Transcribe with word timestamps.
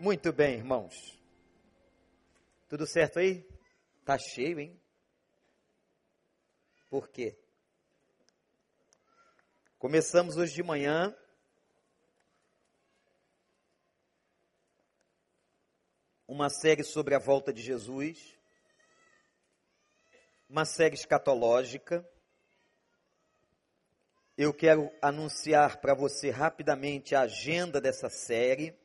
Muito 0.00 0.32
bem, 0.32 0.54
irmãos. 0.54 1.18
Tudo 2.68 2.86
certo 2.86 3.18
aí? 3.18 3.44
Tá 4.04 4.16
cheio, 4.16 4.60
hein? 4.60 4.80
Por 6.88 7.08
quê? 7.08 7.36
Começamos 9.76 10.36
hoje 10.36 10.54
de 10.54 10.62
manhã 10.62 11.12
uma 16.28 16.48
série 16.48 16.84
sobre 16.84 17.16
a 17.16 17.18
volta 17.18 17.52
de 17.52 17.60
Jesus, 17.60 18.38
uma 20.48 20.64
série 20.64 20.94
escatológica. 20.94 22.08
Eu 24.36 24.54
quero 24.54 24.92
anunciar 25.02 25.80
para 25.80 25.92
você 25.92 26.30
rapidamente 26.30 27.16
a 27.16 27.22
agenda 27.22 27.80
dessa 27.80 28.08
série 28.08 28.78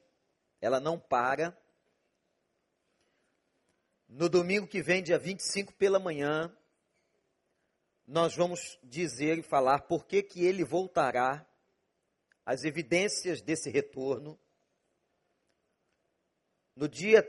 ela 0.63 0.79
não 0.79 0.97
para. 0.97 1.53
No 4.07 4.29
domingo 4.29 4.65
que 4.65 4.81
vem, 4.81 5.03
dia 5.03 5.19
25 5.19 5.73
pela 5.73 5.99
manhã, 5.99 6.55
nós 8.07 8.33
vamos 8.33 8.79
dizer 8.81 9.37
e 9.37 9.43
falar 9.43 9.81
por 9.81 10.05
que, 10.05 10.23
que 10.23 10.45
ele 10.45 10.63
voltará, 10.63 11.45
as 12.45 12.63
evidências 12.63 13.41
desse 13.41 13.69
retorno. 13.69 14.39
No 16.73 16.87
dia 16.87 17.21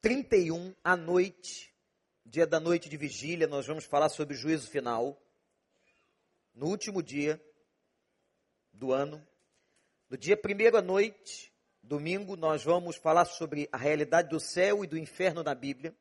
31 0.00 0.74
à 0.82 0.96
noite, 0.96 1.72
dia 2.26 2.44
da 2.44 2.58
noite 2.58 2.88
de 2.88 2.96
vigília, 2.96 3.46
nós 3.46 3.68
vamos 3.68 3.84
falar 3.84 4.08
sobre 4.08 4.34
o 4.34 4.36
juízo 4.36 4.68
final. 4.68 5.16
No 6.52 6.66
último 6.66 7.00
dia 7.04 7.40
do 8.72 8.92
ano, 8.92 9.24
no 10.10 10.16
dia 10.18 10.36
primeiro 10.36 10.76
à 10.76 10.82
noite, 10.82 11.47
Domingo 11.88 12.36
nós 12.36 12.62
vamos 12.62 12.96
falar 12.96 13.24
sobre 13.24 13.66
a 13.72 13.78
realidade 13.78 14.28
do 14.28 14.38
céu 14.38 14.84
e 14.84 14.86
do 14.86 14.98
inferno 14.98 15.42
na 15.42 15.54
Bíblia. 15.54 15.96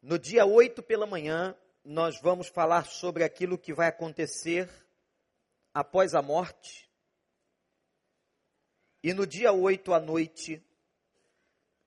No 0.00 0.18
dia 0.18 0.46
8 0.46 0.82
pela 0.82 1.04
manhã, 1.04 1.54
nós 1.84 2.18
vamos 2.18 2.48
falar 2.48 2.86
sobre 2.86 3.22
aquilo 3.22 3.58
que 3.58 3.74
vai 3.74 3.88
acontecer 3.88 4.66
após 5.74 6.14
a 6.14 6.22
morte. 6.22 6.90
E 9.02 9.12
no 9.12 9.26
dia 9.26 9.52
8 9.52 9.92
à 9.92 10.00
noite, 10.00 10.64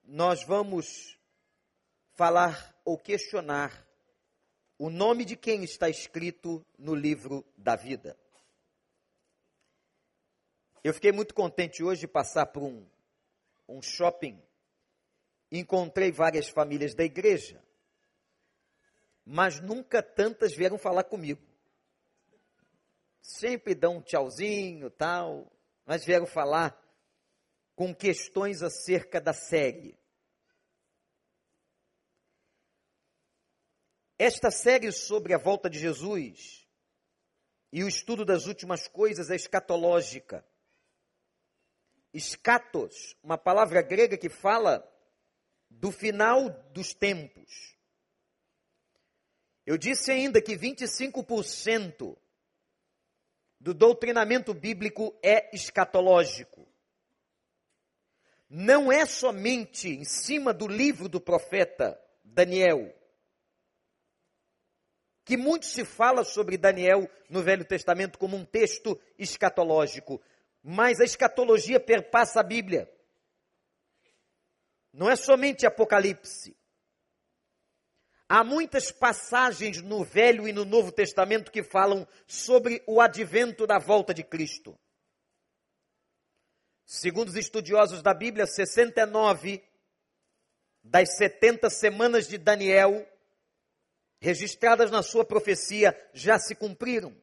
nós 0.04 0.44
vamos 0.44 1.18
falar 2.14 2.80
ou 2.86 3.00
questionar 3.00 3.84
o 4.78 4.92
nome 4.92 5.26
de 5.26 5.36
quem 5.36 5.64
está 5.64 5.90
escrito 5.90 6.64
no 6.78 6.94
livro 6.94 7.44
da 7.58 7.76
vida. 7.76 8.16
Eu 10.86 10.94
fiquei 10.94 11.12
muito 11.12 11.34
contente 11.34 11.84
hoje 11.84 12.02
de 12.02 12.08
passar 12.08 12.46
por 12.46 12.62
um, 12.62 12.88
um 13.68 13.82
shopping. 13.82 14.40
Encontrei 15.52 16.12
várias 16.12 16.48
famílias 16.48 16.94
da 16.94 17.04
igreja, 17.04 17.60
mas 19.26 19.60
nunca 19.60 20.04
tantas 20.04 20.54
vieram 20.54 20.78
falar 20.78 21.06
comigo. 21.06 21.42
Sempre 23.20 23.74
dão 23.74 23.98
um 23.98 24.02
tchauzinho, 24.04 24.92
tal, 24.92 25.52
mas 25.88 26.06
vieram 26.06 26.28
falar 26.28 26.80
com 27.76 27.92
questões 27.92 28.62
acerca 28.62 29.20
da 29.20 29.34
série. 29.34 29.98
Esta 34.20 34.52
série 34.52 34.92
sobre 34.92 35.34
a 35.34 35.40
volta 35.40 35.68
de 35.68 35.80
Jesus 35.80 36.70
e 37.72 37.84
o 37.84 37.88
estudo 37.88 38.24
das 38.24 38.46
últimas 38.46 38.88
coisas 38.88 39.32
é 39.32 39.36
escatológica 39.36 40.46
escatos, 42.16 43.16
uma 43.22 43.38
palavra 43.38 43.82
grega 43.82 44.18
que 44.18 44.30
fala 44.30 44.84
do 45.70 45.92
final 45.92 46.50
dos 46.72 46.94
tempos. 46.94 47.76
Eu 49.66 49.78
disse 49.78 50.12
ainda 50.12 50.42
que 50.42 50.56
25% 50.56 52.18
do 53.60 53.74
doutrinamento 53.74 54.54
bíblico 54.54 55.18
é 55.22 55.54
escatológico. 55.54 56.66
Não 58.50 58.92
é 58.92 59.06
somente 59.06 59.90
em 59.90 60.06
cima 60.06 60.54
do 60.54 60.68
livro 60.68 61.10
do 61.10 61.20
profeta 61.20 62.00
Daniel, 62.24 62.96
que 65.26 65.36
muito 65.36 65.66
se 65.66 65.84
fala 65.84 66.24
sobre 66.24 66.58
Daniel 66.58 67.10
no 67.28 67.42
Velho 67.42 67.66
Testamento 67.66 68.20
como 68.20 68.38
um 68.38 68.46
texto 68.46 69.00
escatológico, 69.18 70.22
mas 70.68 71.00
a 71.00 71.04
escatologia 71.04 71.80
perpassa 71.80 72.40
a 72.40 72.44
Bíblia. 72.44 72.92
Não 74.92 75.08
é 75.08 75.16
somente 75.16 75.64
Apocalipse. 75.64 76.58
Há 78.28 78.44
muitas 78.44 78.92
passagens 78.92 79.80
no 79.84 80.04
Velho 80.04 80.48
e 80.48 80.52
no 80.52 80.66
Novo 80.66 80.92
Testamento 80.92 81.52
que 81.52 81.62
falam 81.62 82.08
sobre 82.26 82.84
o 82.88 83.00
advento 83.00 83.68
da 83.68 83.78
volta 83.78 84.12
de 84.12 84.24
Cristo. 84.24 84.76
Segundo 86.84 87.28
os 87.28 87.36
estudiosos 87.36 88.02
da 88.02 88.16
Bíblia, 88.16 88.48
69 88.48 89.64
das 90.84 91.16
70 91.18 91.70
semanas 91.70 92.28
de 92.28 92.40
Daniel, 92.40 93.08
registradas 94.20 94.90
na 94.90 95.04
sua 95.04 95.24
profecia, 95.24 95.96
já 96.12 96.40
se 96.40 96.56
cumpriram. 96.56 97.16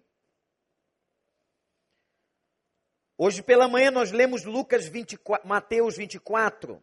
Hoje 3.24 3.40
pela 3.40 3.68
manhã 3.68 3.88
nós 3.88 4.10
lemos 4.10 4.42
Lucas 4.42 4.88
24, 4.88 5.48
Mateus 5.48 5.96
24. 5.96 6.82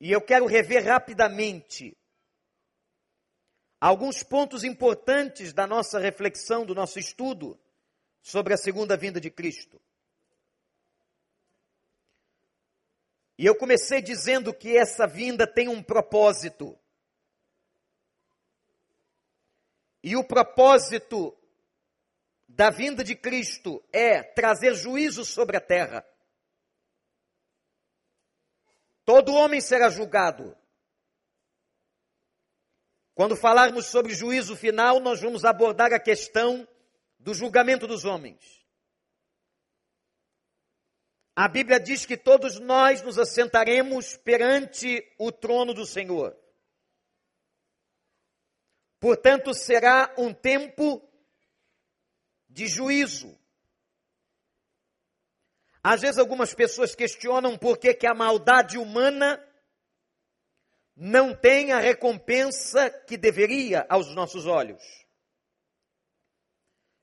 E 0.00 0.10
eu 0.10 0.20
quero 0.20 0.46
rever 0.46 0.84
rapidamente 0.84 1.96
alguns 3.80 4.24
pontos 4.24 4.64
importantes 4.64 5.52
da 5.52 5.64
nossa 5.64 6.00
reflexão, 6.00 6.66
do 6.66 6.74
nosso 6.74 6.98
estudo 6.98 7.56
sobre 8.20 8.52
a 8.52 8.56
segunda 8.56 8.96
vinda 8.96 9.20
de 9.20 9.30
Cristo. 9.30 9.80
E 13.38 13.46
eu 13.46 13.54
comecei 13.54 14.02
dizendo 14.02 14.52
que 14.52 14.76
essa 14.76 15.06
vinda 15.06 15.46
tem 15.46 15.68
um 15.68 15.80
propósito. 15.80 16.76
E 20.02 20.16
o 20.16 20.24
propósito 20.24 21.38
da 22.54 22.70
vinda 22.70 23.02
de 23.02 23.14
Cristo 23.16 23.82
é 23.92 24.22
trazer 24.22 24.74
juízo 24.74 25.24
sobre 25.24 25.56
a 25.56 25.60
terra. 25.60 26.06
Todo 29.04 29.34
homem 29.34 29.60
será 29.60 29.88
julgado. 29.88 30.56
Quando 33.14 33.36
falarmos 33.36 33.86
sobre 33.86 34.14
juízo 34.14 34.54
final, 34.54 35.00
nós 35.00 35.20
vamos 35.20 35.44
abordar 35.44 35.92
a 35.92 36.00
questão 36.00 36.68
do 37.18 37.32
julgamento 37.32 37.86
dos 37.86 38.04
homens. 38.04 38.62
A 41.34 41.48
Bíblia 41.48 41.80
diz 41.80 42.04
que 42.04 42.18
todos 42.18 42.60
nós 42.60 43.00
nos 43.00 43.18
assentaremos 43.18 44.18
perante 44.18 45.02
o 45.18 45.32
trono 45.32 45.72
do 45.72 45.86
Senhor. 45.86 46.36
Portanto, 49.00 49.54
será 49.54 50.14
um 50.18 50.32
tempo 50.34 51.00
de 52.52 52.68
juízo. 52.68 53.36
Às 55.82 56.02
vezes 56.02 56.18
algumas 56.18 56.54
pessoas 56.54 56.94
questionam 56.94 57.58
por 57.58 57.78
que, 57.78 57.92
que 57.94 58.06
a 58.06 58.14
maldade 58.14 58.78
humana 58.78 59.42
não 60.94 61.34
tem 61.34 61.72
a 61.72 61.80
recompensa 61.80 62.90
que 62.90 63.16
deveria 63.16 63.84
aos 63.88 64.14
nossos 64.14 64.46
olhos. 64.46 64.82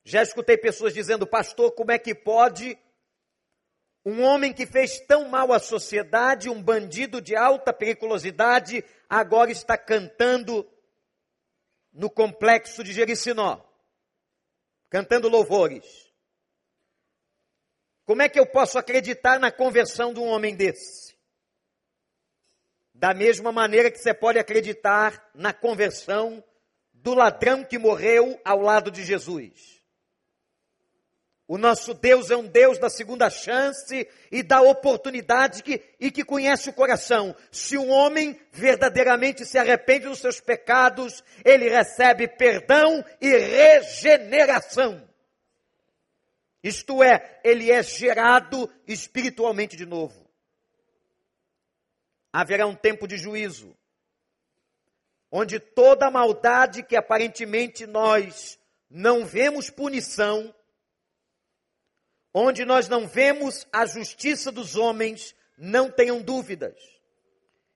Já 0.05 0.23
escutei 0.23 0.57
pessoas 0.57 0.93
dizendo, 0.93 1.27
pastor, 1.27 1.71
como 1.73 1.91
é 1.91 1.99
que 1.99 2.15
pode 2.15 2.77
um 4.05 4.23
homem 4.23 4.53
que 4.53 4.65
fez 4.65 4.99
tão 5.01 5.27
mal 5.27 5.51
à 5.51 5.59
sociedade, 5.59 6.49
um 6.49 6.63
bandido 6.63 7.21
de 7.21 7.35
alta 7.35 7.73
periculosidade, 7.73 8.83
agora 9.09 9.51
está 9.51 9.77
cantando 9.77 10.65
no 11.91 12.09
complexo 12.09 12.83
de 12.83 12.93
Jericinó? 12.93 13.68
Cantando 14.89 15.29
louvores. 15.29 16.09
Como 18.05 18.21
é 18.21 18.29
que 18.29 18.39
eu 18.39 18.45
posso 18.45 18.77
acreditar 18.77 19.39
na 19.39 19.51
conversão 19.51 20.13
de 20.13 20.19
um 20.19 20.27
homem 20.27 20.55
desse? 20.55 21.15
Da 22.93 23.13
mesma 23.13 23.51
maneira 23.51 23.91
que 23.91 23.99
você 23.99 24.13
pode 24.13 24.39
acreditar 24.39 25.29
na 25.33 25.53
conversão 25.53 26.43
do 26.91 27.13
ladrão 27.13 27.63
que 27.63 27.77
morreu 27.77 28.39
ao 28.43 28.59
lado 28.59 28.91
de 28.91 29.05
Jesus. 29.05 29.78
O 31.49 31.57
nosso 31.57 31.95
Deus 31.95 32.29
é 32.29 32.37
um 32.37 32.45
Deus 32.45 32.77
da 32.77 32.91
segunda 32.91 33.27
chance 33.27 34.07
e 34.31 34.43
da 34.43 34.61
oportunidade 34.61 35.63
que, 35.63 35.83
e 35.99 36.11
que 36.11 36.23
conhece 36.23 36.69
o 36.69 36.73
coração. 36.73 37.35
Se 37.51 37.75
um 37.75 37.89
homem 37.89 38.39
verdadeiramente 38.51 39.43
se 39.47 39.57
arrepende 39.57 40.05
dos 40.05 40.19
seus 40.19 40.39
pecados, 40.39 41.23
ele 41.43 41.67
recebe 41.67 42.27
perdão 42.27 43.03
e 43.19 43.35
regeneração. 43.35 45.09
Isto 46.63 47.01
é, 47.01 47.39
ele 47.43 47.71
é 47.71 47.81
gerado 47.81 48.71
espiritualmente 48.87 49.75
de 49.75 49.87
novo. 49.87 50.29
Haverá 52.31 52.67
um 52.67 52.75
tempo 52.75 53.07
de 53.07 53.17
juízo, 53.17 53.75
onde 55.31 55.59
toda 55.59 56.05
a 56.05 56.11
maldade 56.11 56.83
que 56.83 56.95
aparentemente 56.95 57.87
nós 57.87 58.59
não 58.87 59.25
vemos 59.25 59.71
punição, 59.71 60.53
onde 62.39 62.63
nós 62.63 62.87
não 62.87 63.07
vemos 63.07 63.67
a 63.71 63.85
justiça 63.85 64.51
dos 64.51 64.75
homens, 64.75 65.35
não 65.57 65.91
tenham 65.91 66.21
dúvidas 66.21 66.77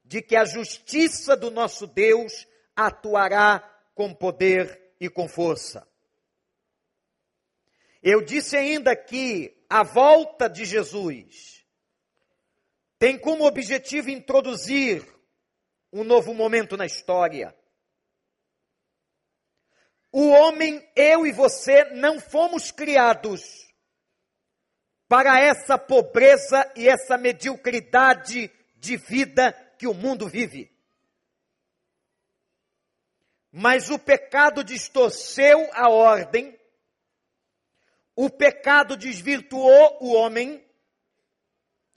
de 0.05 0.21
que 0.21 0.35
a 0.35 0.45
justiça 0.45 1.35
do 1.35 1.51
nosso 1.51 1.85
Deus 1.85 2.47
atuará 2.75 3.59
com 3.93 4.13
poder 4.13 4.93
e 4.99 5.09
com 5.09 5.27
força. 5.27 5.87
Eu 8.01 8.21
disse 8.21 8.55
ainda 8.55 8.95
que 8.95 9.65
a 9.69 9.83
volta 9.83 10.47
de 10.47 10.65
Jesus 10.65 11.65
tem 12.97 13.17
como 13.17 13.45
objetivo 13.45 14.09
introduzir 14.09 15.05
um 15.91 16.03
novo 16.03 16.33
momento 16.33 16.77
na 16.77 16.85
história. 16.85 17.55
O 20.11 20.29
homem, 20.29 20.89
eu 20.95 21.25
e 21.25 21.31
você, 21.31 21.85
não 21.85 22.19
fomos 22.19 22.71
criados 22.71 23.72
para 25.07 25.39
essa 25.39 25.77
pobreza 25.77 26.71
e 26.75 26.87
essa 26.87 27.17
mediocridade 27.17 28.51
de 28.75 28.97
vida 28.97 29.53
que 29.77 29.87
o 29.87 29.93
mundo 29.93 30.27
vive. 30.27 30.71
Mas 33.51 33.89
o 33.89 33.99
pecado 33.99 34.63
distorceu 34.63 35.69
a 35.73 35.89
ordem 35.89 36.57
o 38.15 38.29
pecado 38.29 38.95
desvirtuou 38.95 39.97
o 40.01 40.13
homem. 40.13 40.63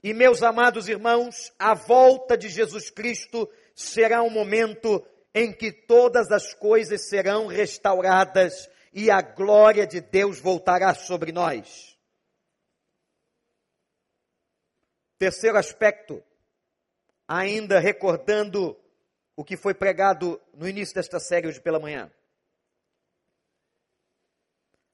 E, 0.01 0.13
meus 0.13 0.41
amados 0.41 0.87
irmãos, 0.87 1.51
a 1.59 1.73
volta 1.73 2.37
de 2.37 2.49
Jesus 2.49 2.89
Cristo 2.89 3.49
será 3.75 4.23
um 4.23 4.29
momento 4.29 5.05
em 5.33 5.51
que 5.51 5.71
todas 5.71 6.31
as 6.31 6.53
coisas 6.53 7.07
serão 7.07 7.47
restauradas 7.47 8.69
e 8.93 9.11
a 9.11 9.21
glória 9.21 9.85
de 9.85 10.01
Deus 10.01 10.39
voltará 10.39 10.93
sobre 10.95 11.31
nós. 11.31 11.96
Terceiro 15.17 15.57
aspecto, 15.57 16.23
ainda 17.27 17.79
recordando 17.79 18.79
o 19.35 19.43
que 19.43 19.57
foi 19.57 19.73
pregado 19.73 20.41
no 20.53 20.67
início 20.67 20.95
desta 20.95 21.19
série 21.19 21.47
hoje 21.47 21.59
pela 21.59 21.79
manhã 21.79 22.11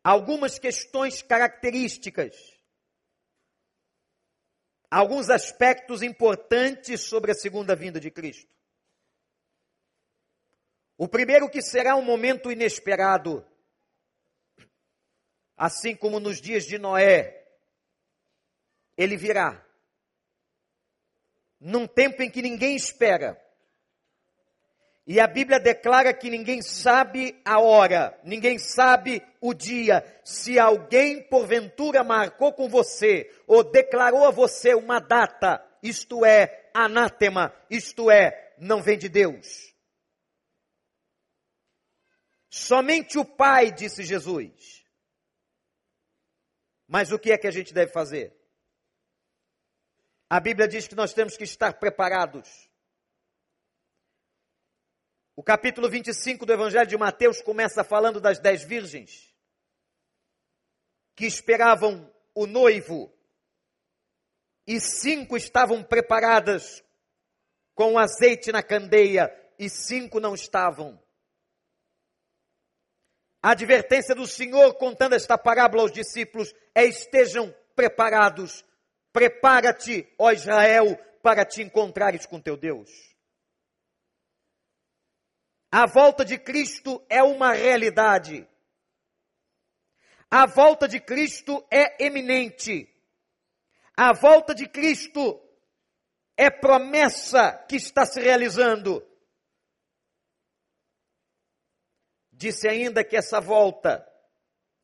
algumas 0.04 0.60
questões 0.60 1.22
características, 1.22 2.36
alguns 4.92 5.30
aspectos 5.30 6.04
importantes 6.04 7.02
sobre 7.02 7.32
a 7.32 7.36
segunda 7.36 7.76
vinda 7.76 8.00
de 8.00 8.12
Cristo. 8.12 8.52
O 10.98 11.08
primeiro 11.08 11.50
que 11.50 11.62
será 11.62 11.96
um 11.96 12.04
momento 12.04 12.52
inesperado, 12.52 13.46
assim 15.56 15.96
como 15.96 16.20
nos 16.20 16.40
dias 16.40 16.66
de 16.66 16.78
Noé, 16.78 17.48
ele 18.96 19.18
virá 19.18 19.63
num 21.64 21.88
tempo 21.88 22.22
em 22.22 22.30
que 22.30 22.42
ninguém 22.42 22.76
espera. 22.76 23.42
E 25.08 25.20
a 25.20 25.28
Bíblia 25.28 25.60
declara 25.60 26.14
que 26.14 26.30
ninguém 26.30 26.62
sabe 26.62 27.42
a 27.44 27.60
hora, 27.60 28.18
ninguém 28.24 28.60
sabe 28.60 29.22
o 29.40 29.54
dia. 29.54 30.04
Se 30.24 30.60
alguém 30.60 31.24
porventura 31.24 32.04
marcou 32.04 32.54
com 32.54 32.68
você 32.68 33.30
ou 33.48 33.64
declarou 33.64 34.26
a 34.26 34.32
você 34.32 34.74
uma 34.74 35.00
data, 35.00 35.66
isto 35.82 36.26
é 36.26 36.70
anátema, 36.74 37.54
isto 37.70 38.12
é, 38.12 38.54
não 38.58 38.82
vem 38.82 38.98
de 38.98 39.08
Deus. 39.08 39.74
Somente 42.50 43.18
o 43.18 43.26
Pai, 43.26 43.72
disse 43.72 44.04
Jesus. 44.04 44.86
Mas 46.88 47.12
o 47.12 47.20
que 47.20 47.32
é 47.32 47.38
que 47.38 47.48
a 47.48 47.52
gente 47.52 47.74
deve 47.74 47.92
fazer? 47.92 48.43
A 50.34 50.40
Bíblia 50.40 50.68
diz 50.68 50.88
que 50.88 50.96
nós 50.96 51.14
temos 51.14 51.38
que 51.38 51.44
estar 51.44 51.74
preparados. 51.78 52.68
O 55.36 55.44
capítulo 55.44 55.88
25 55.88 56.44
do 56.44 56.52
Evangelho 56.52 56.88
de 56.88 56.98
Mateus 56.98 57.40
começa 57.40 57.84
falando 57.84 58.20
das 58.20 58.40
dez 58.40 58.64
virgens 58.64 59.32
que 61.16 61.28
esperavam 61.28 62.12
o 62.34 62.48
noivo 62.48 63.14
e 64.66 64.80
cinco 64.80 65.38
estavam 65.38 65.84
preparadas 65.84 66.84
com 67.76 68.00
azeite 68.00 68.52
na 68.52 68.64
candeia 68.64 69.32
e 69.60 69.70
cinco 69.70 70.20
não 70.20 70.34
estavam. 70.34 71.00
A 73.40 73.52
advertência 73.52 74.16
do 74.16 74.26
Senhor 74.26 74.74
contando 74.80 75.14
esta 75.14 75.38
parábola 75.38 75.84
aos 75.84 75.92
discípulos 75.92 76.52
é: 76.74 76.86
estejam 76.86 77.54
preparados, 77.76 78.66
prepara-te, 79.14 80.12
ó 80.18 80.32
Israel, 80.32 80.98
para 81.22 81.46
te 81.46 81.62
encontrares 81.62 82.26
com 82.26 82.42
teu 82.42 82.58
Deus. 82.58 82.90
A 85.72 85.86
volta 85.86 86.26
de 86.26 86.38
Cristo 86.38 87.04
é 87.10 87.24
uma 87.24 87.54
realidade. 87.54 88.48
A 90.30 90.46
volta 90.46 90.88
de 90.88 91.00
Cristo 91.00 91.66
é 91.72 92.04
eminente. 92.04 92.90
A 93.96 94.14
volta 94.14 94.54
de 94.54 94.68
Cristo 94.68 95.40
é 96.36 96.50
promessa 96.50 97.54
que 97.70 97.76
está 97.76 98.06
se 98.06 98.20
realizando. 98.20 99.08
Disse 102.32 102.68
ainda 102.68 103.04
que 103.04 103.16
essa 103.16 103.40
volta, 103.40 104.06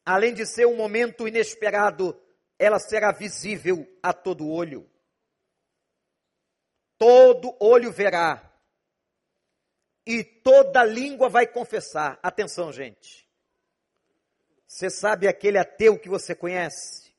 além 0.06 0.34
de 0.34 0.46
ser 0.46 0.66
um 0.68 0.76
momento 0.76 1.28
inesperado, 1.28 2.20
ela 2.60 2.78
será 2.78 3.14
visível 3.14 3.88
a 4.04 4.12
todo 4.12 4.48
olho. 4.48 4.88
Todo 6.98 7.56
olho 7.60 7.92
verá 7.92 8.46
e 10.06 10.24
toda 10.24 10.84
língua 10.84 11.30
vai 11.30 11.48
confessar. 11.48 12.20
Atenção, 12.22 12.74
gente. 12.74 13.30
Você 14.68 14.90
sabe 14.90 15.28
aquele 15.28 15.58
ateu 15.58 15.98
que 15.98 16.10
você 16.10 16.36
conhece? 16.36 17.16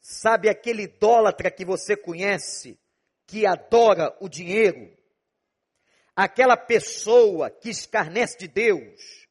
Sabe 0.00 0.48
aquele 0.48 0.84
idólatra 0.84 1.50
que 1.50 1.64
você 1.64 1.96
conhece, 1.96 2.78
que 3.26 3.46
adora 3.46 4.16
o 4.20 4.28
dinheiro? 4.28 4.96
Aquela 6.16 6.56
pessoa 6.56 7.50
que 7.50 7.70
escarnece 7.70 8.36
de 8.38 8.48
Deus? 8.48 9.28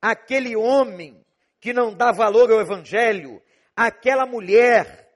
Aquele 0.00 0.54
homem 0.54 1.26
que 1.58 1.72
não 1.72 1.92
dá 1.92 2.12
valor 2.12 2.52
ao 2.52 2.60
Evangelho? 2.60 3.42
Aquela 3.80 4.26
mulher 4.26 5.08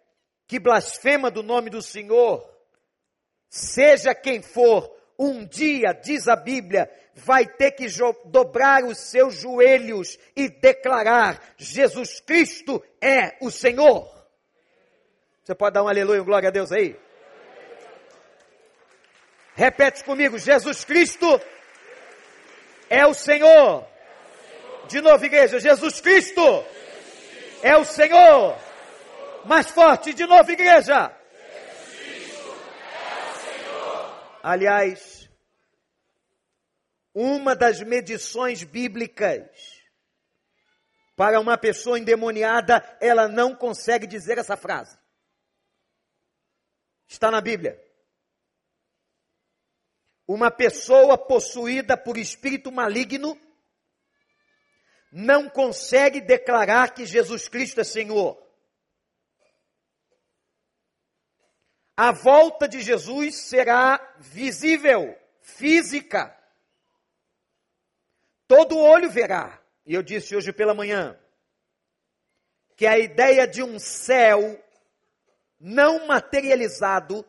que 0.47 0.61
blasfema 0.61 1.33
do 1.33 1.43
nome 1.43 1.69
do 1.69 1.83
Senhor? 1.83 2.49
Seja 3.49 4.15
quem 4.15 4.41
for, 4.41 4.89
um 5.19 5.45
dia, 5.45 5.93
diz 5.93 6.29
a 6.29 6.37
Bíblia, 6.37 6.89
vai 7.13 7.45
ter 7.45 7.73
que 7.73 7.87
dobrar 8.27 8.85
os 8.85 8.99
seus 8.99 9.35
joelhos 9.35 10.17
e 10.37 10.49
declarar: 10.49 11.43
Jesus 11.57 12.21
Cristo 12.21 12.81
é 13.01 13.37
o 13.41 13.51
Senhor. 13.51 14.09
Você 15.43 15.57
pode 15.57 15.75
dar 15.75 15.83
um 15.83 15.89
aleluia, 15.89 16.23
um 16.23 16.25
glória 16.25 16.49
a 16.49 16.53
Deus 16.53 16.71
aí? 16.71 16.97
Repete 19.57 20.05
comigo: 20.05 20.39
Jesus 20.39 20.85
Cristo 20.85 21.27
é 22.89 23.05
o 23.05 23.13
Senhor. 23.13 23.85
De 24.87 25.01
novo, 25.01 25.25
igreja: 25.25 25.59
Jesus 25.59 26.01
Cristo 26.01 26.65
é 27.63 27.77
o 27.77 27.85
Senhor. 27.85 28.59
Mais 29.45 29.71
forte, 29.71 30.13
de 30.13 30.27
novo, 30.27 30.51
igreja. 30.51 31.17
Aliás, 34.43 35.31
uma 37.15 37.55
das 37.55 37.81
medições 37.81 38.65
bíblicas 38.65 39.81
para 41.15 41.39
uma 41.39 41.57
pessoa 41.57 41.99
endemoniada, 41.99 42.83
ela 43.01 43.29
não 43.29 43.55
consegue 43.55 44.07
dizer 44.07 44.39
essa 44.39 44.57
frase. 44.57 44.99
Está 47.07 47.31
na 47.31 47.41
Bíblia. 47.41 47.81
Uma 50.27 50.51
pessoa 50.51 51.19
possuída 51.19 51.97
por 51.97 52.17
espírito 52.17 52.73
maligno 52.73 53.39
não 55.13 55.49
consegue 55.49 56.21
declarar 56.21 56.95
que 56.95 57.07
Jesus 57.07 57.47
Cristo 57.47 57.81
é 57.81 57.85
Senhor. 57.85 58.43
a 61.97 62.11
volta 62.11 62.67
de 62.67 62.81
Jesus 62.81 63.37
será 63.37 64.15
visível, 64.19 65.17
física. 65.41 66.37
Todo 68.49 68.79
olho 68.79 69.11
verá. 69.11 69.63
E 69.85 69.95
eu 69.95 70.03
disse 70.03 70.35
hoje 70.35 70.53
pela 70.53 70.75
manhã, 70.75 71.19
que 72.77 72.87
a 72.87 72.99
ideia 72.99 73.47
de 73.47 73.63
um 73.63 73.79
céu 73.79 74.61
não 75.61 76.07
materializado 76.09 77.25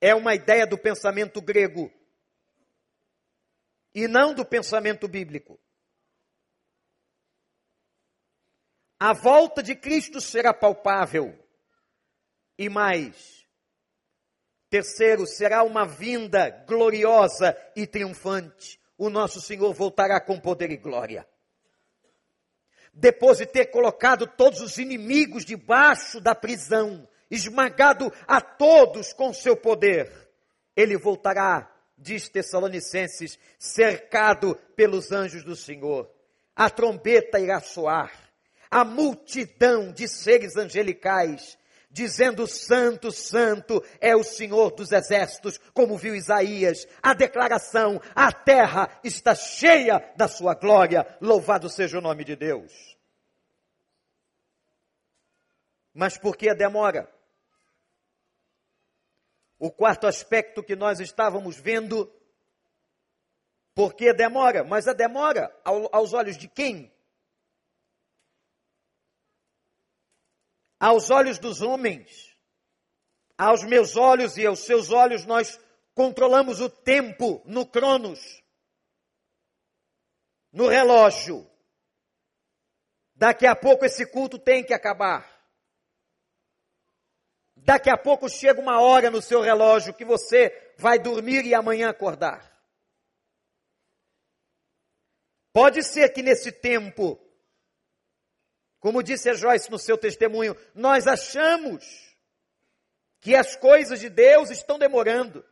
é 0.00 0.14
uma 0.14 0.34
ideia 0.34 0.66
do 0.66 0.76
pensamento 0.76 1.40
grego 1.40 1.90
e 3.94 4.08
não 4.08 4.34
do 4.34 4.44
pensamento 4.44 5.06
bíblico. 5.06 5.58
A 9.04 9.12
volta 9.12 9.64
de 9.64 9.74
Cristo 9.74 10.20
será 10.20 10.54
palpável. 10.54 11.36
E 12.56 12.68
mais, 12.68 13.44
terceiro, 14.70 15.26
será 15.26 15.64
uma 15.64 15.84
vinda 15.84 16.48
gloriosa 16.68 17.58
e 17.74 17.84
triunfante. 17.84 18.80
O 18.96 19.10
nosso 19.10 19.40
Senhor 19.40 19.74
voltará 19.74 20.20
com 20.20 20.38
poder 20.38 20.70
e 20.70 20.76
glória. 20.76 21.26
Depois 22.94 23.38
de 23.38 23.46
ter 23.46 23.72
colocado 23.72 24.24
todos 24.24 24.60
os 24.60 24.78
inimigos 24.78 25.44
debaixo 25.44 26.20
da 26.20 26.32
prisão, 26.32 27.08
esmagado 27.28 28.12
a 28.24 28.40
todos 28.40 29.12
com 29.12 29.34
seu 29.34 29.56
poder, 29.56 30.12
ele 30.76 30.96
voltará, 30.96 31.68
diz 31.98 32.28
Tessalonicenses, 32.28 33.36
cercado 33.58 34.54
pelos 34.76 35.10
anjos 35.10 35.42
do 35.42 35.56
Senhor. 35.56 36.08
A 36.54 36.70
trombeta 36.70 37.40
irá 37.40 37.58
soar, 37.58 38.21
a 38.72 38.86
multidão 38.86 39.92
de 39.92 40.08
seres 40.08 40.56
angelicais 40.56 41.58
dizendo: 41.90 42.46
Santo, 42.46 43.12
Santo 43.12 43.84
é 44.00 44.16
o 44.16 44.24
Senhor 44.24 44.70
dos 44.70 44.90
exércitos, 44.90 45.58
como 45.74 45.98
viu 45.98 46.14
Isaías. 46.14 46.88
A 47.02 47.12
declaração: 47.12 48.00
a 48.14 48.32
terra 48.32 48.98
está 49.04 49.34
cheia 49.34 49.98
da 50.16 50.26
sua 50.26 50.54
glória. 50.54 51.06
Louvado 51.20 51.68
seja 51.68 51.98
o 51.98 52.02
nome 52.02 52.24
de 52.24 52.34
Deus. 52.34 52.72
Mas 55.94 56.16
por 56.16 56.36
que 56.36 56.48
a 56.48 56.54
demora? 56.54 57.12
O 59.58 59.70
quarto 59.70 60.06
aspecto 60.06 60.62
que 60.62 60.74
nós 60.74 60.98
estávamos 60.98 61.56
vendo, 61.56 62.10
por 63.74 63.94
que 63.94 64.12
demora? 64.12 64.64
Mas 64.64 64.88
a 64.88 64.92
demora, 64.92 65.54
aos 65.64 66.14
olhos 66.14 66.36
de 66.36 66.48
quem? 66.48 66.91
Aos 70.82 71.10
olhos 71.10 71.38
dos 71.38 71.62
homens, 71.62 72.36
aos 73.38 73.62
meus 73.62 73.96
olhos 73.96 74.36
e 74.36 74.44
aos 74.44 74.58
seus 74.66 74.90
olhos, 74.90 75.24
nós 75.24 75.60
controlamos 75.94 76.60
o 76.60 76.68
tempo 76.68 77.40
no 77.44 77.64
Cronos, 77.64 78.42
no 80.50 80.66
relógio. 80.66 81.48
Daqui 83.14 83.46
a 83.46 83.54
pouco 83.54 83.84
esse 83.84 84.04
culto 84.06 84.40
tem 84.40 84.64
que 84.64 84.74
acabar. 84.74 85.30
Daqui 87.54 87.88
a 87.88 87.96
pouco 87.96 88.28
chega 88.28 88.60
uma 88.60 88.80
hora 88.80 89.08
no 89.08 89.22
seu 89.22 89.40
relógio 89.40 89.94
que 89.94 90.04
você 90.04 90.74
vai 90.78 90.98
dormir 90.98 91.46
e 91.46 91.54
amanhã 91.54 91.90
acordar. 91.90 92.52
Pode 95.52 95.84
ser 95.84 96.08
que 96.08 96.24
nesse 96.24 96.50
tempo 96.50 97.21
como 98.82 99.00
disse 99.00 99.30
a 99.30 99.34
Joyce 99.34 99.70
no 99.70 99.78
seu 99.78 99.96
testemunho, 99.96 100.56
nós 100.74 101.06
achamos 101.06 101.86
que 103.20 103.36
as 103.36 103.54
coisas 103.54 104.00
de 104.00 104.08
Deus 104.08 104.50
estão 104.50 104.76
demorando. 104.76 105.44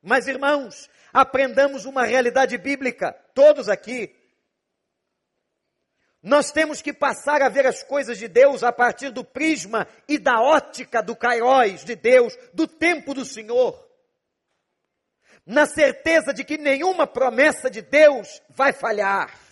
Mas, 0.00 0.26
irmãos, 0.26 0.88
aprendamos 1.12 1.84
uma 1.84 2.06
realidade 2.06 2.56
bíblica, 2.56 3.12
todos 3.34 3.68
aqui. 3.68 4.16
Nós 6.22 6.50
temos 6.50 6.80
que 6.80 6.94
passar 6.94 7.42
a 7.42 7.50
ver 7.50 7.66
as 7.66 7.82
coisas 7.82 8.16
de 8.16 8.26
Deus 8.26 8.62
a 8.62 8.72
partir 8.72 9.10
do 9.10 9.22
prisma 9.22 9.86
e 10.08 10.16
da 10.16 10.40
ótica 10.40 11.02
do 11.02 11.14
Cairóis 11.14 11.84
de 11.84 11.94
Deus, 11.94 12.34
do 12.54 12.66
tempo 12.66 13.12
do 13.12 13.22
Senhor. 13.22 13.86
Na 15.44 15.66
certeza 15.66 16.32
de 16.32 16.42
que 16.42 16.56
nenhuma 16.56 17.06
promessa 17.06 17.70
de 17.70 17.82
Deus 17.82 18.40
vai 18.48 18.72
falhar 18.72 19.47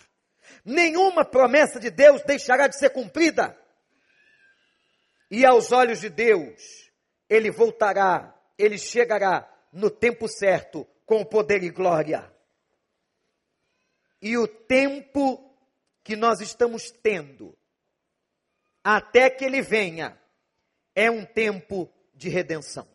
nenhuma 0.67 1.23
promessa 1.23 1.79
de 1.79 1.89
Deus 1.89 2.21
deixará 2.23 2.67
de 2.67 2.77
ser 2.77 2.89
cumprida. 2.89 3.57
E 5.31 5.45
aos 5.45 5.71
olhos 5.71 6.01
de 6.01 6.09
Deus, 6.09 6.91
ele 7.29 7.49
voltará, 7.49 8.37
ele 8.57 8.77
chegará 8.77 9.49
no 9.71 9.89
tempo 9.89 10.27
certo, 10.27 10.85
com 11.05 11.23
poder 11.23 11.63
e 11.63 11.69
glória. 11.69 12.29
E 14.21 14.37
o 14.37 14.47
tempo 14.47 15.57
que 16.03 16.17
nós 16.17 16.41
estamos 16.41 16.91
tendo, 16.91 17.57
até 18.83 19.29
que 19.29 19.45
ele 19.45 19.61
venha, 19.61 20.21
é 20.93 21.09
um 21.09 21.25
tempo 21.25 21.89
de 22.13 22.27
redenção. 22.27 22.87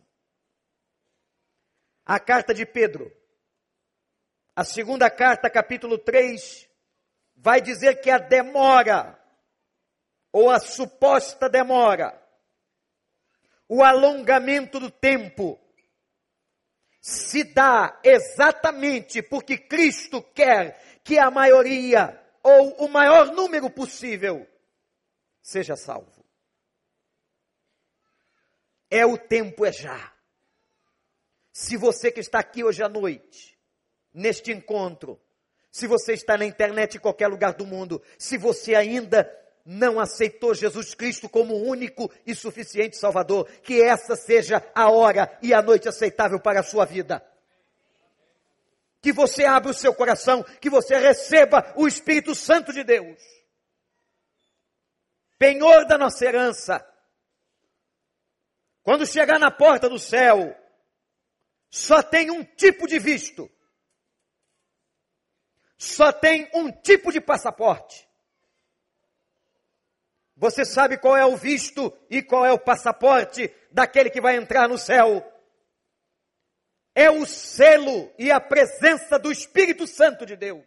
A 2.04 2.18
carta 2.18 2.52
de 2.52 2.66
Pedro, 2.66 3.10
a 4.54 4.64
segunda 4.64 5.08
carta, 5.10 5.48
capítulo 5.48 5.96
3, 5.96 6.68
vai 7.42 7.60
dizer 7.60 8.00
que 8.00 8.08
a 8.08 8.18
demora, 8.18 9.20
ou 10.30 10.48
a 10.48 10.60
suposta 10.60 11.48
demora, 11.48 12.16
o 13.68 13.82
alongamento 13.82 14.78
do 14.78 14.88
tempo, 14.88 15.60
se 17.00 17.42
dá 17.42 18.00
exatamente 18.04 19.20
porque 19.22 19.58
Cristo 19.58 20.22
quer 20.22 21.00
que 21.02 21.18
a 21.18 21.32
maioria, 21.32 22.16
ou 22.44 22.84
o 22.84 22.88
maior 22.88 23.32
número 23.32 23.68
possível, 23.68 24.48
seja 25.42 25.74
salvo. 25.74 26.24
É 28.88 29.04
o 29.04 29.18
tempo, 29.18 29.66
é 29.66 29.72
já. 29.72 30.12
Se 31.52 31.76
você 31.76 32.12
que 32.12 32.20
está 32.20 32.38
aqui 32.38 32.62
hoje 32.62 32.84
à 32.84 32.88
noite, 32.88 33.58
neste 34.14 34.52
encontro, 34.52 35.20
se 35.72 35.86
você 35.86 36.12
está 36.12 36.36
na 36.36 36.44
internet 36.44 36.96
em 36.96 37.00
qualquer 37.00 37.28
lugar 37.28 37.54
do 37.54 37.66
mundo, 37.66 38.02
se 38.18 38.36
você 38.36 38.74
ainda 38.74 39.26
não 39.64 39.98
aceitou 39.98 40.54
Jesus 40.54 40.94
Cristo 40.94 41.30
como 41.30 41.56
único 41.56 42.12
e 42.26 42.34
suficiente 42.34 42.98
Salvador, 42.98 43.48
que 43.62 43.80
essa 43.80 44.14
seja 44.14 44.62
a 44.74 44.90
hora 44.90 45.38
e 45.40 45.54
a 45.54 45.62
noite 45.62 45.88
aceitável 45.88 46.38
para 46.38 46.60
a 46.60 46.62
sua 46.62 46.84
vida. 46.84 47.26
Que 49.00 49.12
você 49.12 49.46
abra 49.46 49.70
o 49.70 49.74
seu 49.74 49.94
coração, 49.94 50.44
que 50.60 50.68
você 50.68 50.98
receba 50.98 51.72
o 51.74 51.88
Espírito 51.88 52.34
Santo 52.34 52.70
de 52.70 52.84
Deus. 52.84 53.18
Penhor 55.38 55.86
da 55.86 55.96
nossa 55.96 56.22
herança. 56.24 56.86
Quando 58.82 59.06
chegar 59.06 59.38
na 59.38 59.50
porta 59.50 59.88
do 59.88 59.98
céu, 59.98 60.54
só 61.70 62.02
tem 62.02 62.30
um 62.30 62.44
tipo 62.44 62.86
de 62.86 62.98
visto 62.98 63.50
só 65.82 66.12
tem 66.12 66.48
um 66.54 66.70
tipo 66.70 67.10
de 67.10 67.20
passaporte. 67.20 68.08
Você 70.36 70.64
sabe 70.64 70.96
qual 70.96 71.16
é 71.16 71.26
o 71.26 71.36
visto 71.36 71.92
e 72.08 72.22
qual 72.22 72.46
é 72.46 72.52
o 72.52 72.58
passaporte 72.58 73.52
daquele 73.72 74.08
que 74.08 74.20
vai 74.20 74.36
entrar 74.36 74.68
no 74.68 74.78
céu? 74.78 75.28
É 76.94 77.10
o 77.10 77.26
selo 77.26 78.12
e 78.16 78.30
a 78.30 78.40
presença 78.40 79.18
do 79.18 79.32
Espírito 79.32 79.84
Santo 79.88 80.24
de 80.24 80.36
Deus. 80.36 80.64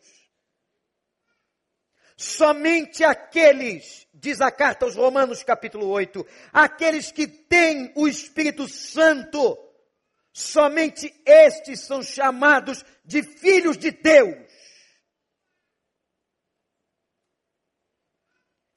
Somente 2.18 3.02
aqueles, 3.06 4.06
diz 4.14 4.42
a 4.42 4.52
carta 4.52 4.84
aos 4.84 4.96
Romanos, 4.96 5.44
capítulo 5.44 5.88
8, 5.88 6.28
aqueles 6.52 7.10
que 7.10 7.26
têm 7.26 7.90
o 7.96 8.06
Espírito 8.06 8.68
Santo, 8.68 9.58
somente 10.34 11.14
estes 11.26 11.80
são 11.80 12.04
chamados 12.04 12.84
de 13.06 13.24
filhos 13.24 13.78
de 13.78 13.92
Deus. 13.92 14.45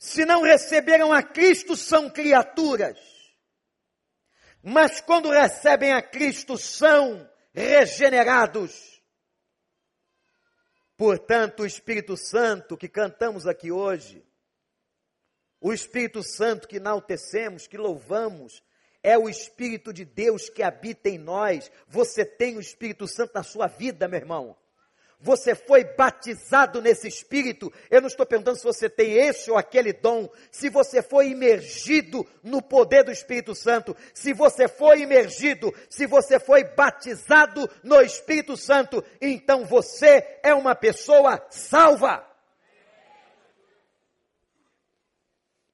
Se 0.09 0.25
não 0.25 0.43
receberam 0.43 1.13
a 1.13 1.23
Cristo, 1.23 1.77
são 1.77 2.09
criaturas. 2.11 2.99
Mas 4.63 5.01
quando 5.01 5.31
recebem 5.31 5.93
a 5.93 6.03
Cristo, 6.03 6.57
são 6.57 7.29
regenerados. 7.53 9.03
Portanto, 10.97 11.63
o 11.63 11.67
Espírito 11.67 12.17
Santo 12.17 12.77
que 12.77 12.89
cantamos 12.89 13.47
aqui 13.47 13.71
hoje, 13.71 14.27
o 15.61 15.73
Espírito 15.73 16.23
Santo 16.23 16.67
que 16.67 16.77
enaltecemos, 16.77 17.67
que 17.67 17.77
louvamos, 17.77 18.63
é 19.03 19.17
o 19.17 19.29
Espírito 19.29 19.93
de 19.93 20.05
Deus 20.05 20.49
que 20.49 20.63
habita 20.63 21.09
em 21.09 21.19
nós. 21.19 21.71
Você 21.87 22.25
tem 22.25 22.57
o 22.57 22.61
Espírito 22.61 23.07
Santo 23.07 23.33
na 23.35 23.43
sua 23.43 23.69
vida, 23.69 24.09
meu 24.09 24.19
irmão 24.19 24.57
você 25.21 25.55
foi 25.55 25.85
batizado 25.85 26.81
nesse 26.81 27.09
espírito. 27.09 27.73
Eu 27.91 28.01
não 28.01 28.09
estou 28.09 28.25
perguntando 28.25 28.57
se 28.57 28.65
você 28.65 28.89
tem 28.89 29.15
esse 29.15 29.51
ou 29.51 29.59
aquele 29.59 29.93
dom, 29.93 30.31
se 30.51 30.69
você 30.71 31.03
foi 31.03 31.31
imergido 31.31 32.27
no 32.43 32.63
poder 32.63 33.05
do 33.05 33.11
Espírito 33.11 33.55
Santo, 33.55 33.97
se 34.15 34.33
você 34.33 34.69
foi 34.69 35.01
imergido, 35.01 35.75
se 35.91 36.07
você 36.07 36.39
foi 36.39 36.65
batizado 36.65 37.69
no 37.83 38.01
Espírito 38.01 38.57
Santo, 38.57 39.05
então 39.21 39.65
você 39.65 40.39
é 40.43 40.55
uma 40.55 40.75
pessoa 40.75 41.45
salva. 41.51 42.25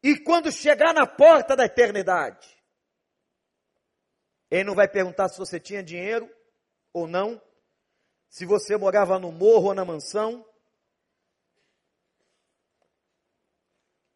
E 0.02 0.18
quando 0.18 0.52
chegar 0.52 0.92
na 0.92 1.06
porta 1.06 1.56
da 1.56 1.64
eternidade, 1.64 2.46
ele 4.50 4.64
não 4.64 4.74
vai 4.74 4.88
perguntar 4.88 5.28
se 5.28 5.38
você 5.38 5.58
tinha 5.58 5.82
dinheiro 5.82 6.30
ou 6.92 7.08
não, 7.08 7.40
se 8.34 8.44
você 8.44 8.76
morava 8.76 9.16
no 9.16 9.30
morro 9.30 9.68
ou 9.68 9.74
na 9.76 9.84
mansão, 9.84 10.44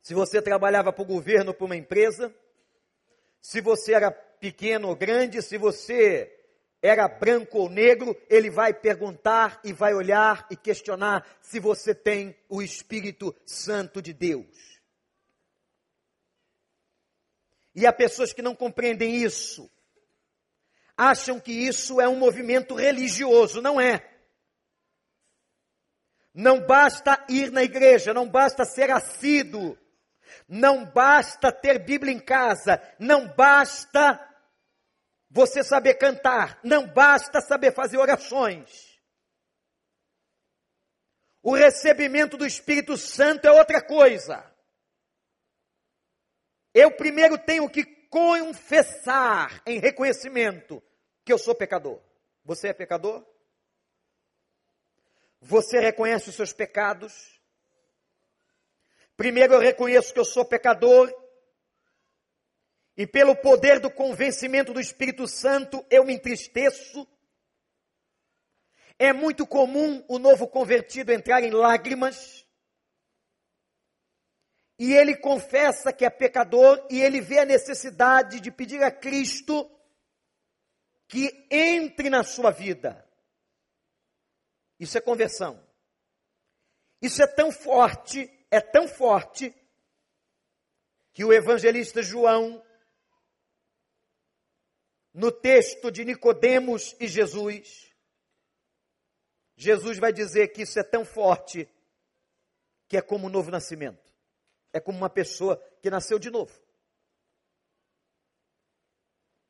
se 0.02 0.12
você 0.12 0.42
trabalhava 0.42 0.92
para 0.92 1.02
o 1.02 1.06
governo 1.06 1.50
ou 1.50 1.54
para 1.54 1.64
uma 1.64 1.76
empresa, 1.76 2.34
se 3.40 3.60
você 3.60 3.94
era 3.94 4.10
pequeno 4.10 4.88
ou 4.88 4.96
grande, 4.96 5.40
se 5.40 5.56
você 5.56 6.36
era 6.82 7.06
branco 7.06 7.58
ou 7.58 7.70
negro, 7.70 8.20
ele 8.28 8.50
vai 8.50 8.74
perguntar 8.74 9.60
e 9.62 9.72
vai 9.72 9.94
olhar 9.94 10.48
e 10.50 10.56
questionar 10.56 11.24
se 11.40 11.60
você 11.60 11.94
tem 11.94 12.36
o 12.48 12.60
Espírito 12.60 13.32
Santo 13.46 14.02
de 14.02 14.12
Deus. 14.12 14.80
E 17.72 17.86
há 17.86 17.92
pessoas 17.92 18.32
que 18.32 18.42
não 18.42 18.56
compreendem 18.56 19.14
isso, 19.14 19.70
acham 20.98 21.38
que 21.38 21.52
isso 21.52 22.00
é 22.00 22.08
um 22.08 22.16
movimento 22.16 22.74
religioso, 22.74 23.62
não 23.62 23.80
é. 23.80 24.04
Não 26.34 26.60
basta 26.66 27.24
ir 27.28 27.52
na 27.52 27.62
igreja, 27.62 28.12
não 28.12 28.28
basta 28.28 28.64
ser 28.64 28.90
assíduo, 28.90 29.78
não 30.48 30.84
basta 30.84 31.52
ter 31.52 31.78
Bíblia 31.78 32.12
em 32.12 32.18
casa, 32.18 32.82
não 32.98 33.28
basta 33.28 34.20
você 35.30 35.62
saber 35.62 35.94
cantar, 35.94 36.58
não 36.64 36.86
basta 36.86 37.40
saber 37.40 37.72
fazer 37.72 37.98
orações. 37.98 38.98
O 41.40 41.54
recebimento 41.54 42.36
do 42.36 42.44
Espírito 42.44 42.96
Santo 42.96 43.46
é 43.46 43.52
outra 43.52 43.80
coisa. 43.80 44.44
Eu 46.74 46.90
primeiro 46.90 47.38
tenho 47.38 47.68
que 47.70 47.84
confessar 47.84 49.62
em 49.64 49.78
reconhecimento 49.78 50.82
que 51.28 51.32
eu 51.34 51.36
sou 51.36 51.54
pecador. 51.54 52.00
Você 52.42 52.68
é 52.68 52.72
pecador? 52.72 53.22
Você 55.42 55.78
reconhece 55.78 56.30
os 56.30 56.34
seus 56.34 56.54
pecados? 56.54 57.38
Primeiro 59.14 59.52
eu 59.52 59.60
reconheço 59.60 60.14
que 60.14 60.18
eu 60.18 60.24
sou 60.24 60.42
pecador 60.42 61.12
e 62.96 63.06
pelo 63.06 63.36
poder 63.36 63.78
do 63.78 63.90
convencimento 63.90 64.72
do 64.72 64.80
Espírito 64.80 65.28
Santo 65.28 65.84
eu 65.90 66.02
me 66.02 66.14
entristeço. 66.14 67.06
É 68.98 69.12
muito 69.12 69.46
comum 69.46 70.02
o 70.08 70.18
novo 70.18 70.48
convertido 70.48 71.12
entrar 71.12 71.42
em 71.42 71.50
lágrimas. 71.50 72.46
E 74.78 74.94
ele 74.94 75.14
confessa 75.14 75.92
que 75.92 76.06
é 76.06 76.10
pecador 76.10 76.86
e 76.88 77.02
ele 77.02 77.20
vê 77.20 77.40
a 77.40 77.44
necessidade 77.44 78.40
de 78.40 78.50
pedir 78.50 78.82
a 78.82 78.90
Cristo 78.90 79.70
que 81.08 81.46
entre 81.50 82.10
na 82.10 82.22
sua 82.22 82.50
vida. 82.50 83.04
Isso 84.78 84.96
é 84.96 85.00
conversão. 85.00 85.66
Isso 87.00 87.22
é 87.22 87.26
tão 87.26 87.50
forte, 87.50 88.30
é 88.50 88.60
tão 88.60 88.86
forte, 88.86 89.54
que 91.12 91.24
o 91.24 91.32
evangelista 91.32 92.02
João 92.02 92.64
no 95.12 95.32
texto 95.32 95.90
de 95.90 96.04
Nicodemos 96.04 96.94
e 97.00 97.08
Jesus, 97.08 97.92
Jesus 99.56 99.98
vai 99.98 100.12
dizer 100.12 100.48
que 100.48 100.62
isso 100.62 100.78
é 100.78 100.84
tão 100.84 101.04
forte 101.04 101.68
que 102.86 102.96
é 102.96 103.02
como 103.02 103.26
um 103.26 103.30
novo 103.30 103.50
nascimento. 103.50 104.14
É 104.72 104.78
como 104.78 104.96
uma 104.96 105.10
pessoa 105.10 105.56
que 105.82 105.90
nasceu 105.90 106.18
de 106.18 106.30
novo. 106.30 106.56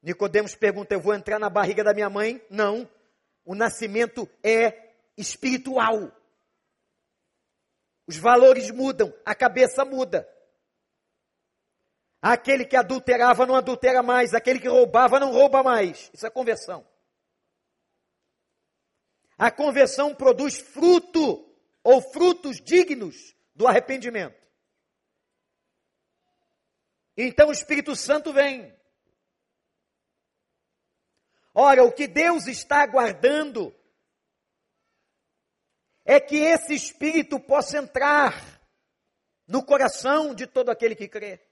Nicodemos 0.02 0.54
pergunta: 0.54 0.94
"Eu 0.94 1.00
vou 1.00 1.14
entrar 1.14 1.38
na 1.38 1.50
barriga 1.50 1.82
da 1.82 1.94
minha 1.94 2.10
mãe?" 2.10 2.44
Não. 2.50 2.88
O 3.44 3.54
nascimento 3.54 4.28
é 4.42 4.92
espiritual. 5.16 6.12
Os 8.06 8.16
valores 8.16 8.70
mudam, 8.70 9.12
a 9.24 9.34
cabeça 9.34 9.84
muda. 9.84 10.28
Aquele 12.20 12.64
que 12.64 12.76
adulterava 12.76 13.46
não 13.46 13.54
adultera 13.54 14.02
mais, 14.02 14.34
aquele 14.34 14.58
que 14.58 14.68
roubava 14.68 15.20
não 15.20 15.32
rouba 15.32 15.62
mais. 15.62 16.10
Isso 16.12 16.26
é 16.26 16.30
conversão. 16.30 16.86
A 19.36 19.50
conversão 19.50 20.14
produz 20.14 20.58
fruto 20.58 21.48
ou 21.84 22.00
frutos 22.00 22.60
dignos 22.60 23.36
do 23.54 23.66
arrependimento. 23.66 24.36
Então 27.16 27.48
o 27.48 27.52
Espírito 27.52 27.94
Santo 27.94 28.32
vem. 28.32 28.76
Ora, 31.60 31.82
o 31.82 31.90
que 31.90 32.06
Deus 32.06 32.46
está 32.46 32.82
aguardando 32.82 33.74
é 36.04 36.20
que 36.20 36.36
esse 36.36 36.72
Espírito 36.72 37.40
possa 37.40 37.78
entrar 37.78 38.62
no 39.44 39.66
coração 39.66 40.36
de 40.36 40.46
todo 40.46 40.70
aquele 40.70 40.94
que 40.94 41.08
crê. 41.08 41.44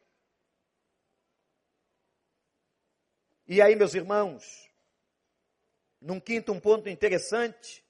E 3.49 3.61
aí, 3.61 3.75
meus 3.75 3.95
irmãos, 3.95 4.71
num 6.01 6.21
quinto 6.21 6.53
um 6.53 6.61
ponto 6.61 6.89
interessante, 6.89 7.85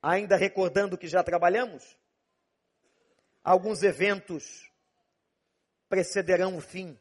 ainda 0.00 0.36
recordando 0.36 0.96
que 0.96 1.08
já 1.08 1.24
trabalhamos, 1.24 1.98
alguns 3.42 3.82
eventos 3.82 4.70
precederão 5.88 6.56
o 6.56 6.60
fim. 6.60 6.96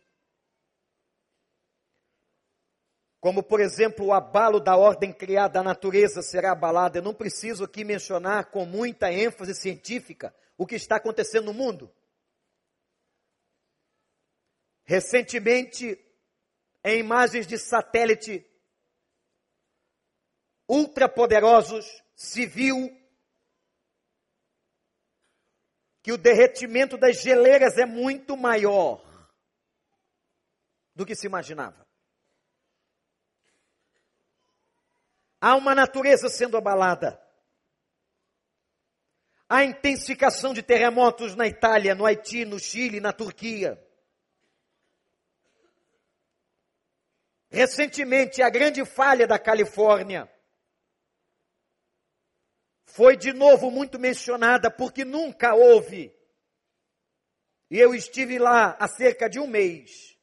Como, 3.23 3.41
por 3.41 3.61
exemplo, 3.61 4.07
o 4.07 4.11
abalo 4.11 4.59
da 4.59 4.75
ordem 4.75 5.13
criada 5.13 5.61
à 5.61 5.63
natureza 5.63 6.21
será 6.21 6.51
abalado. 6.51 6.97
Eu 6.97 7.01
não 7.01 7.13
preciso 7.13 7.63
aqui 7.63 7.85
mencionar 7.85 8.51
com 8.51 8.65
muita 8.65 9.13
ênfase 9.13 9.55
científica 9.55 10.35
o 10.57 10.67
que 10.67 10.75
está 10.75 10.97
acontecendo 10.97 11.45
no 11.45 11.53
mundo. 11.53 11.89
Recentemente, 14.83 15.97
em 16.83 16.99
imagens 16.99 17.47
de 17.47 17.57
satélite 17.57 18.45
ultrapoderosos 20.67 22.03
se 22.13 22.45
viu 22.45 22.91
que 26.01 26.11
o 26.11 26.17
derretimento 26.17 26.97
das 26.97 27.21
geleiras 27.21 27.77
é 27.77 27.85
muito 27.85 28.35
maior 28.35 29.01
do 30.93 31.05
que 31.05 31.15
se 31.15 31.25
imaginava. 31.25 31.82
Há 35.45 35.57
uma 35.57 35.75
natureza 35.75 36.29
sendo 36.29 36.55
abalada. 36.55 37.21
A 39.49 39.65
intensificação 39.65 40.53
de 40.53 40.63
terremotos 40.63 41.35
na 41.35 41.45
Itália, 41.45 41.93
no 41.93 42.05
Haiti, 42.05 42.45
no 42.45 42.57
Chile, 42.57 43.01
na 43.01 43.11
Turquia. 43.11 43.77
Recentemente, 47.49 48.41
a 48.41 48.49
grande 48.49 48.85
falha 48.85 49.27
da 49.27 49.37
Califórnia 49.37 50.31
foi 52.85 53.17
de 53.17 53.33
novo 53.33 53.69
muito 53.69 53.99
mencionada 53.99 54.71
porque 54.71 55.03
nunca 55.03 55.53
houve. 55.53 56.17
E 57.69 57.77
eu 57.77 57.93
estive 57.93 58.39
lá 58.39 58.77
há 58.79 58.87
cerca 58.87 59.29
de 59.29 59.41
um 59.41 59.47
mês. 59.47 60.17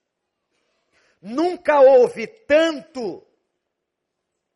Nunca 1.21 1.79
houve 1.79 2.27
tanto 2.27 3.30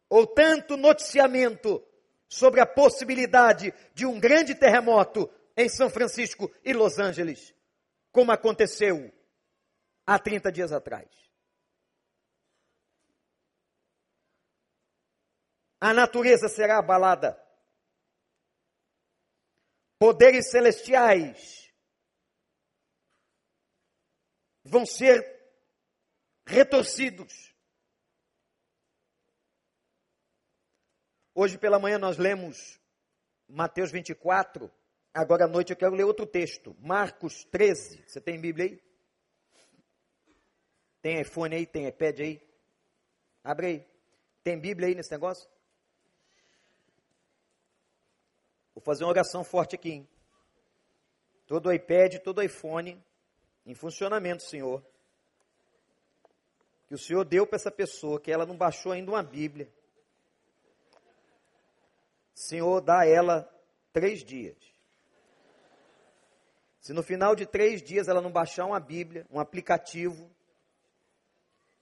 ou 0.08 0.26
tanto 0.26 0.76
noticiamento 0.76 1.82
sobre 2.28 2.60
a 2.60 2.66
possibilidade 2.66 3.72
de 3.94 4.06
um 4.06 4.18
grande 4.18 4.54
terremoto 4.54 5.30
em 5.56 5.68
São 5.68 5.88
Francisco 5.88 6.50
e 6.64 6.72
Los 6.72 6.98
Angeles, 6.98 7.54
como 8.10 8.32
aconteceu 8.32 9.12
há 10.06 10.18
30 10.18 10.50
dias 10.50 10.72
atrás. 10.72 11.24
a 15.84 15.92
natureza 15.92 16.48
será 16.48 16.78
abalada. 16.78 17.38
Poderes 19.98 20.50
celestiais 20.50 21.70
vão 24.64 24.86
ser 24.86 25.22
retorcidos. 26.46 27.53
Hoje 31.36 31.58
pela 31.58 31.80
manhã 31.80 31.98
nós 31.98 32.16
lemos 32.16 32.78
Mateus 33.48 33.90
24. 33.90 34.70
Agora 35.12 35.46
à 35.46 35.48
noite 35.48 35.70
eu 35.70 35.76
quero 35.76 35.92
ler 35.92 36.04
outro 36.04 36.24
texto. 36.24 36.76
Marcos 36.78 37.42
13. 37.46 38.04
Você 38.06 38.20
tem 38.20 38.40
Bíblia 38.40 38.66
aí? 38.66 38.82
Tem 41.02 41.20
iPhone 41.20 41.52
aí? 41.52 41.66
Tem 41.66 41.88
iPad 41.88 42.20
aí? 42.20 42.40
Abre 43.42 43.66
aí. 43.66 43.86
Tem 44.44 44.56
Bíblia 44.56 44.86
aí 44.86 44.94
nesse 44.94 45.10
negócio? 45.10 45.50
Vou 48.72 48.82
fazer 48.82 49.02
uma 49.02 49.10
oração 49.10 49.42
forte 49.42 49.74
aqui. 49.74 49.90
Hein? 49.90 50.08
Todo 51.48 51.72
iPad, 51.72 52.18
todo 52.22 52.42
iPhone, 52.44 53.04
em 53.66 53.74
funcionamento, 53.74 54.44
Senhor. 54.44 54.86
Que 56.86 56.94
o 56.94 56.98
Senhor 56.98 57.24
deu 57.24 57.44
para 57.44 57.56
essa 57.56 57.72
pessoa, 57.72 58.20
que 58.20 58.30
ela 58.30 58.46
não 58.46 58.56
baixou 58.56 58.92
ainda 58.92 59.10
uma 59.10 59.22
Bíblia. 59.22 59.68
Senhor, 62.34 62.80
dá 62.80 63.00
a 63.00 63.06
ela 63.06 63.48
três 63.92 64.24
dias. 64.24 64.56
Se 66.80 66.92
no 66.92 67.02
final 67.02 67.34
de 67.34 67.46
três 67.46 67.80
dias 67.80 68.08
ela 68.08 68.20
não 68.20 68.30
baixar 68.30 68.66
uma 68.66 68.80
Bíblia, 68.80 69.26
um 69.30 69.40
aplicativo, 69.40 70.30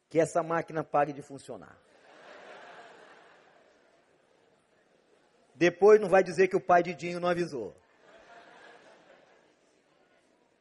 que 0.09 0.21
essa 0.21 0.43
máquina 0.43 0.85
pare 0.85 1.13
de 1.13 1.23
funcionar. 1.23 1.77
Depois 5.55 6.01
não 6.01 6.09
vai 6.09 6.23
dizer 6.23 6.49
que 6.49 6.57
o 6.57 6.61
pai 6.61 6.83
de 6.83 6.95
Dinho 6.95 7.19
não 7.19 7.29
avisou. 7.29 7.75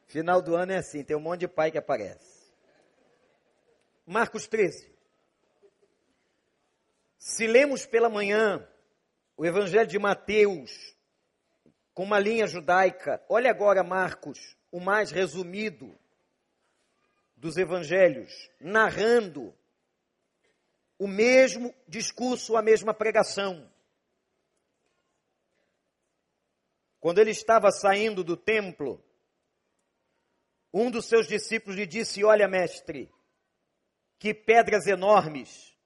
Final 0.06 0.42
do 0.42 0.54
ano 0.56 0.72
é 0.72 0.78
assim, 0.78 1.04
tem 1.04 1.16
um 1.16 1.20
monte 1.20 1.40
de 1.40 1.48
pai 1.48 1.70
que 1.70 1.78
aparece. 1.78 2.50
Marcos 4.06 4.46
13. 4.46 4.90
Se 7.16 7.46
lemos 7.46 7.86
pela 7.86 8.08
manhã 8.08 8.66
o 9.42 9.44
Evangelho 9.44 9.88
de 9.88 9.98
Mateus 9.98 10.96
com 11.92 12.04
uma 12.04 12.20
linha 12.20 12.46
judaica, 12.46 13.20
olha 13.28 13.50
agora 13.50 13.82
Marcos, 13.82 14.56
o 14.70 14.78
mais 14.78 15.10
resumido 15.10 15.98
dos 17.34 17.56
evangelhos, 17.56 18.30
narrando 18.60 19.52
o 20.96 21.08
mesmo 21.08 21.74
discurso, 21.88 22.56
a 22.56 22.62
mesma 22.62 22.94
pregação. 22.94 23.68
Quando 27.00 27.18
ele 27.18 27.32
estava 27.32 27.72
saindo 27.72 28.22
do 28.22 28.36
templo, 28.36 29.04
um 30.72 30.88
dos 30.88 31.06
seus 31.06 31.26
discípulos 31.26 31.76
lhe 31.76 31.84
disse: 31.84 32.22
Olha, 32.22 32.46
mestre, 32.46 33.12
que 34.20 34.32
pedras 34.32 34.86
enormes, 34.86 35.76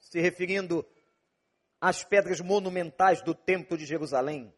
se 0.00 0.22
referindo 0.22 0.88
às 1.84 2.02
pedras 2.02 2.40
monumentais 2.40 3.20
do 3.20 3.34
templo 3.34 3.76
de 3.76 3.84
Jerusalém. 3.84 4.50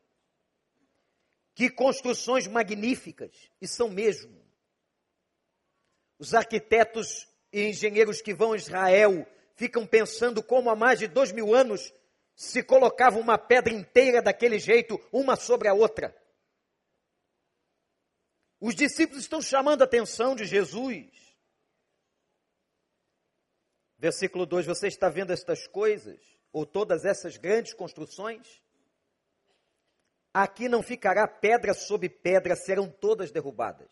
Que 1.56 1.68
construções 1.68 2.46
magníficas, 2.46 3.50
e 3.60 3.66
são 3.66 3.88
mesmo. 3.90 4.46
Os 6.20 6.34
arquitetos 6.34 7.26
e 7.52 7.62
engenheiros 7.64 8.22
que 8.22 8.32
vão 8.32 8.52
a 8.52 8.56
Israel 8.56 9.26
ficam 9.56 9.84
pensando 9.84 10.40
como 10.40 10.70
há 10.70 10.76
mais 10.76 11.00
de 11.00 11.08
dois 11.08 11.32
mil 11.32 11.52
anos 11.52 11.92
se 12.36 12.62
colocava 12.62 13.18
uma 13.18 13.36
pedra 13.36 13.74
inteira 13.74 14.22
daquele 14.22 14.60
jeito, 14.60 14.96
uma 15.10 15.34
sobre 15.34 15.66
a 15.66 15.74
outra. 15.74 16.16
Os 18.60 18.76
discípulos 18.76 19.24
estão 19.24 19.42
chamando 19.42 19.82
a 19.82 19.84
atenção 19.84 20.36
de 20.36 20.44
Jesus. 20.44 21.10
Versículo 23.98 24.46
2: 24.46 24.66
Você 24.66 24.86
está 24.86 25.08
vendo 25.08 25.32
estas 25.32 25.66
coisas, 25.66 26.35
ou 26.56 26.64
todas 26.64 27.04
essas 27.04 27.36
grandes 27.36 27.74
construções? 27.74 28.62
Aqui 30.32 30.70
não 30.70 30.82
ficará 30.82 31.28
pedra 31.28 31.74
sobre 31.74 32.08
pedra, 32.08 32.56
serão 32.56 32.88
todas 32.88 33.30
derrubadas. 33.30 33.90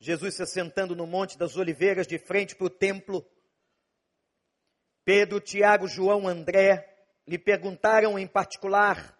Jesus 0.00 0.34
se 0.34 0.44
sentando 0.46 0.96
no 0.96 1.06
Monte 1.06 1.38
das 1.38 1.56
Oliveiras, 1.56 2.08
de 2.08 2.18
frente 2.18 2.56
para 2.56 2.66
o 2.66 2.70
templo, 2.70 3.24
Pedro, 5.04 5.40
Tiago, 5.40 5.86
João, 5.86 6.26
André 6.26 6.92
lhe 7.24 7.38
perguntaram 7.38 8.18
em 8.18 8.26
particular: 8.26 9.16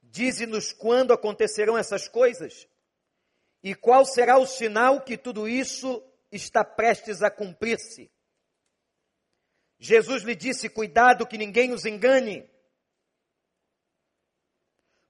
Dize-nos 0.00 0.72
quando 0.72 1.12
acontecerão 1.12 1.76
essas 1.76 2.08
coisas? 2.08 2.66
E 3.62 3.74
qual 3.74 4.06
será 4.06 4.38
o 4.38 4.46
sinal 4.46 5.02
que 5.02 5.18
tudo 5.18 5.46
isso 5.46 6.02
está 6.32 6.64
prestes 6.64 7.22
a 7.22 7.30
cumprir-se? 7.30 8.10
Jesus 9.80 10.22
lhe 10.22 10.36
disse: 10.36 10.68
Cuidado 10.68 11.26
que 11.26 11.38
ninguém 11.38 11.72
os 11.72 11.86
engane. 11.86 12.48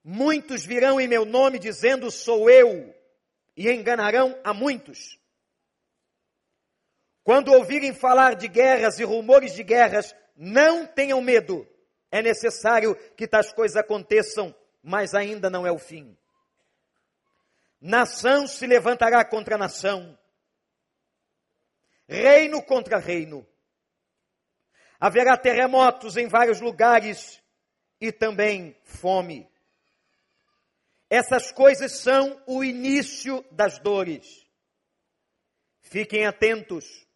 Muitos 0.02 0.64
virão 0.64 1.00
em 1.00 1.09
meu 1.09 1.24
nome 1.24 1.59
dizendo: 1.59 2.09
Sou 2.09 2.48
eu, 2.48 2.94
e 3.56 3.68
enganarão 3.68 4.40
a 4.44 4.54
muitos. 4.54 5.18
Quando 7.24 7.52
ouvirem 7.52 7.92
falar 7.92 8.37
de 8.37 8.46
guerras 8.46 9.00
e 9.00 9.04
rumores 9.04 9.54
de 9.54 9.64
guerras, 9.64 10.14
não 10.37 10.87
tenham 10.87 11.20
medo. 11.20 11.68
É 12.11 12.22
necessário 12.22 12.94
que 13.16 13.26
tais 13.26 13.52
coisas 13.52 13.76
aconteçam, 13.76 14.54
mas 14.83 15.14
ainda 15.14 15.50
não 15.50 15.66
é 15.66 15.72
o 15.72 15.78
fim. 15.78 16.16
Nação 17.80 18.46
se 18.46 18.66
levantará 18.66 19.24
contra 19.24 19.59
nação, 19.59 20.18
reino 22.09 22.62
contra 22.62 22.98
reino. 22.98 23.46
Haverá 25.00 25.34
terremotos 25.36 26.18
em 26.18 26.28
vários 26.28 26.60
lugares 26.60 27.42
e 27.98 28.12
também 28.12 28.76
fome. 28.84 29.50
Essas 31.08 31.50
coisas 31.50 32.00
são 32.00 32.40
o 32.46 32.62
início 32.62 33.42
das 33.50 33.78
dores. 33.78 34.46
Fiquem 35.80 36.26
atentos, 36.26 37.06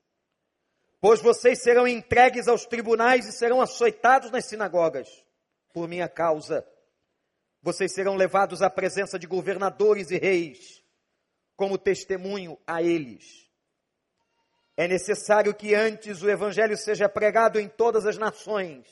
pois 1.01 1.21
vocês 1.21 1.63
serão 1.63 1.87
entregues 1.87 2.49
aos 2.49 2.65
tribunais 2.65 3.27
e 3.27 3.33
serão 3.33 3.61
açoitados 3.61 4.31
nas 4.31 4.47
sinagogas 4.47 5.09
por 5.73 5.87
minha 5.87 6.09
causa. 6.09 6.67
Vocês 7.63 7.93
serão 7.93 8.17
levados 8.17 8.63
à 8.63 8.71
presença 8.71 9.19
de 9.19 9.27
governadores 9.27 10.11
e 10.11 10.17
reis, 10.17 10.83
como 11.55 11.79
testemunho 11.79 12.59
a 12.67 12.83
eles. 12.83 13.49
É 14.77 14.89
necessário 14.89 15.55
que 15.55 15.75
antes 15.75 16.23
o 16.23 16.29
evangelho 16.29 16.77
seja 16.77 17.09
pregado 17.09 17.61
em 17.61 17.69
todas 17.69 18.07
as 18.07 18.19
nações. 18.19 18.87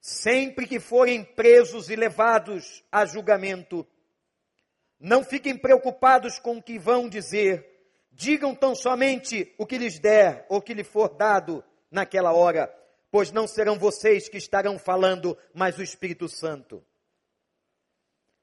Sempre 0.00 0.66
que 0.66 0.80
forem 0.80 1.22
presos 1.22 1.90
e 1.90 1.96
levados 1.96 2.82
a 2.90 3.04
julgamento, 3.04 3.86
não 4.98 5.22
fiquem 5.22 5.56
preocupados 5.56 6.38
com 6.38 6.56
o 6.56 6.62
que 6.62 6.78
vão 6.78 7.08
dizer, 7.08 7.68
digam 8.10 8.54
tão 8.54 8.74
somente 8.74 9.54
o 9.58 9.66
que 9.66 9.78
lhes 9.78 9.98
der 9.98 10.46
ou 10.48 10.60
que 10.62 10.74
lhe 10.74 10.84
for 10.84 11.08
dado 11.08 11.62
naquela 11.90 12.32
hora, 12.32 12.72
pois 13.10 13.30
não 13.30 13.46
serão 13.46 13.78
vocês 13.78 14.28
que 14.28 14.38
estarão 14.38 14.78
falando, 14.78 15.36
mas 15.52 15.76
o 15.78 15.82
Espírito 15.82 16.28
Santo. 16.28 16.84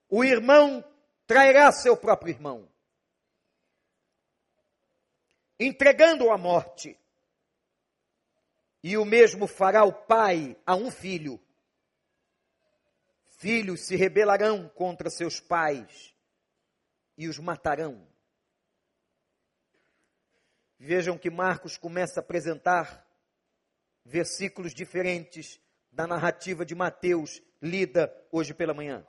O 0.08 0.24
irmão 0.24 0.84
trairá 1.26 1.72
seu 1.72 1.98
próprio 1.98 2.32
irmão, 2.32 2.68
entregando-o 5.60 6.32
à 6.32 6.38
morte. 6.38 6.98
E 8.82 8.98
o 8.98 9.04
mesmo 9.04 9.46
fará 9.46 9.84
o 9.84 9.92
pai 9.92 10.56
a 10.66 10.76
um 10.76 10.90
filho, 10.90 11.40
Filhos 13.40 13.88
se 13.88 13.96
rebelarão 13.96 14.68
contra 14.68 15.10
seus 15.10 15.40
pais 15.40 16.14
e 17.18 17.30
os 17.30 17.40
matarão. 17.40 18.06
Vejam 20.78 21.18
que 21.18 21.30
Marcos 21.30 21.78
começa 21.78 22.20
a 22.20 22.22
apresentar 22.22 23.08
versículos 24.04 24.74
diferentes 24.74 25.58
da 25.90 26.06
narrativa 26.06 26.66
de 26.66 26.76
Mateus, 26.76 27.42
lida 27.62 28.14
hoje 28.30 28.54
pela 28.54 28.74
manhã. 28.74 29.08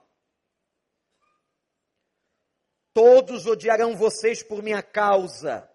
Todos 2.95 3.47
odiarão 3.47 3.97
vocês 3.97 4.45
por 4.45 4.63
minha 4.63 4.81
causa, 4.81 5.69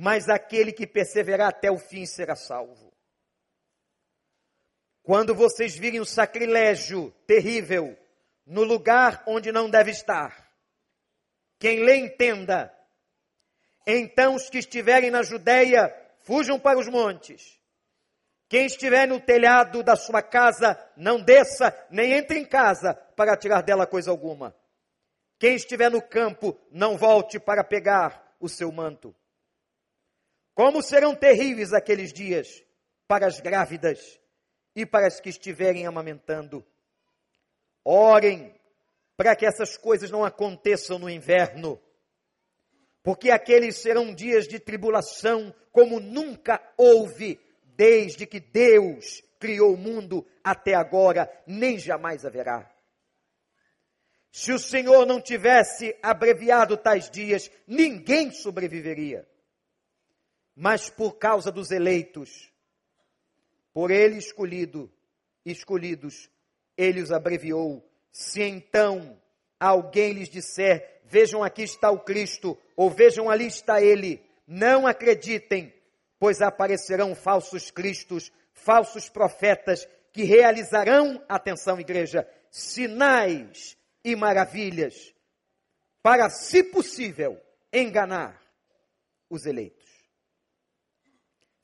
mas 0.00 0.28
aquele 0.28 0.72
que 0.72 0.86
perseverar 0.86 1.48
até 1.48 1.72
o 1.72 1.76
fim 1.76 2.06
será 2.06 2.36
salvo. 2.36 2.94
Quando 5.02 5.34
vocês 5.34 5.76
virem 5.76 5.98
o 5.98 6.04
sacrilégio 6.04 7.10
terrível 7.26 7.98
no 8.46 8.62
lugar 8.62 9.24
onde 9.26 9.50
não 9.50 9.68
deve 9.68 9.90
estar, 9.90 10.48
quem 11.58 11.80
lê 11.80 11.96
entenda. 11.96 12.72
Então 13.84 14.36
os 14.36 14.48
que 14.48 14.58
estiverem 14.58 15.10
na 15.10 15.24
Judéia, 15.24 15.92
fujam 16.18 16.60
para 16.60 16.78
os 16.78 16.86
montes. 16.86 17.58
Quem 18.48 18.66
estiver 18.66 19.08
no 19.08 19.20
telhado 19.20 19.82
da 19.82 19.96
sua 19.96 20.22
casa, 20.22 20.78
não 20.96 21.20
desça, 21.20 21.76
nem 21.90 22.12
entre 22.12 22.38
em 22.38 22.44
casa 22.44 22.94
para 22.94 23.36
tirar 23.36 23.62
dela 23.62 23.84
coisa 23.84 24.12
alguma. 24.12 24.54
Quem 25.40 25.56
estiver 25.56 25.90
no 25.90 26.00
campo, 26.00 26.56
não 26.70 26.96
volte 26.96 27.40
para 27.40 27.64
pegar 27.64 28.36
o 28.38 28.48
seu 28.48 28.70
manto. 28.70 29.12
Como 30.58 30.82
serão 30.82 31.14
terríveis 31.14 31.72
aqueles 31.72 32.12
dias 32.12 32.64
para 33.06 33.28
as 33.28 33.38
grávidas 33.38 34.18
e 34.74 34.84
para 34.84 35.06
as 35.06 35.20
que 35.20 35.28
estiverem 35.28 35.86
amamentando. 35.86 36.66
Orem 37.84 38.52
para 39.16 39.36
que 39.36 39.46
essas 39.46 39.76
coisas 39.76 40.10
não 40.10 40.24
aconteçam 40.24 40.98
no 40.98 41.08
inverno, 41.08 41.80
porque 43.04 43.30
aqueles 43.30 43.76
serão 43.76 44.12
dias 44.12 44.48
de 44.48 44.58
tribulação 44.58 45.54
como 45.70 46.00
nunca 46.00 46.60
houve 46.76 47.38
desde 47.76 48.26
que 48.26 48.40
Deus 48.40 49.22
criou 49.38 49.74
o 49.74 49.78
mundo 49.78 50.26
até 50.42 50.74
agora, 50.74 51.30
nem 51.46 51.78
jamais 51.78 52.26
haverá. 52.26 52.68
Se 54.32 54.52
o 54.52 54.58
Senhor 54.58 55.06
não 55.06 55.20
tivesse 55.20 55.96
abreviado 56.02 56.76
tais 56.76 57.08
dias, 57.08 57.48
ninguém 57.64 58.32
sobreviveria. 58.32 59.24
Mas 60.60 60.90
por 60.90 61.18
causa 61.18 61.52
dos 61.52 61.70
eleitos, 61.70 62.52
por 63.72 63.92
ele 63.92 64.16
escolhido, 64.16 64.92
escolhidos, 65.44 66.28
ele 66.76 67.00
os 67.00 67.12
abreviou. 67.12 67.88
Se 68.10 68.42
então 68.42 69.22
alguém 69.60 70.14
lhes 70.14 70.28
disser, 70.28 71.00
vejam 71.04 71.44
aqui 71.44 71.62
está 71.62 71.92
o 71.92 72.00
Cristo, 72.00 72.58
ou 72.74 72.90
vejam 72.90 73.30
ali 73.30 73.46
está 73.46 73.80
ele, 73.80 74.20
não 74.48 74.84
acreditem, 74.84 75.72
pois 76.18 76.42
aparecerão 76.42 77.14
falsos 77.14 77.70
cristos, 77.70 78.32
falsos 78.52 79.08
profetas, 79.08 79.86
que 80.12 80.24
realizarão, 80.24 81.24
atenção 81.28 81.78
igreja, 81.78 82.28
sinais 82.50 83.76
e 84.02 84.16
maravilhas, 84.16 85.14
para, 86.02 86.28
se 86.28 86.64
possível, 86.64 87.40
enganar 87.72 88.42
os 89.30 89.46
eleitos. 89.46 89.77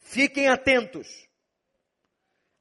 Fiquem 0.04 0.48
atentos. 0.48 1.26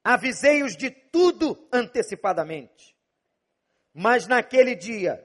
Avisei-os 0.02 0.76
de 0.78 0.90
tudo 0.90 1.68
antecipadamente. 1.72 2.98
Mas 3.94 4.26
naquele 4.26 4.76
dia, 4.76 5.24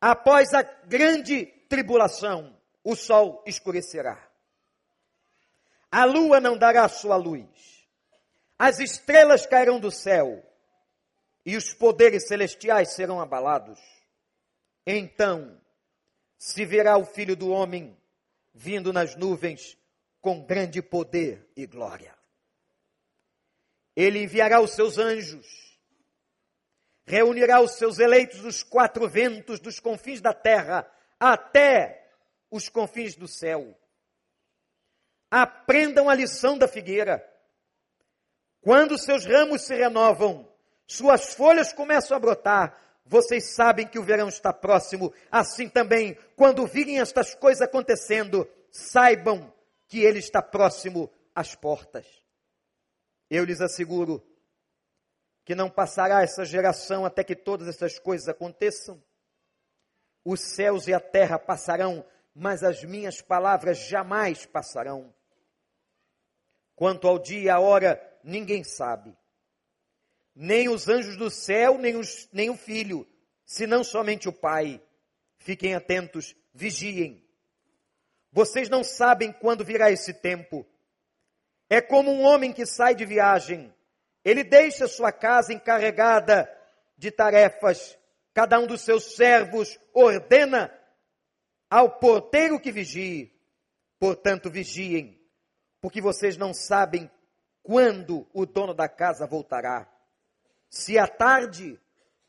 após 0.00 0.52
a 0.52 0.62
grande 0.62 1.46
tribulação, 1.68 2.60
o 2.82 2.96
sol 2.96 3.42
escurecerá. 3.46 4.28
A 5.90 6.04
lua 6.04 6.40
não 6.40 6.58
dará 6.58 6.86
sua 6.88 7.16
luz. 7.16 7.88
As 8.58 8.80
estrelas 8.80 9.46
cairão 9.46 9.78
do 9.78 9.92
céu 9.92 10.44
e 11.46 11.56
os 11.56 11.72
poderes 11.72 12.26
celestiais 12.26 12.94
serão 12.94 13.20
abalados. 13.20 13.80
Então 14.84 15.58
se 16.36 16.64
verá 16.64 16.98
o 16.98 17.04
Filho 17.04 17.36
do 17.36 17.48
Homem 17.48 17.96
vindo 18.52 18.92
nas 18.92 19.14
nuvens 19.14 19.79
com 20.20 20.44
grande 20.44 20.82
poder 20.82 21.50
e 21.56 21.66
glória. 21.66 22.14
Ele 23.96 24.22
enviará 24.22 24.60
os 24.60 24.72
seus 24.72 24.98
anjos, 24.98 25.78
reunirá 27.04 27.60
os 27.60 27.72
seus 27.72 27.98
eleitos 27.98 28.40
dos 28.40 28.62
quatro 28.62 29.08
ventos, 29.08 29.60
dos 29.60 29.80
confins 29.80 30.20
da 30.20 30.32
terra, 30.32 30.90
até 31.18 32.08
os 32.50 32.68
confins 32.68 33.14
do 33.16 33.26
céu. 33.26 33.76
Aprendam 35.30 36.08
a 36.08 36.14
lição 36.14 36.56
da 36.56 36.66
figueira. 36.66 37.24
Quando 38.60 38.98
seus 38.98 39.24
ramos 39.24 39.62
se 39.62 39.74
renovam, 39.74 40.50
suas 40.86 41.34
folhas 41.34 41.72
começam 41.72 42.16
a 42.16 42.20
brotar, 42.20 42.78
vocês 43.04 43.54
sabem 43.54 43.86
que 43.86 43.98
o 43.98 44.04
verão 44.04 44.28
está 44.28 44.52
próximo. 44.52 45.12
Assim 45.30 45.68
também, 45.68 46.16
quando 46.36 46.66
virem 46.66 47.00
estas 47.00 47.34
coisas 47.34 47.62
acontecendo, 47.62 48.48
saibam 48.70 49.52
que 49.90 49.98
ele 50.04 50.20
está 50.20 50.40
próximo 50.40 51.12
às 51.34 51.56
portas. 51.56 52.06
Eu 53.28 53.44
lhes 53.44 53.60
asseguro 53.60 54.24
que 55.44 55.52
não 55.52 55.68
passará 55.68 56.22
essa 56.22 56.44
geração 56.44 57.04
até 57.04 57.24
que 57.24 57.34
todas 57.34 57.66
essas 57.66 57.98
coisas 57.98 58.28
aconteçam. 58.28 59.02
Os 60.24 60.40
céus 60.40 60.86
e 60.86 60.94
a 60.94 61.00
terra 61.00 61.40
passarão, 61.40 62.06
mas 62.32 62.62
as 62.62 62.84
minhas 62.84 63.20
palavras 63.20 63.78
jamais 63.78 64.46
passarão. 64.46 65.12
Quanto 66.76 67.08
ao 67.08 67.18
dia 67.18 67.40
e 67.40 67.48
à 67.50 67.58
hora, 67.58 68.00
ninguém 68.22 68.62
sabe. 68.62 69.18
Nem 70.36 70.68
os 70.68 70.88
anjos 70.88 71.16
do 71.16 71.30
céu, 71.32 71.78
nem, 71.78 71.96
os, 71.96 72.28
nem 72.32 72.48
o 72.48 72.56
filho, 72.56 73.04
senão 73.44 73.82
somente 73.82 74.28
o 74.28 74.32
Pai. 74.32 74.80
Fiquem 75.36 75.74
atentos, 75.74 76.36
vigiem. 76.54 77.28
Vocês 78.32 78.68
não 78.68 78.84
sabem 78.84 79.32
quando 79.32 79.64
virá 79.64 79.90
esse 79.90 80.14
tempo. 80.14 80.66
É 81.68 81.80
como 81.80 82.10
um 82.10 82.22
homem 82.22 82.52
que 82.52 82.64
sai 82.64 82.94
de 82.94 83.04
viagem. 83.04 83.72
Ele 84.24 84.44
deixa 84.44 84.86
sua 84.86 85.12
casa 85.12 85.52
encarregada 85.52 86.50
de 86.96 87.10
tarefas. 87.10 87.98
Cada 88.32 88.58
um 88.58 88.66
dos 88.66 88.82
seus 88.82 89.16
servos 89.16 89.78
ordena 89.92 90.72
ao 91.68 91.98
porteiro 91.98 92.60
que 92.60 92.70
vigie. 92.70 93.32
Portanto, 93.98 94.50
vigiem, 94.50 95.20
porque 95.80 96.00
vocês 96.00 96.36
não 96.36 96.54
sabem 96.54 97.10
quando 97.62 98.26
o 98.32 98.46
dono 98.46 98.72
da 98.72 98.88
casa 98.88 99.26
voltará. 99.26 99.86
Se 100.70 100.98
à 100.98 101.06
tarde, 101.06 101.78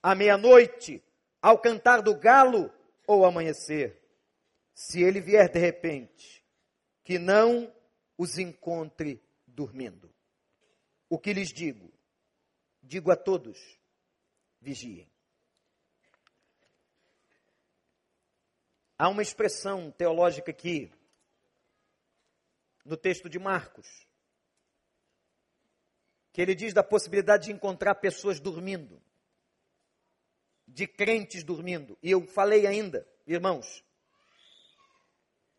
à 0.03 0.13
meia-noite, 0.13 1.01
ao 1.41 1.57
cantar 1.57 2.01
do 2.01 2.15
galo 2.15 2.71
ou 3.07 3.25
amanhecer. 3.25 4.00
Se 4.73 5.01
ele 5.01 5.19
vier 5.19 5.49
de 5.49 5.59
repente, 5.59 6.43
que 7.03 7.19
não 7.19 7.73
os 8.17 8.37
encontre 8.37 9.23
dormindo. 9.47 10.13
O 11.09 11.19
que 11.19 11.33
lhes 11.33 11.51
digo? 11.51 11.91
Digo 12.81 13.11
a 13.11 13.15
todos: 13.15 13.59
vigiem. 14.59 15.09
Há 18.97 19.09
uma 19.09 19.23
expressão 19.23 19.91
teológica 19.91 20.51
aqui, 20.51 20.91
no 22.85 22.95
texto 22.95 23.27
de 23.27 23.39
Marcos, 23.39 24.07
que 26.31 26.41
ele 26.41 26.53
diz 26.53 26.73
da 26.73 26.83
possibilidade 26.83 27.45
de 27.45 27.51
encontrar 27.51 27.95
pessoas 27.95 28.39
dormindo, 28.39 29.01
de 30.67 30.87
crentes 30.87 31.43
dormindo. 31.43 31.97
E 32.01 32.11
eu 32.11 32.25
falei 32.27 32.67
ainda, 32.67 33.07
irmãos, 33.25 33.83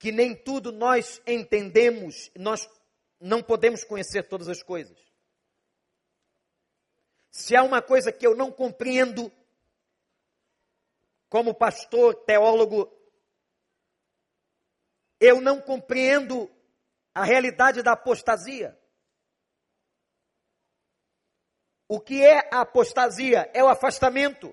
que 0.03 0.11
nem 0.11 0.35
tudo 0.35 0.73
nós 0.73 1.23
entendemos, 1.25 2.29
nós 2.35 2.69
não 3.21 3.41
podemos 3.41 3.85
conhecer 3.85 4.25
todas 4.25 4.49
as 4.49 4.61
coisas. 4.61 4.99
Se 7.31 7.55
há 7.55 7.63
uma 7.63 7.81
coisa 7.81 8.11
que 8.11 8.27
eu 8.27 8.35
não 8.35 8.51
compreendo, 8.51 9.31
como 11.29 11.55
pastor, 11.55 12.17
teólogo, 12.25 12.93
eu 15.21 15.41
não 15.41 15.61
compreendo 15.61 16.51
a 17.15 17.23
realidade 17.23 17.81
da 17.81 17.93
apostasia. 17.93 18.77
O 21.87 22.01
que 22.01 22.27
é 22.27 22.49
a 22.53 22.63
apostasia? 22.63 23.49
É 23.55 23.63
o 23.63 23.69
afastamento. 23.69 24.53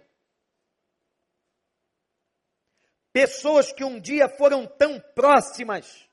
Pessoas 3.19 3.73
que 3.73 3.83
um 3.83 3.99
dia 3.99 4.29
foram 4.29 4.65
tão 4.65 4.97
próximas, 4.97 6.09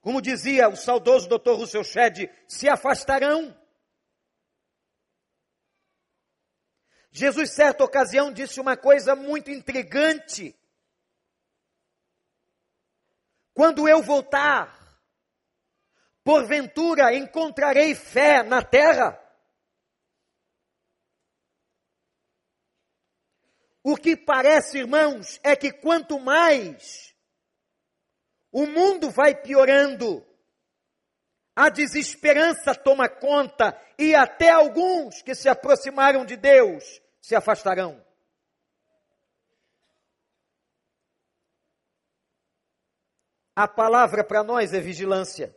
como 0.00 0.20
dizia 0.20 0.68
o 0.68 0.74
saudoso 0.74 1.28
Dr. 1.28 1.52
Russell 1.52 1.84
Shedd, 1.84 2.28
se 2.48 2.68
afastarão. 2.68 3.56
Jesus, 7.12 7.54
certa 7.54 7.84
ocasião, 7.84 8.32
disse 8.32 8.58
uma 8.60 8.76
coisa 8.76 9.14
muito 9.14 9.48
intrigante. 9.48 10.52
Quando 13.54 13.88
eu 13.88 14.02
voltar, 14.02 15.00
porventura 16.24 17.14
encontrarei 17.14 17.94
fé 17.94 18.42
na 18.42 18.64
terra? 18.64 19.16
O 23.88 23.96
que 23.96 24.16
parece, 24.16 24.78
irmãos, 24.78 25.38
é 25.44 25.54
que 25.54 25.70
quanto 25.70 26.18
mais 26.18 27.14
o 28.50 28.66
mundo 28.66 29.12
vai 29.12 29.32
piorando, 29.32 30.26
a 31.54 31.68
desesperança 31.68 32.74
toma 32.74 33.08
conta 33.08 33.80
e 33.96 34.12
até 34.12 34.50
alguns 34.50 35.22
que 35.22 35.36
se 35.36 35.48
aproximaram 35.48 36.26
de 36.26 36.36
Deus 36.36 37.00
se 37.20 37.36
afastarão. 37.36 38.04
A 43.54 43.68
palavra 43.68 44.24
para 44.24 44.42
nós 44.42 44.74
é 44.74 44.80
vigilância. 44.80 45.56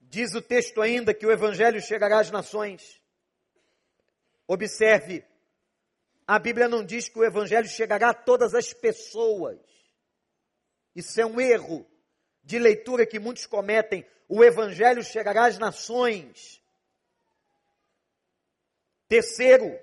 Diz 0.00 0.34
o 0.34 0.40
texto 0.40 0.80
ainda 0.80 1.12
que 1.12 1.26
o 1.26 1.30
evangelho 1.30 1.82
chegará 1.82 2.18
às 2.18 2.30
nações. 2.30 3.04
Observe, 4.48 5.24
a 6.26 6.38
Bíblia 6.38 6.68
não 6.68 6.84
diz 6.84 7.08
que 7.08 7.18
o 7.18 7.24
Evangelho 7.24 7.68
chegará 7.68 8.10
a 8.10 8.14
todas 8.14 8.54
as 8.54 8.72
pessoas. 8.72 9.58
Isso 10.94 11.20
é 11.20 11.26
um 11.26 11.40
erro 11.40 11.86
de 12.42 12.58
leitura 12.58 13.06
que 13.06 13.18
muitos 13.18 13.46
cometem. 13.46 14.06
O 14.28 14.42
Evangelho 14.42 15.02
chegará 15.02 15.46
às 15.46 15.58
nações. 15.58 16.62
Terceiro, 19.08 19.78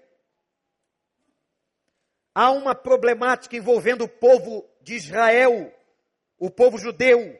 há 2.33 2.51
uma 2.51 2.75
problemática 2.75 3.55
envolvendo 3.55 4.03
o 4.03 4.09
povo 4.09 4.69
de 4.81 4.95
Israel, 4.95 5.73
o 6.37 6.49
povo 6.49 6.77
judeu, 6.77 7.39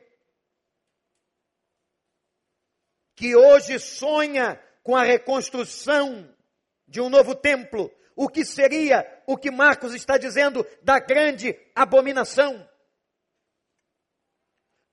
que 3.16 3.36
hoje 3.36 3.80
sonha 3.80 4.62
com 4.82 4.96
a 4.96 5.04
reconstrução 5.04 6.34
de 6.88 7.02
um 7.02 7.10
novo 7.10 7.36
templo, 7.36 7.92
o 8.16 8.30
que 8.30 8.46
seria 8.46 9.06
o 9.26 9.38
que 9.38 9.50
Marcos 9.52 9.94
está 9.94 10.18
dizendo 10.18 10.66
da 10.82 11.00
grande 11.00 11.56
abominação. 11.76 12.68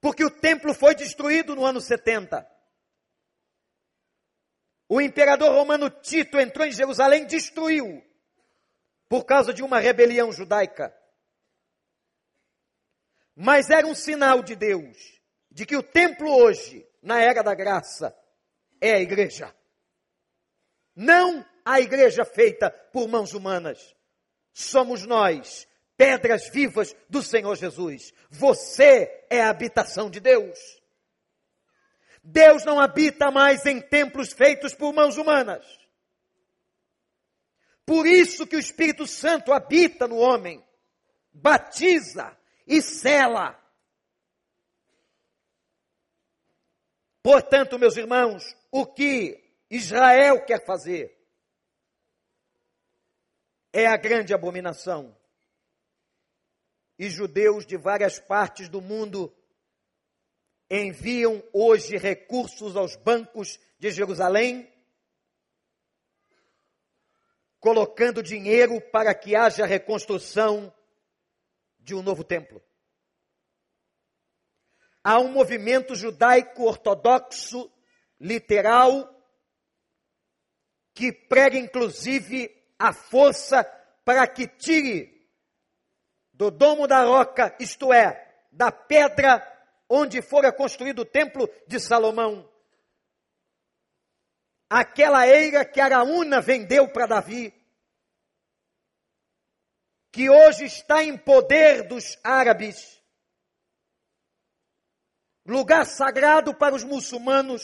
Porque 0.00 0.24
o 0.24 0.30
templo 0.30 0.72
foi 0.72 0.94
destruído 0.94 1.54
no 1.54 1.64
ano 1.64 1.80
70. 1.80 2.48
O 4.88 5.00
imperador 5.00 5.52
romano 5.52 5.90
Tito 5.90 6.38
entrou 6.40 6.66
em 6.66 6.72
Jerusalém 6.72 7.22
e 7.22 7.26
destruiu, 7.26 8.02
por 9.08 9.24
causa 9.24 9.52
de 9.52 9.62
uma 9.62 9.78
rebelião 9.78 10.32
judaica. 10.32 10.96
Mas 13.36 13.70
era 13.70 13.86
um 13.86 13.94
sinal 13.94 14.42
de 14.42 14.56
Deus, 14.56 14.96
de 15.50 15.64
que 15.64 15.76
o 15.76 15.82
templo 15.82 16.28
hoje, 16.30 16.86
na 17.02 17.20
era 17.20 17.42
da 17.42 17.54
graça, 17.54 18.16
é 18.80 18.94
a 18.94 19.00
igreja. 19.00 19.54
Não 20.96 21.44
a 21.64 21.80
igreja 21.80 22.24
feita 22.24 22.70
por 22.70 23.08
mãos 23.08 23.34
humanas. 23.34 23.94
Somos 24.52 25.06
nós, 25.06 25.66
pedras 25.96 26.48
vivas 26.48 26.94
do 27.08 27.22
Senhor 27.22 27.56
Jesus. 27.56 28.12
Você 28.30 29.26
é 29.28 29.42
a 29.42 29.50
habitação 29.50 30.10
de 30.10 30.20
Deus. 30.20 30.58
Deus 32.22 32.64
não 32.64 32.78
habita 32.78 33.30
mais 33.30 33.64
em 33.66 33.80
templos 33.80 34.32
feitos 34.32 34.74
por 34.74 34.92
mãos 34.92 35.16
humanas. 35.16 35.64
Por 37.86 38.06
isso 38.06 38.46
que 38.46 38.56
o 38.56 38.60
Espírito 38.60 39.06
Santo 39.06 39.52
habita 39.52 40.06
no 40.06 40.16
homem, 40.16 40.64
batiza 41.32 42.36
e 42.66 42.80
sela. 42.80 43.58
Portanto, 47.22 47.78
meus 47.78 47.96
irmãos, 47.96 48.56
o 48.70 48.86
que 48.86 49.42
Israel 49.68 50.44
quer 50.44 50.64
fazer 50.64 51.19
é 53.72 53.86
a 53.86 53.96
grande 53.96 54.34
abominação. 54.34 55.16
E 56.98 57.08
judeus 57.08 57.64
de 57.64 57.76
várias 57.76 58.18
partes 58.18 58.68
do 58.68 58.80
mundo 58.80 59.34
enviam 60.70 61.42
hoje 61.52 61.96
recursos 61.96 62.76
aos 62.76 62.94
bancos 62.94 63.58
de 63.78 63.90
Jerusalém, 63.90 64.70
colocando 67.58 68.22
dinheiro 68.22 68.80
para 68.92 69.14
que 69.14 69.34
haja 69.34 69.66
reconstrução 69.66 70.72
de 71.78 71.94
um 71.94 72.02
novo 72.02 72.22
templo. 72.22 72.62
Há 75.02 75.18
um 75.18 75.28
movimento 75.32 75.94
judaico 75.94 76.64
ortodoxo, 76.64 77.72
literal, 78.20 79.08
que 80.94 81.10
prega 81.10 81.56
inclusive 81.56 82.59
a 82.80 82.94
força 82.94 83.62
para 84.06 84.26
que 84.26 84.48
tire 84.48 85.28
do 86.32 86.50
domo 86.50 86.88
da 86.88 87.04
roca, 87.04 87.54
isto 87.60 87.92
é, 87.92 88.46
da 88.50 88.72
pedra 88.72 89.46
onde 89.86 90.22
fora 90.22 90.50
construído 90.50 91.00
o 91.00 91.04
templo 91.04 91.46
de 91.66 91.78
Salomão, 91.78 92.50
aquela 94.70 95.28
eira 95.28 95.62
que 95.62 95.78
Araúna 95.78 96.40
vendeu 96.40 96.90
para 96.90 97.06
Davi, 97.06 97.52
que 100.10 100.30
hoje 100.30 100.64
está 100.64 101.04
em 101.04 101.18
poder 101.18 101.86
dos 101.86 102.18
árabes, 102.24 102.98
lugar 105.44 105.84
sagrado 105.84 106.54
para 106.54 106.74
os 106.74 106.82
muçulmanos, 106.82 107.62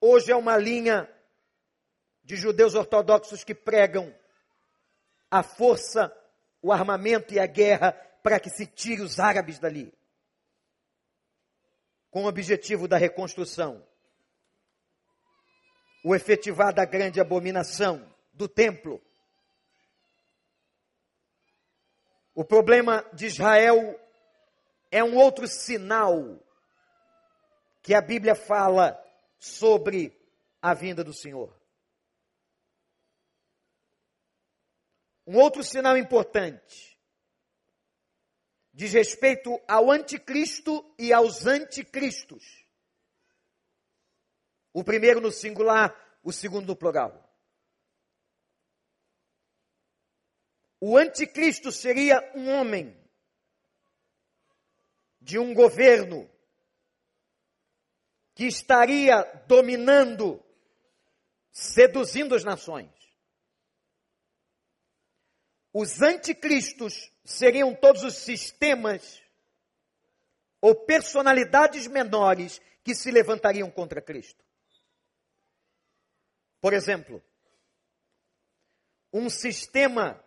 hoje 0.00 0.30
é 0.30 0.36
uma 0.36 0.56
linha 0.56 1.12
de 2.32 2.36
judeus 2.38 2.74
ortodoxos 2.74 3.44
que 3.44 3.54
pregam 3.54 4.10
a 5.30 5.42
força, 5.42 6.10
o 6.62 6.72
armamento 6.72 7.34
e 7.34 7.38
a 7.38 7.44
guerra 7.44 7.92
para 8.22 8.40
que 8.40 8.48
se 8.48 8.66
tire 8.66 9.02
os 9.02 9.20
árabes 9.20 9.58
dali. 9.58 9.92
Com 12.10 12.24
o 12.24 12.26
objetivo 12.26 12.88
da 12.88 12.96
reconstrução. 12.96 13.86
O 16.02 16.14
efetivar 16.14 16.72
da 16.72 16.86
grande 16.86 17.20
abominação 17.20 18.10
do 18.32 18.48
templo. 18.48 18.98
O 22.34 22.46
problema 22.46 23.04
de 23.12 23.26
Israel 23.26 24.00
é 24.90 25.04
um 25.04 25.18
outro 25.18 25.46
sinal 25.46 26.42
que 27.82 27.92
a 27.92 28.00
Bíblia 28.00 28.34
fala 28.34 28.98
sobre 29.38 30.18
a 30.62 30.72
vinda 30.72 31.04
do 31.04 31.12
Senhor. 31.12 31.61
Um 35.26 35.36
outro 35.38 35.62
sinal 35.62 35.96
importante 35.96 36.98
diz 38.72 38.92
respeito 38.92 39.60
ao 39.68 39.90
anticristo 39.90 40.94
e 40.98 41.12
aos 41.12 41.46
anticristos. 41.46 42.66
O 44.72 44.82
primeiro 44.82 45.20
no 45.20 45.30
singular, 45.30 45.94
o 46.22 46.32
segundo 46.32 46.66
no 46.66 46.76
plural. 46.76 47.30
O 50.80 50.96
anticristo 50.96 51.70
seria 51.70 52.32
um 52.34 52.50
homem 52.50 52.98
de 55.20 55.38
um 55.38 55.54
governo 55.54 56.28
que 58.34 58.46
estaria 58.46 59.22
dominando, 59.46 60.42
seduzindo 61.52 62.34
as 62.34 62.42
nações. 62.42 63.01
Os 65.72 66.02
anticristos 66.02 67.10
seriam 67.24 67.74
todos 67.74 68.02
os 68.02 68.14
sistemas 68.14 69.22
ou 70.60 70.74
personalidades 70.74 71.86
menores 71.86 72.60
que 72.84 72.94
se 72.94 73.10
levantariam 73.10 73.70
contra 73.70 74.02
Cristo. 74.02 74.44
Por 76.60 76.72
exemplo, 76.72 77.22
um 79.12 79.28
sistema, 79.28 80.22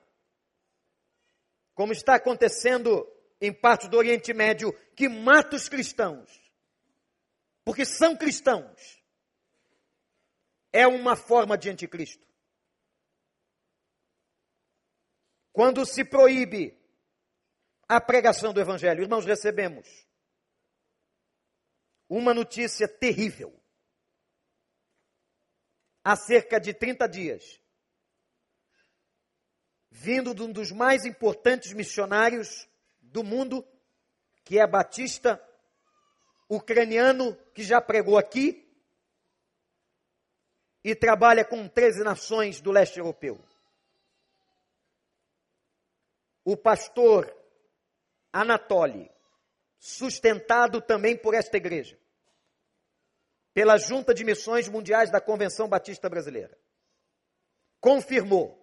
como 1.73 1.93
está 1.93 2.15
acontecendo 2.15 3.07
em 3.39 3.53
parte 3.53 3.87
do 3.87 3.97
Oriente 3.97 4.33
Médio, 4.33 4.73
que 4.95 5.07
mata 5.07 5.55
os 5.55 5.69
cristãos, 5.69 6.29
porque 7.63 7.85
são 7.85 8.15
cristãos, 8.15 9.01
é 10.71 10.85
uma 10.85 11.15
forma 11.15 11.57
de 11.57 11.69
anticristo. 11.69 12.25
Quando 15.55 15.85
se 15.85 16.03
proíbe 16.03 16.77
a 17.87 18.01
pregação 18.01 18.51
do 18.51 18.59
Evangelho, 18.59 19.03
irmãos, 19.03 19.23
recebemos 19.23 19.87
uma 22.09 22.33
notícia 22.33 22.89
terrível. 22.89 23.57
Há 26.03 26.17
cerca 26.17 26.59
de 26.59 26.73
30 26.73 27.07
dias, 27.07 27.61
vindo 29.89 30.35
de 30.35 30.41
um 30.41 30.51
dos 30.51 30.73
mais 30.73 31.05
importantes 31.05 31.71
missionários 31.71 32.67
do 32.99 33.23
mundo, 33.23 33.65
que 34.43 34.59
é 34.59 34.67
Batista, 34.67 35.41
ucraniano, 36.49 37.33
que 37.53 37.63
já 37.63 37.79
pregou 37.79 38.17
aqui 38.17 38.69
e 40.83 40.93
trabalha 40.93 41.45
com 41.45 41.65
13 41.65 42.03
nações 42.03 42.59
do 42.59 42.71
leste 42.71 42.99
europeu 42.99 43.41
o 46.45 46.55
pastor 46.55 47.35
Anatoly, 48.31 49.11
sustentado 49.79 50.79
também 50.79 51.17
por 51.17 51.33
esta 51.33 51.57
igreja, 51.57 51.99
pela 53.51 53.77
Junta 53.77 54.13
de 54.13 54.23
Missões 54.23 54.69
Mundiais 54.69 55.09
da 55.09 55.19
Convenção 55.19 55.67
Batista 55.67 56.07
Brasileira, 56.07 56.55
confirmou 57.81 58.61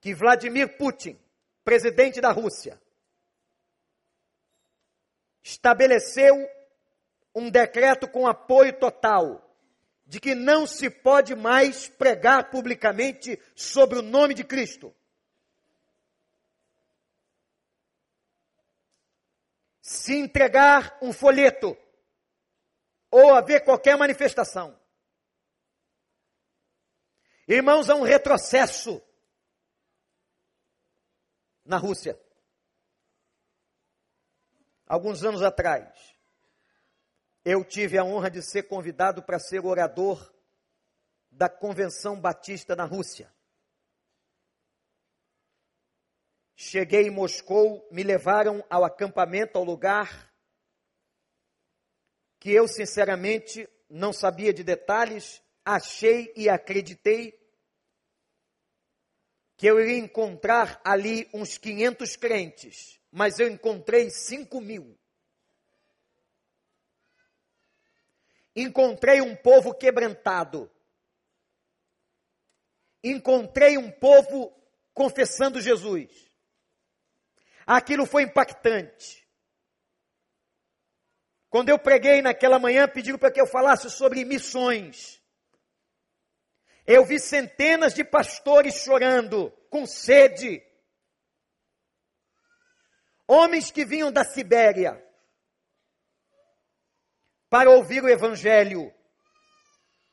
que 0.00 0.14
Vladimir 0.14 0.76
Putin, 0.76 1.18
presidente 1.64 2.20
da 2.20 2.32
Rússia, 2.32 2.80
estabeleceu 5.42 6.34
um 7.34 7.50
decreto 7.50 8.08
com 8.08 8.26
apoio 8.26 8.78
total 8.78 9.40
de 10.06 10.20
que 10.20 10.34
não 10.34 10.66
se 10.66 10.90
pode 10.90 11.34
mais 11.34 11.88
pregar 11.88 12.50
publicamente 12.50 13.38
sobre 13.54 13.98
o 13.98 14.02
nome 14.02 14.34
de 14.34 14.44
Cristo. 14.44 14.94
Se 19.84 20.14
entregar 20.14 20.96
um 21.02 21.12
folheto 21.12 21.76
ou 23.10 23.34
haver 23.34 23.62
qualquer 23.64 23.98
manifestação. 23.98 24.80
Irmãos, 27.46 27.90
há 27.90 27.94
um 27.94 28.02
retrocesso 28.02 29.02
na 31.66 31.76
Rússia. 31.76 32.18
Alguns 34.86 35.22
anos 35.22 35.42
atrás, 35.42 36.16
eu 37.44 37.62
tive 37.62 37.98
a 37.98 38.04
honra 38.04 38.30
de 38.30 38.42
ser 38.42 38.62
convidado 38.62 39.22
para 39.22 39.38
ser 39.38 39.62
orador 39.62 40.34
da 41.30 41.50
Convenção 41.50 42.18
Batista 42.18 42.74
na 42.74 42.86
Rússia. 42.86 43.33
Cheguei 46.56 47.08
em 47.08 47.10
Moscou, 47.10 47.86
me 47.90 48.02
levaram 48.02 48.64
ao 48.70 48.84
acampamento, 48.84 49.58
ao 49.58 49.64
lugar 49.64 50.32
que 52.38 52.50
eu 52.50 52.68
sinceramente 52.68 53.66
não 53.88 54.12
sabia 54.12 54.52
de 54.52 54.62
detalhes, 54.62 55.42
achei 55.64 56.30
e 56.36 56.46
acreditei 56.46 57.32
que 59.56 59.66
eu 59.66 59.80
iria 59.80 59.96
encontrar 59.96 60.78
ali 60.84 61.26
uns 61.32 61.56
500 61.56 62.16
crentes, 62.16 63.00
mas 63.10 63.38
eu 63.38 63.48
encontrei 63.48 64.10
5 64.10 64.60
mil. 64.60 64.98
Encontrei 68.54 69.20
um 69.22 69.34
povo 69.34 69.74
quebrantado. 69.74 70.70
Encontrei 73.02 73.78
um 73.78 73.90
povo 73.90 74.54
confessando 74.92 75.60
Jesus. 75.60 76.23
Aquilo 77.66 78.06
foi 78.06 78.24
impactante. 78.24 79.24
Quando 81.48 81.68
eu 81.68 81.78
preguei 81.78 82.20
naquela 82.20 82.58
manhã, 82.58 82.88
pediram 82.88 83.18
para 83.18 83.30
que 83.30 83.40
eu 83.40 83.46
falasse 83.46 83.88
sobre 83.88 84.24
missões. 84.24 85.22
Eu 86.86 87.04
vi 87.04 87.18
centenas 87.18 87.94
de 87.94 88.04
pastores 88.04 88.74
chorando, 88.74 89.50
com 89.70 89.86
sede. 89.86 90.62
Homens 93.26 93.70
que 93.70 93.84
vinham 93.84 94.12
da 94.12 94.24
Sibéria 94.24 95.00
para 97.48 97.70
ouvir 97.70 98.02
o 98.02 98.08
Evangelho 98.08 98.92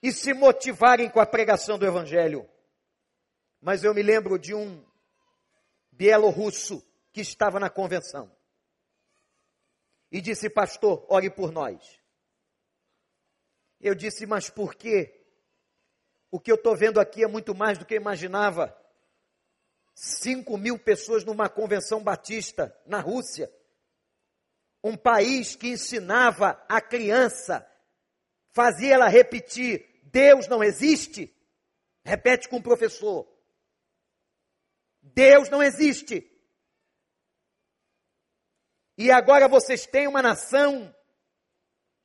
e 0.02 0.12
se 0.12 0.34
motivarem 0.34 1.10
com 1.10 1.20
a 1.20 1.26
pregação 1.26 1.78
do 1.78 1.86
Evangelho. 1.86 2.48
Mas 3.60 3.84
eu 3.84 3.94
me 3.94 4.02
lembro 4.02 4.38
de 4.38 4.54
um 4.54 4.86
bielorrusso 5.92 6.82
que 7.12 7.22
estava 7.22 7.60
na 7.60 7.70
convenção 7.70 8.36
e 10.12 10.20
disse: 10.22 10.50
Pastor, 10.50 11.06
ore 11.10 11.30
por 11.30 11.52
nós. 11.52 12.00
Eu 13.80 13.96
disse: 13.96 14.26
Mas 14.26 14.50
por 14.50 14.76
quê? 14.76 15.18
O 16.30 16.40
que 16.40 16.52
eu 16.52 16.56
estou 16.56 16.76
vendo 16.76 17.00
aqui 17.00 17.24
é 17.24 17.28
muito 17.28 17.56
mais 17.56 17.78
do 17.78 17.86
que 17.86 17.94
eu 17.94 18.02
imaginava. 18.02 18.78
5 19.94 20.58
mil 20.58 20.80
pessoas 20.80 21.24
numa 21.24 21.50
convenção 21.50 22.04
batista 22.04 22.76
na 22.86 23.00
Rússia. 23.00 23.54
Um 24.84 24.98
país 24.98 25.56
que 25.56 25.68
ensinava 25.68 26.64
a 26.68 26.82
criança, 26.82 27.68
fazia 28.52 28.96
ela 28.96 29.08
repetir: 29.08 30.02
Deus 30.04 30.48
não 30.48 30.64
existe. 30.64 31.36
Repete 32.04 32.50
com 32.50 32.58
o 32.58 32.64
professor. 32.64 33.28
Deus 35.02 35.50
não 35.50 35.62
existe. 35.62 36.28
E 39.02 39.10
agora 39.10 39.48
vocês 39.48 39.88
têm 39.88 40.08
uma 40.08 40.22
nação 40.22 40.96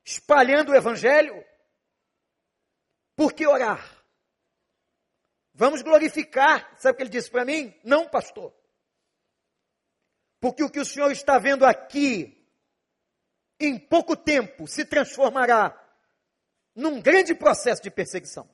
espalhando 0.03 0.71
o 0.71 0.75
evangelho? 0.75 1.45
Por 3.15 3.33
que 3.33 3.45
orar? 3.45 4.03
Vamos 5.53 5.83
glorificar. 5.83 6.75
Sabe 6.79 6.93
o 6.93 6.97
que 6.97 7.03
ele 7.03 7.11
disse 7.11 7.29
para 7.29 7.45
mim? 7.45 7.71
Não, 7.83 8.09
pastor. 8.09 8.51
Porque 10.39 10.63
o 10.63 10.71
que 10.71 10.79
o 10.79 10.85
senhor 10.85 11.11
está 11.11 11.37
vendo 11.37 11.67
aqui, 11.67 12.51
em 13.59 13.77
pouco 13.77 14.17
tempo, 14.17 14.65
se 14.65 14.83
transformará 14.83 15.79
num 16.73 16.99
grande 16.99 17.35
processo 17.35 17.83
de 17.83 17.91
perseguição. 17.91 18.49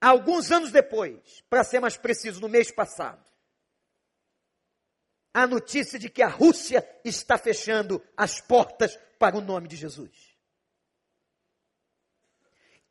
Alguns 0.00 0.50
anos 0.50 0.72
depois, 0.72 1.42
para 1.50 1.62
ser 1.62 1.78
mais 1.78 1.98
preciso, 1.98 2.40
no 2.40 2.48
mês 2.48 2.70
passado, 2.70 3.35
a 5.36 5.46
notícia 5.46 5.98
de 5.98 6.08
que 6.08 6.22
a 6.22 6.28
Rússia 6.28 6.82
está 7.04 7.36
fechando 7.36 8.02
as 8.16 8.40
portas 8.40 8.96
para 9.18 9.36
o 9.36 9.42
nome 9.42 9.68
de 9.68 9.76
Jesus. 9.76 10.34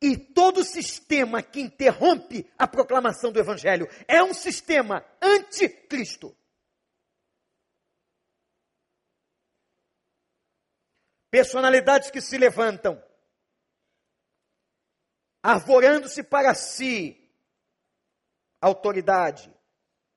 E 0.00 0.16
todo 0.16 0.62
sistema 0.62 1.42
que 1.42 1.60
interrompe 1.60 2.48
a 2.56 2.68
proclamação 2.68 3.32
do 3.32 3.40
Evangelho 3.40 3.88
é 4.06 4.22
um 4.22 4.32
sistema 4.32 5.04
anticristo. 5.20 6.36
Personalidades 11.28 12.12
que 12.12 12.20
se 12.20 12.38
levantam, 12.38 13.02
arvorando-se 15.42 16.22
para 16.22 16.54
si 16.54 17.28
autoridade, 18.60 19.52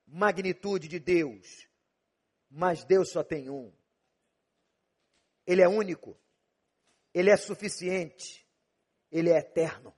magnitude 0.06 0.88
de 0.88 1.00
Deus. 1.00 1.69
Mas 2.50 2.84
Deus 2.84 3.12
só 3.12 3.24
tem 3.24 3.50
um. 3.50 3.72
Ele 5.46 5.62
é 5.62 5.68
único. 5.68 6.18
Ele 7.14 7.30
é 7.30 7.38
suficiente. 7.38 8.48
Ele 9.12 9.30
é 9.30 9.38
eterno. 9.38 9.96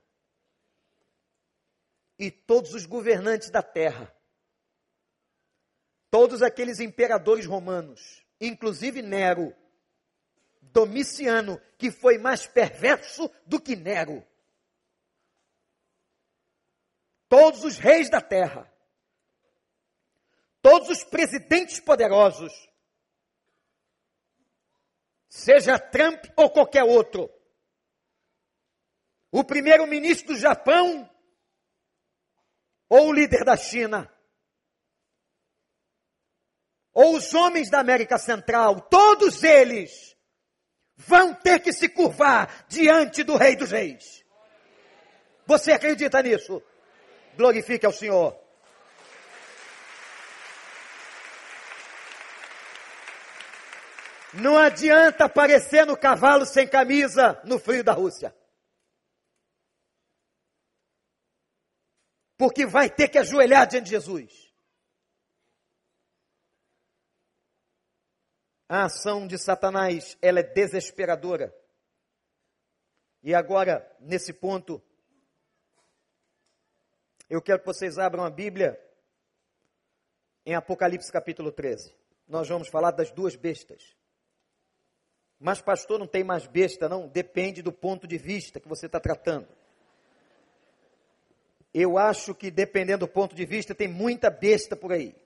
E 2.18 2.30
todos 2.30 2.74
os 2.74 2.86
governantes 2.86 3.50
da 3.50 3.62
terra, 3.62 4.14
todos 6.10 6.42
aqueles 6.42 6.78
imperadores 6.78 7.46
romanos, 7.46 8.24
inclusive 8.40 9.02
Nero, 9.02 9.54
Domiciano, 10.60 11.60
que 11.76 11.90
foi 11.90 12.18
mais 12.18 12.46
perverso 12.46 13.30
do 13.44 13.60
que 13.60 13.74
Nero, 13.74 14.24
todos 17.28 17.64
os 17.64 17.76
reis 17.76 18.08
da 18.08 18.20
terra, 18.20 18.71
todos 20.62 20.88
os 20.88 21.04
presidentes 21.04 21.80
poderosos, 21.80 22.52
seja 25.28 25.78
Trump 25.78 26.24
ou 26.36 26.50
qualquer 26.50 26.84
outro, 26.84 27.28
o 29.30 29.42
primeiro-ministro 29.42 30.34
do 30.34 30.38
Japão 30.38 31.10
ou 32.88 33.08
o 33.08 33.12
líder 33.12 33.44
da 33.44 33.56
China? 33.56 34.08
Ou 36.94 37.16
os 37.16 37.32
homens 37.32 37.70
da 37.70 37.80
América 37.80 38.18
Central, 38.18 38.82
todos 38.82 39.42
eles 39.42 40.14
vão 40.94 41.34
ter 41.34 41.60
que 41.60 41.72
se 41.72 41.88
curvar 41.88 42.66
diante 42.68 43.22
do 43.22 43.36
Rei 43.36 43.56
dos 43.56 43.70
Reis. 43.70 44.22
Você 45.46 45.72
acredita 45.72 46.22
nisso? 46.22 46.62
Glorifique 47.34 47.86
ao 47.86 47.92
Senhor. 47.92 48.41
Não 54.34 54.56
adianta 54.56 55.24
aparecer 55.24 55.86
no 55.86 55.96
cavalo 55.96 56.46
sem 56.46 56.66
camisa 56.66 57.40
no 57.44 57.58
frio 57.58 57.84
da 57.84 57.92
Rússia. 57.92 58.34
porque 62.42 62.66
vai 62.66 62.90
ter 62.90 63.08
que 63.08 63.18
ajoelhar 63.18 63.68
diante 63.68 63.84
de 63.84 63.90
Jesus. 63.90 64.52
A 68.68 68.86
ação 68.86 69.28
de 69.28 69.38
Satanás, 69.38 70.18
ela 70.20 70.40
é 70.40 70.42
desesperadora. 70.42 71.56
E 73.22 73.32
agora, 73.32 73.88
nesse 74.00 74.32
ponto, 74.32 74.82
eu 77.30 77.40
quero 77.40 77.60
que 77.60 77.66
vocês 77.66 77.96
abram 77.96 78.24
a 78.24 78.30
Bíblia 78.30 78.76
em 80.44 80.56
Apocalipse 80.56 81.12
capítulo 81.12 81.52
13. 81.52 81.94
Nós 82.26 82.48
vamos 82.48 82.66
falar 82.66 82.90
das 82.90 83.12
duas 83.12 83.36
bestas. 83.36 83.96
Mas, 85.44 85.60
pastor, 85.60 85.98
não 85.98 86.06
tem 86.06 86.22
mais 86.22 86.46
besta, 86.46 86.88
não? 86.88 87.08
Depende 87.08 87.62
do 87.62 87.72
ponto 87.72 88.06
de 88.06 88.16
vista 88.16 88.60
que 88.60 88.68
você 88.68 88.86
está 88.86 89.00
tratando. 89.00 89.48
Eu 91.74 91.98
acho 91.98 92.32
que, 92.32 92.48
dependendo 92.48 93.06
do 93.06 93.12
ponto 93.12 93.34
de 93.34 93.44
vista, 93.44 93.74
tem 93.74 93.88
muita 93.88 94.30
besta 94.30 94.76
por 94.76 94.92
aí. 94.92 95.16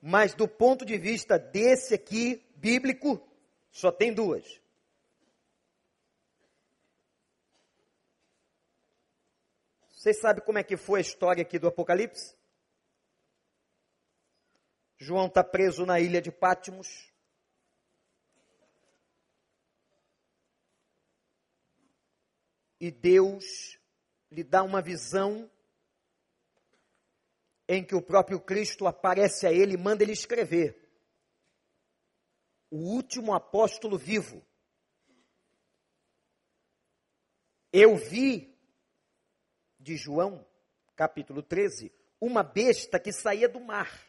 Mas 0.00 0.32
do 0.32 0.46
ponto 0.46 0.86
de 0.86 0.96
vista 0.96 1.36
desse 1.36 1.92
aqui, 1.92 2.40
bíblico, 2.54 3.20
só 3.72 3.90
tem 3.90 4.14
duas. 4.14 4.60
Vocês 9.88 10.20
sabem 10.20 10.44
como 10.44 10.58
é 10.58 10.62
que 10.62 10.76
foi 10.76 11.00
a 11.00 11.02
história 11.02 11.42
aqui 11.42 11.58
do 11.58 11.66
Apocalipse? 11.66 12.36
João 14.98 15.26
está 15.26 15.42
preso 15.42 15.84
na 15.84 15.98
ilha 15.98 16.22
de 16.22 16.30
Pátimos. 16.30 17.15
E 22.80 22.90
Deus 22.90 23.78
lhe 24.30 24.44
dá 24.44 24.62
uma 24.62 24.82
visão 24.82 25.50
em 27.68 27.84
que 27.84 27.94
o 27.94 28.02
próprio 28.02 28.40
Cristo 28.40 28.86
aparece 28.86 29.46
a 29.46 29.52
ele 29.52 29.74
e 29.74 29.78
manda 29.78 30.02
ele 30.02 30.12
escrever. 30.12 30.86
O 32.70 32.76
último 32.76 33.34
apóstolo 33.34 33.98
vivo. 33.98 34.44
Eu 37.72 37.96
vi, 37.96 38.56
de 39.78 39.96
João, 39.96 40.46
capítulo 40.94 41.42
13, 41.42 41.92
uma 42.20 42.42
besta 42.42 42.98
que 42.98 43.12
saía 43.12 43.48
do 43.48 43.60
mar. 43.60 44.06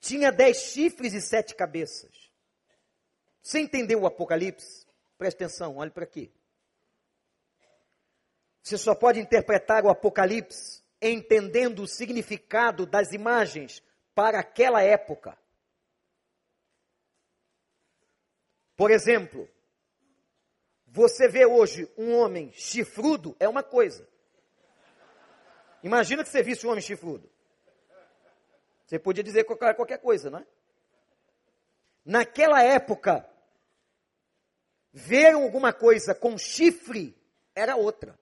Tinha 0.00 0.30
dez 0.30 0.58
chifres 0.72 1.12
e 1.14 1.20
sete 1.20 1.54
cabeças. 1.54 2.32
Você 3.42 3.60
entendeu 3.60 4.02
o 4.02 4.06
Apocalipse? 4.06 4.85
Preste 5.18 5.36
atenção, 5.36 5.76
olhe 5.76 5.90
para 5.90 6.04
aqui. 6.04 6.32
Você 8.62 8.76
só 8.76 8.94
pode 8.94 9.20
interpretar 9.20 9.84
o 9.84 9.88
Apocalipse 9.88 10.84
entendendo 11.00 11.82
o 11.82 11.86
significado 11.86 12.86
das 12.86 13.12
imagens 13.12 13.82
para 14.14 14.40
aquela 14.40 14.82
época. 14.82 15.38
Por 18.76 18.90
exemplo, 18.90 19.48
você 20.86 21.28
vê 21.28 21.46
hoje 21.46 21.90
um 21.96 22.14
homem 22.14 22.52
chifrudo, 22.52 23.36
é 23.38 23.48
uma 23.48 23.62
coisa. 23.62 24.08
Imagina 25.82 26.24
que 26.24 26.28
você 26.28 26.42
visse 26.42 26.66
um 26.66 26.70
homem 26.70 26.82
chifrudo. 26.82 27.30
Você 28.86 28.98
podia 28.98 29.22
dizer 29.22 29.44
qualquer 29.44 29.98
coisa, 29.98 30.30
não 30.30 30.40
é? 30.40 30.46
Naquela 32.04 32.62
época, 32.62 33.28
ver 34.98 35.34
alguma 35.34 35.74
coisa 35.74 36.14
com 36.14 36.38
chifre 36.38 37.14
era 37.54 37.76
outra. 37.76 38.18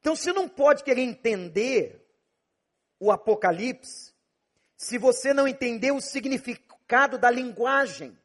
Então 0.00 0.16
você 0.16 0.32
não 0.32 0.48
pode 0.48 0.82
querer 0.82 1.02
entender 1.02 2.04
o 2.98 3.12
Apocalipse 3.12 4.12
se 4.76 4.98
você 4.98 5.32
não 5.32 5.46
entender 5.46 5.92
o 5.92 6.00
significado 6.00 7.16
da 7.16 7.30
linguagem 7.30 8.18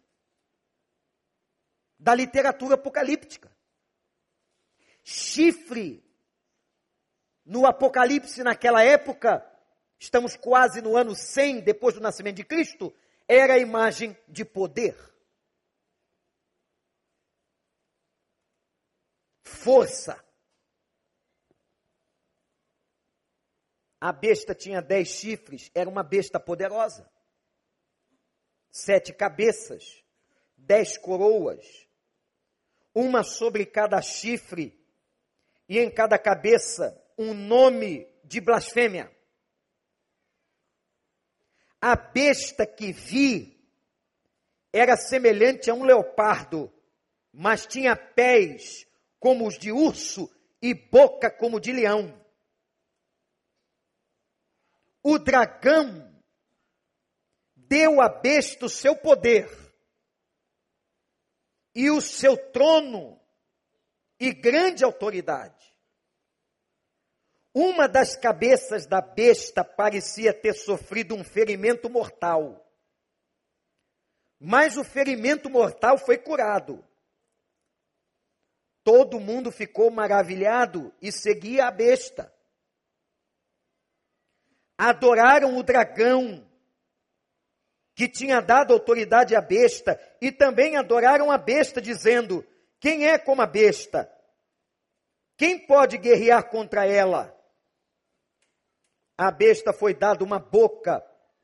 da 2.00 2.16
literatura 2.16 2.76
apocalíptica. 2.76 3.56
Chifre 5.04 6.04
no 7.46 7.68
Apocalipse 7.68 8.42
naquela 8.42 8.84
época, 8.84 9.46
estamos 10.00 10.36
quase 10.36 10.82
no 10.82 10.98
ano 10.98 11.14
100 11.14 11.62
depois 11.62 11.94
do 11.94 12.02
nascimento 12.02 12.38
de 12.38 12.44
Cristo, 12.44 12.92
era 13.28 13.54
a 13.54 13.60
imagem 13.60 14.18
de 14.28 14.44
poder. 14.44 15.13
Força. 19.44 20.24
A 24.00 24.12
besta 24.12 24.54
tinha 24.56 24.82
dez 24.82 25.10
chifres, 25.10 25.70
era 25.74 25.90
uma 25.90 26.04
besta 26.04 26.40
poderosa. 26.40 27.10
Sete 28.72 29.14
cabeças, 29.14 30.04
dez 30.58 30.98
coroas, 30.98 31.88
uma 32.94 33.24
sobre 33.24 33.66
cada 33.66 34.02
chifre, 34.02 34.78
e 35.70 35.80
em 35.80 35.90
cada 35.90 36.18
cabeça 36.18 37.02
um 37.18 37.34
nome 37.34 38.08
de 38.24 38.42
blasfêmia. 38.42 39.12
A 41.80 41.96
besta 41.96 42.66
que 42.66 42.92
vi 42.92 43.54
era 44.72 44.98
semelhante 44.98 45.70
a 45.70 45.74
um 45.74 45.84
leopardo, 45.84 46.74
mas 47.32 47.66
tinha 47.66 47.96
pés 47.96 48.88
como 49.24 49.48
os 49.48 49.58
de 49.58 49.72
urso 49.72 50.30
e 50.62 50.74
boca 50.74 51.32
como 51.32 51.58
de 51.58 51.72
leão. 51.72 52.14
O 55.02 55.18
dragão 55.18 56.14
deu 57.56 58.02
à 58.02 58.10
besta 58.10 58.66
o 58.66 58.70
seu 58.70 58.98
poder 58.98 59.50
e 61.74 61.90
o 61.90 62.02
seu 62.02 62.36
trono 62.52 63.18
e 64.20 64.34
grande 64.34 64.84
autoridade. 64.84 65.74
Uma 67.54 67.88
das 67.88 68.18
cabeças 68.18 68.86
da 68.86 69.00
besta 69.00 69.64
parecia 69.64 70.34
ter 70.34 70.54
sofrido 70.54 71.16
um 71.16 71.24
ferimento 71.24 71.90
mortal. 71.90 72.70
Mas 74.38 74.76
o 74.76 74.84
ferimento 74.84 75.50
mortal 75.50 75.98
foi 75.98 76.18
curado. 76.18 76.86
Todo 78.84 79.20
mundo 79.20 79.52
ficou 79.52 79.90
maravilhado 79.90 80.94
e 81.02 81.12
seguia 81.12 81.68
a 81.68 81.72
besta. 81.72 82.34
Adoraram 84.78 85.58
o 85.58 85.64
dragão 85.64 86.46
que 87.96 88.10
tinha 88.10 88.42
dado 88.42 88.74
autoridade 88.74 89.36
à 89.36 89.42
besta, 89.42 90.00
e 90.20 90.32
também 90.32 90.76
adoraram 90.76 91.32
a 91.32 91.38
besta, 91.38 91.82
dizendo: 91.82 92.46
Quem 92.80 93.08
é 93.08 93.18
como 93.18 93.42
a 93.42 93.48
besta? 93.48 94.12
Quem 95.38 95.66
pode 95.66 95.98
guerrear 95.98 96.50
contra 96.50 96.86
ela? 96.86 97.34
A 99.18 99.32
besta 99.32 99.72
foi 99.72 99.94
dada 99.94 100.24
uma 100.24 100.40
boca 100.40 101.04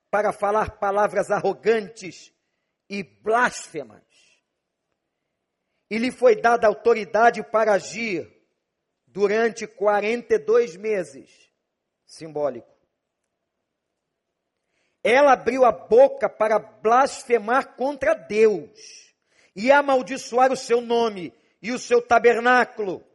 para 0.09 0.33
falar 0.33 0.79
palavras 0.79 1.29
arrogantes 1.29 2.33
e 2.89 3.03
blasfemas. 3.03 4.08
E 5.89 5.97
lhe 5.97 6.11
foi 6.11 6.35
dada 6.35 6.67
autoridade 6.67 7.43
para 7.43 7.73
agir 7.73 8.29
durante 9.07 9.65
42 9.65 10.75
meses. 10.75 11.29
Simbólico. 12.05 12.79
Ela 15.03 15.33
abriu 15.33 15.63
a 15.63 15.71
boca 15.71 16.29
para 16.29 16.59
blasfemar 16.59 17.75
contra 17.75 18.13
Deus 18.13 19.09
e 19.55 19.71
amaldiçoar 19.71 20.51
o 20.51 20.57
seu 20.57 20.81
nome 20.81 21.33
e 21.61 21.71
o 21.71 21.79
seu 21.79 22.01
tabernáculo, 22.01 23.05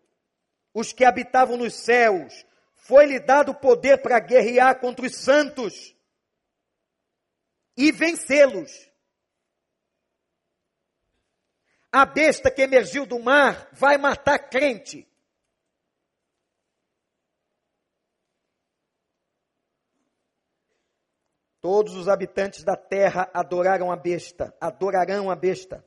os 0.73 0.93
que 0.93 1.05
habitavam 1.05 1.57
nos 1.57 1.75
céus. 1.75 2.45
Foi-lhe 2.75 3.19
dado 3.19 3.55
poder 3.55 3.99
para 3.99 4.19
guerrear 4.19 4.79
contra 4.81 5.07
os 5.07 5.15
santos 5.17 5.95
e 7.77 7.91
vencê-los. 7.93 8.91
A 11.97 12.05
besta 12.05 12.51
que 12.51 12.61
emergiu 12.61 13.07
do 13.07 13.21
mar 13.21 13.69
vai 13.71 13.97
matar 13.97 14.37
crente. 14.51 15.07
Todos 21.61 21.95
os 21.95 22.09
habitantes 22.09 22.65
da 22.65 22.75
terra 22.75 23.31
adoraram 23.33 23.93
a 23.93 23.97
besta, 23.97 24.53
adorarão 24.61 25.31
a 25.31 25.37
besta, 25.37 25.87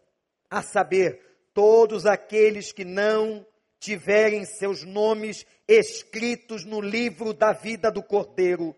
a 0.49 0.61
saber, 0.61 1.49
todos 1.53 2.05
aqueles 2.05 2.71
que 2.71 2.85
não 2.85 3.45
tiverem 3.77 4.45
seus 4.45 4.85
nomes 4.85 5.45
escritos 5.67 6.63
no 6.63 6.79
livro 6.79 7.33
da 7.33 7.51
vida 7.51 7.91
do 7.91 8.01
Cordeiro, 8.01 8.73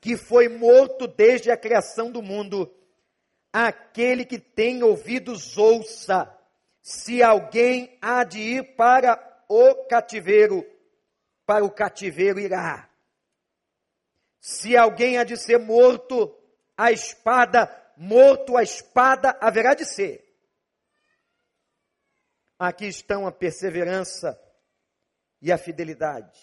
que 0.00 0.16
foi 0.16 0.48
morto 0.48 1.06
desde 1.06 1.48
a 1.48 1.56
criação 1.56 2.10
do 2.10 2.20
mundo. 2.20 2.74
Aquele 3.52 4.24
que 4.24 4.38
tem 4.38 4.82
ouvidos, 4.82 5.56
ouça. 5.56 6.32
Se 6.82 7.22
alguém 7.22 7.98
há 8.00 8.22
de 8.24 8.38
ir 8.40 8.76
para 8.76 9.18
o 9.48 9.86
cativeiro, 9.86 10.64
para 11.44 11.64
o 11.64 11.70
cativeiro 11.70 12.38
irá. 12.38 12.88
Se 14.40 14.76
alguém 14.76 15.18
há 15.18 15.24
de 15.24 15.36
ser 15.36 15.58
morto, 15.58 16.36
a 16.76 16.92
espada, 16.92 17.68
morto 17.96 18.56
a 18.56 18.62
espada 18.62 19.36
haverá 19.40 19.74
de 19.74 19.84
ser. 19.84 20.24
Aqui 22.58 22.86
estão 22.86 23.26
a 23.26 23.32
perseverança 23.32 24.40
e 25.42 25.52
a 25.52 25.58
fidelidade. 25.58 26.40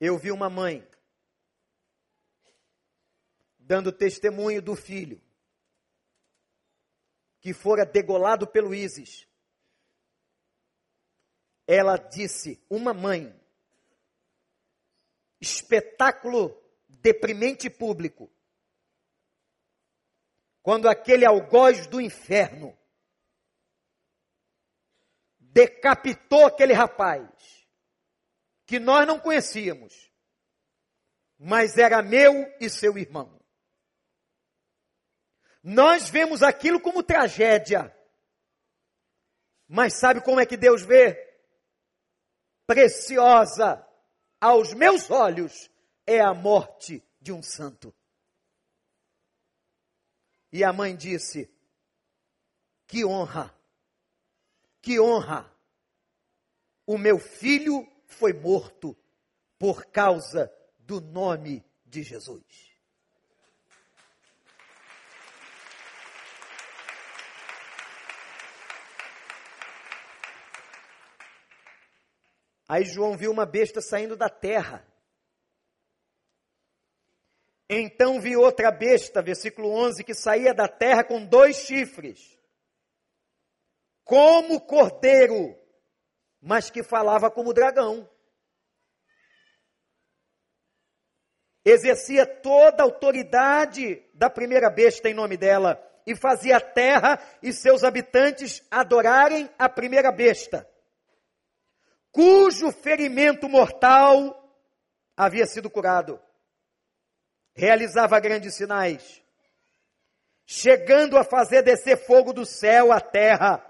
Eu 0.00 0.18
vi 0.18 0.30
uma 0.30 0.50
mãe 0.50 0.86
dando 3.66 3.90
testemunho 3.90 4.60
do 4.60 4.76
filho 4.76 5.20
que 7.40 7.52
fora 7.52 7.84
degolado 7.84 8.46
pelo 8.46 8.74
ISIS. 8.74 9.28
Ela 11.66 11.96
disse: 11.96 12.62
Uma 12.68 12.92
mãe 12.92 13.38
espetáculo 15.40 16.58
deprimente 16.88 17.68
público. 17.68 18.30
Quando 20.62 20.88
aquele 20.88 21.26
algoz 21.26 21.86
do 21.86 22.00
inferno 22.00 22.76
decapitou 25.38 26.46
aquele 26.46 26.72
rapaz, 26.72 27.28
que 28.66 28.78
nós 28.78 29.06
não 29.06 29.20
conhecíamos, 29.20 30.10
mas 31.38 31.76
era 31.76 32.02
meu 32.02 32.32
e 32.58 32.70
seu 32.70 32.96
irmão. 32.96 33.33
Nós 35.66 36.10
vemos 36.10 36.42
aquilo 36.42 36.78
como 36.78 37.02
tragédia, 37.02 37.90
mas 39.66 39.98
sabe 39.98 40.20
como 40.20 40.38
é 40.38 40.44
que 40.44 40.58
Deus 40.58 40.82
vê? 40.82 41.14
Preciosa 42.66 43.82
aos 44.38 44.74
meus 44.74 45.10
olhos 45.10 45.70
é 46.06 46.20
a 46.20 46.34
morte 46.34 47.02
de 47.18 47.32
um 47.32 47.42
santo. 47.42 47.94
E 50.52 50.62
a 50.62 50.70
mãe 50.70 50.94
disse: 50.94 51.50
Que 52.86 53.02
honra! 53.02 53.58
Que 54.82 55.00
honra! 55.00 55.50
O 56.86 56.98
meu 56.98 57.18
filho 57.18 57.90
foi 58.06 58.34
morto 58.34 58.94
por 59.58 59.86
causa 59.86 60.54
do 60.80 61.00
nome 61.00 61.64
de 61.86 62.02
Jesus. 62.02 62.73
Aí 72.66 72.84
João 72.84 73.16
viu 73.16 73.30
uma 73.30 73.44
besta 73.44 73.80
saindo 73.80 74.16
da 74.16 74.28
terra. 74.28 74.86
Então 77.68 78.20
vi 78.20 78.36
outra 78.36 78.70
besta, 78.70 79.22
versículo 79.22 79.70
11, 79.70 80.04
que 80.04 80.14
saía 80.14 80.54
da 80.54 80.68
terra 80.68 81.04
com 81.04 81.24
dois 81.24 81.56
chifres, 81.56 82.38
como 84.04 84.60
cordeiro, 84.60 85.58
mas 86.40 86.70
que 86.70 86.82
falava 86.82 87.30
como 87.30 87.54
dragão. 87.54 88.08
Exercia 91.64 92.26
toda 92.26 92.82
a 92.82 92.86
autoridade 92.86 94.06
da 94.12 94.28
primeira 94.28 94.68
besta 94.68 95.08
em 95.08 95.14
nome 95.14 95.36
dela 95.36 95.82
e 96.06 96.14
fazia 96.14 96.58
a 96.58 96.60
terra 96.60 97.18
e 97.42 97.50
seus 97.52 97.82
habitantes 97.82 98.62
adorarem 98.70 99.48
a 99.58 99.66
primeira 99.68 100.12
besta 100.12 100.68
cujo 102.14 102.70
ferimento 102.70 103.48
mortal 103.48 104.40
havia 105.16 105.46
sido 105.46 105.68
curado. 105.68 106.22
Realizava 107.52 108.20
grandes 108.20 108.54
sinais, 108.54 109.20
chegando 110.46 111.18
a 111.18 111.24
fazer 111.24 111.62
descer 111.62 111.96
fogo 112.06 112.32
do 112.32 112.46
céu 112.46 112.92
à 112.92 113.00
terra, 113.00 113.60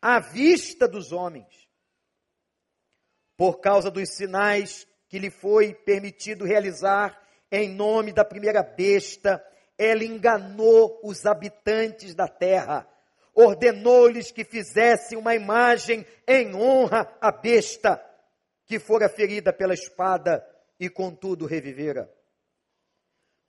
à 0.00 0.20
vista 0.20 0.86
dos 0.86 1.10
homens. 1.10 1.66
Por 3.34 3.60
causa 3.60 3.90
dos 3.90 4.10
sinais 4.10 4.86
que 5.08 5.18
lhe 5.18 5.30
foi 5.30 5.74
permitido 5.74 6.44
realizar 6.44 7.18
em 7.50 7.74
nome 7.74 8.12
da 8.12 8.24
primeira 8.26 8.62
besta, 8.62 9.42
ela 9.78 10.04
enganou 10.04 11.00
os 11.02 11.24
habitantes 11.24 12.14
da 12.14 12.28
terra 12.28 12.86
ordenou-lhes 13.34 14.30
que 14.30 14.44
fizessem 14.44 15.18
uma 15.18 15.34
imagem 15.34 16.06
em 16.26 16.54
honra 16.54 17.16
à 17.20 17.32
besta 17.32 18.02
que 18.66 18.78
fora 18.78 19.08
ferida 19.08 19.52
pela 19.52 19.74
espada 19.74 20.44
e 20.78 20.88
contudo 20.88 21.46
revivera. 21.46 22.10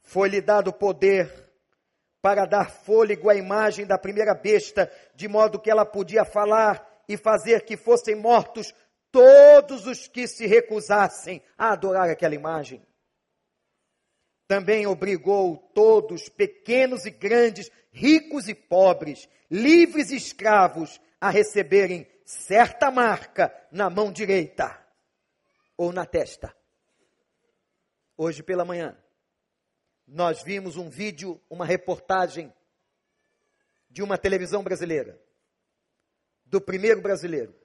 Foi-lhe 0.02 0.42
dado 0.42 0.74
poder 0.74 1.46
para 2.22 2.46
dar 2.46 2.72
fôlego 2.72 3.30
à 3.30 3.36
imagem 3.36 3.86
da 3.86 3.98
primeira 3.98 4.34
besta, 4.34 4.92
de 5.16 5.28
modo 5.28 5.60
que 5.60 5.70
ela 5.70 5.86
podia 5.86 6.26
falar 6.26 7.04
e 7.08 7.16
fazer 7.16 7.64
que 7.64 7.78
fossem 7.78 8.16
mortos 8.16 8.74
todos 9.12 9.86
os 9.86 10.08
que 10.08 10.28
se 10.28 10.46
recusassem 10.46 11.42
a 11.58 11.72
adorar 11.72 12.10
aquela 12.10 12.36
imagem. 12.36 12.82
Também 14.48 14.86
obrigou 14.86 15.58
todos, 15.74 16.30
pequenos 16.30 17.06
e 17.06 17.12
grandes, 17.12 17.72
ricos 17.92 18.48
e 18.48 18.54
pobres, 18.54 19.28
livres 19.50 20.12
escravos, 20.12 21.00
a 21.20 21.30
receberem 21.30 22.08
certa 22.26 22.92
marca 22.92 23.54
na 23.72 23.90
mão 23.90 24.12
direita 24.12 24.80
ou 25.78 25.92
na 25.92 26.06
testa. 26.06 26.56
Hoje 28.18 28.44
pela 28.44 28.66
manhã, 28.66 28.98
nós 30.08 30.44
vimos 30.44 30.78
um 30.78 30.90
vídeo, 30.90 31.42
uma 31.50 31.66
reportagem 31.66 32.54
de 33.90 34.04
uma 34.04 34.18
televisão 34.18 34.64
brasileira, 34.64 35.22
do 36.46 36.62
primeiro 36.62 37.02
brasileiro, 37.02 37.56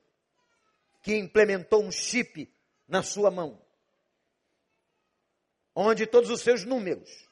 que 1.03 1.17
implementou 1.17 1.83
um 1.83 1.91
chip 1.91 2.53
na 2.87 3.03
sua 3.03 3.31
mão 3.31 3.61
onde 5.75 6.07
todos 6.07 6.31
os 6.31 6.41
seus 6.41 6.65
números 6.65 7.29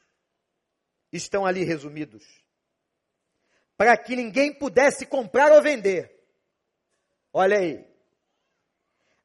estão 1.11 1.45
ali 1.45 1.63
resumidos, 1.63 2.38
para 3.79 3.95
que 3.95 4.13
ninguém 4.13 4.53
pudesse 4.53 5.05
comprar 5.05 5.53
ou 5.53 5.63
vender. 5.63 6.11
Olha 7.31 7.59
aí. 7.59 7.87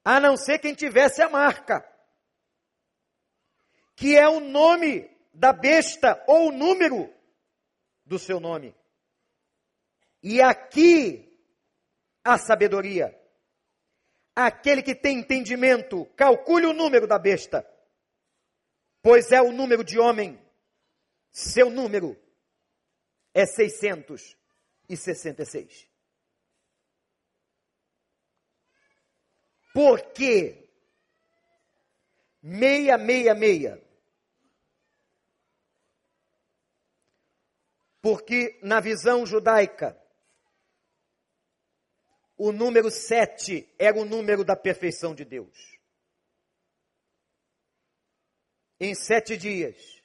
A 0.05 0.21
não 0.21 0.37
ser 0.37 0.61
quem 0.61 0.73
tivesse 0.73 1.21
a 1.21 1.29
marca, 1.29 1.85
que 3.97 4.17
é 4.17 4.29
o 4.29 4.39
nome 4.39 5.11
da 5.33 5.53
besta 5.53 6.23
ou 6.29 6.51
o 6.51 6.53
número 6.53 7.13
do 8.07 8.17
seu 8.17 8.39
nome. 8.39 8.73
E 10.23 10.41
aqui 10.41 11.37
a 12.23 12.39
sabedoria. 12.39 13.19
Aquele 14.37 14.83
que 14.83 14.95
tem 14.95 15.19
entendimento, 15.19 16.07
calcule 16.17 16.67
o 16.67 16.73
número 16.73 17.09
da 17.09 17.19
besta 17.19 17.67
pois 19.05 19.31
é 19.31 19.43
o 19.43 19.53
número 19.53 19.85
de 19.85 19.99
homem, 19.99 20.41
seu 21.31 21.69
número 21.69 22.19
é 23.35 23.45
666. 24.89 25.89
Por 29.73 30.13
que 30.13 30.71
666? 32.43 33.83
Porque 38.01 38.61
na 38.63 38.81
visão 38.81 39.25
judaica, 39.25 39.99
o 42.37 42.53
número 42.53 42.91
7 42.91 43.75
era 43.79 43.99
o 43.99 44.05
número 44.05 44.45
da 44.45 44.55
perfeição 44.55 45.15
de 45.15 45.25
Deus. 45.25 45.75
Em 48.79 48.95
sete 48.95 49.37
dias, 49.37 50.03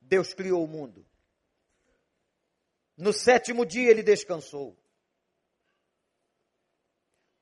Deus 0.00 0.34
criou 0.34 0.64
o 0.64 0.66
mundo. 0.66 1.07
No 2.98 3.12
sétimo 3.12 3.64
dia, 3.64 3.88
ele 3.88 4.02
descansou. 4.02 4.76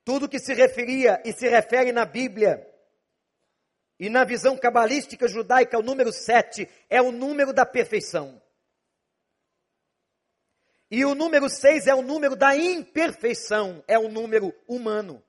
Tudo 0.05 0.29
que 0.29 0.39
se 0.39 0.53
referia 0.53 1.21
e 1.25 1.33
se 1.33 1.49
refere 1.49 1.91
na 1.91 2.05
Bíblia 2.05 2.65
e 3.99 4.07
na 4.07 4.23
visão 4.23 4.55
cabalística 4.55 5.27
judaica, 5.27 5.79
o 5.79 5.81
número 5.81 6.13
sete 6.13 6.69
é 6.87 7.01
o 7.01 7.11
número 7.11 7.51
da 7.51 7.65
perfeição. 7.65 8.41
E 10.89 11.03
o 11.03 11.15
número 11.15 11.49
seis 11.49 11.87
é 11.87 11.95
o 11.95 12.03
número 12.03 12.35
da 12.35 12.55
imperfeição, 12.55 13.83
é 13.87 13.97
o 13.97 14.07
número 14.07 14.53
humano. 14.67 15.21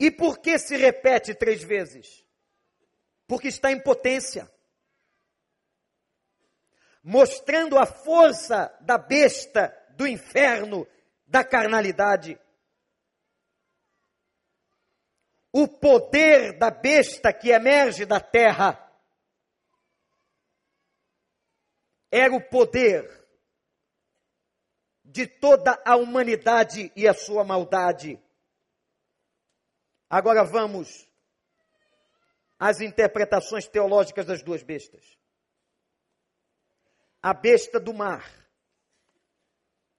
E 0.00 0.10
por 0.10 0.38
que 0.38 0.58
se 0.58 0.76
repete 0.76 1.34
três 1.34 1.62
vezes? 1.62 2.24
Porque 3.26 3.48
está 3.48 3.70
em 3.70 3.80
potência. 3.80 4.50
Mostrando 7.08 7.78
a 7.78 7.86
força 7.86 8.76
da 8.80 8.98
besta, 8.98 9.72
do 9.90 10.08
inferno, 10.08 10.84
da 11.24 11.44
carnalidade. 11.44 12.36
O 15.52 15.68
poder 15.68 16.58
da 16.58 16.68
besta 16.68 17.32
que 17.32 17.50
emerge 17.50 18.04
da 18.04 18.18
terra 18.18 18.82
era 22.10 22.34
o 22.34 22.40
poder 22.40 23.08
de 25.04 25.28
toda 25.28 25.80
a 25.86 25.94
humanidade 25.94 26.90
e 26.96 27.06
a 27.06 27.14
sua 27.14 27.44
maldade. 27.44 28.20
Agora 30.10 30.42
vamos 30.42 31.08
às 32.58 32.80
interpretações 32.80 33.68
teológicas 33.68 34.26
das 34.26 34.42
duas 34.42 34.64
bestas. 34.64 35.16
A 37.22 37.34
besta 37.34 37.80
do 37.80 37.92
mar, 37.92 38.24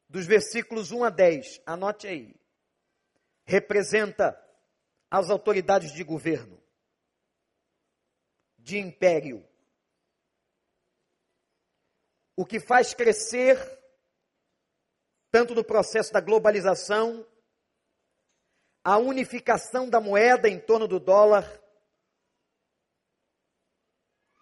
dos 0.10 0.26
versículos 0.26 0.92
1 0.92 1.04
a 1.04 1.10
10, 1.10 1.62
anote 1.66 2.08
aí, 2.08 2.36
representa 3.46 4.38
as 5.10 5.30
autoridades 5.30 5.94
de 5.94 6.04
governo, 6.04 6.62
de 8.58 8.78
império. 8.78 9.48
O 12.36 12.46
que 12.46 12.60
faz 12.60 12.94
crescer, 12.94 13.58
tanto 15.32 15.56
no 15.56 15.64
processo 15.64 16.14
da 16.14 16.22
globalização, 16.22 17.26
a 18.84 18.98
unificação 18.98 19.90
da 19.90 20.00
moeda 20.00 20.48
em 20.48 20.60
torno 20.60 20.88
do 20.88 21.00
dólar, 21.00 21.46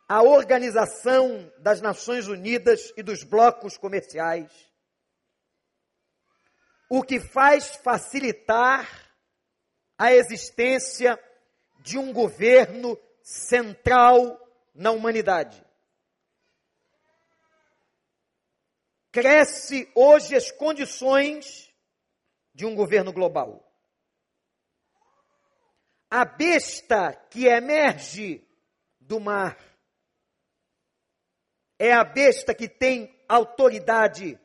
a 0.07 0.21
organização 0.21 1.51
das 1.59 1.81
Nações 1.81 2.27
Unidas 2.27 2.93
e 2.95 3.03
dos 3.03 3.23
blocos 3.23 3.77
comerciais, 3.77 4.51
o 6.89 7.01
que 7.01 7.19
faz 7.19 7.75
facilitar 7.77 8.87
a 9.97 10.13
existência 10.13 11.19
de 11.79 11.97
um 11.97 12.13
governo 12.13 12.97
central 13.23 14.39
na 14.73 14.91
humanidade. 14.91 15.65
cresce 19.15 19.89
hoje 19.95 20.35
as 20.35 20.51
condições 20.51 21.73
de 22.53 22.65
um 22.65 22.75
governo 22.75 23.13
global. 23.13 23.65
A 26.11 26.25
besta 26.25 27.13
que 27.29 27.45
emerge 27.45 28.45
do 28.99 29.21
mar 29.21 29.57
é 31.77 31.93
a 31.93 32.03
besta 32.03 32.53
que 32.53 32.67
tem 32.67 33.23
autoridade 33.27 34.39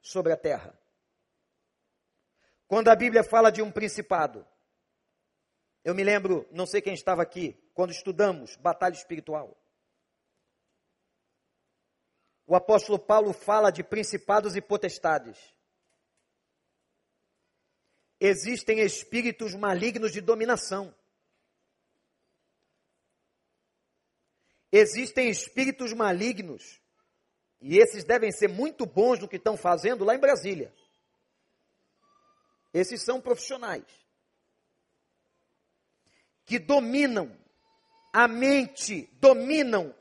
sobre 0.00 0.32
a 0.32 0.36
terra. 0.36 0.78
Quando 2.66 2.88
a 2.88 2.96
Bíblia 2.96 3.22
fala 3.22 3.50
de 3.50 3.60
um 3.60 3.70
principado, 3.70 4.46
eu 5.84 5.94
me 5.94 6.04
lembro, 6.04 6.48
não 6.50 6.64
sei 6.64 6.80
quem 6.80 6.94
estava 6.94 7.22
aqui, 7.22 7.52
quando 7.74 7.90
estudamos 7.90 8.56
batalha 8.56 8.94
espiritual. 8.94 9.56
O 12.46 12.54
apóstolo 12.54 12.98
Paulo 12.98 13.32
fala 13.32 13.70
de 13.70 13.82
principados 13.82 14.56
e 14.56 14.60
potestades. 14.60 15.38
Existem 18.20 18.80
espíritos 18.80 19.54
malignos 19.54 20.12
de 20.12 20.20
dominação. 20.20 20.94
Existem 24.72 25.28
espíritos 25.28 25.92
malignos, 25.92 26.80
e 27.60 27.78
esses 27.78 28.04
devem 28.04 28.32
ser 28.32 28.48
muito 28.48 28.86
bons 28.86 29.20
no 29.20 29.28
que 29.28 29.36
estão 29.36 29.56
fazendo 29.56 30.02
lá 30.02 30.14
em 30.14 30.20
Brasília. 30.20 30.74
Esses 32.72 33.02
são 33.02 33.20
profissionais 33.20 33.84
que 36.46 36.58
dominam 36.58 37.38
a 38.12 38.26
mente, 38.26 39.08
dominam 39.14 39.94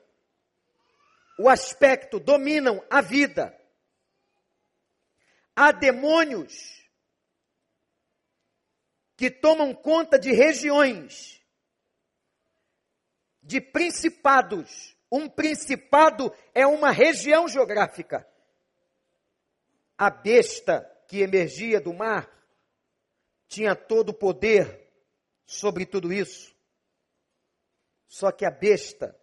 o 1.37 1.49
aspecto, 1.49 2.19
dominam 2.19 2.83
a 2.89 3.01
vida. 3.01 3.57
Há 5.55 5.71
demônios 5.71 6.81
que 9.17 9.29
tomam 9.29 9.73
conta 9.73 10.17
de 10.17 10.31
regiões, 10.31 11.40
de 13.41 13.59
principados. 13.59 14.95
Um 15.11 15.29
principado 15.29 16.33
é 16.53 16.65
uma 16.65 16.91
região 16.91 17.47
geográfica. 17.47 18.27
A 19.97 20.09
besta 20.09 20.81
que 21.07 21.19
emergia 21.19 21.81
do 21.81 21.93
mar 21.93 22.29
tinha 23.47 23.75
todo 23.75 24.09
o 24.09 24.17
poder 24.17 24.89
sobre 25.45 25.85
tudo 25.85 26.13
isso. 26.13 26.55
Só 28.07 28.31
que 28.31 28.45
a 28.45 28.51
besta, 28.51 29.17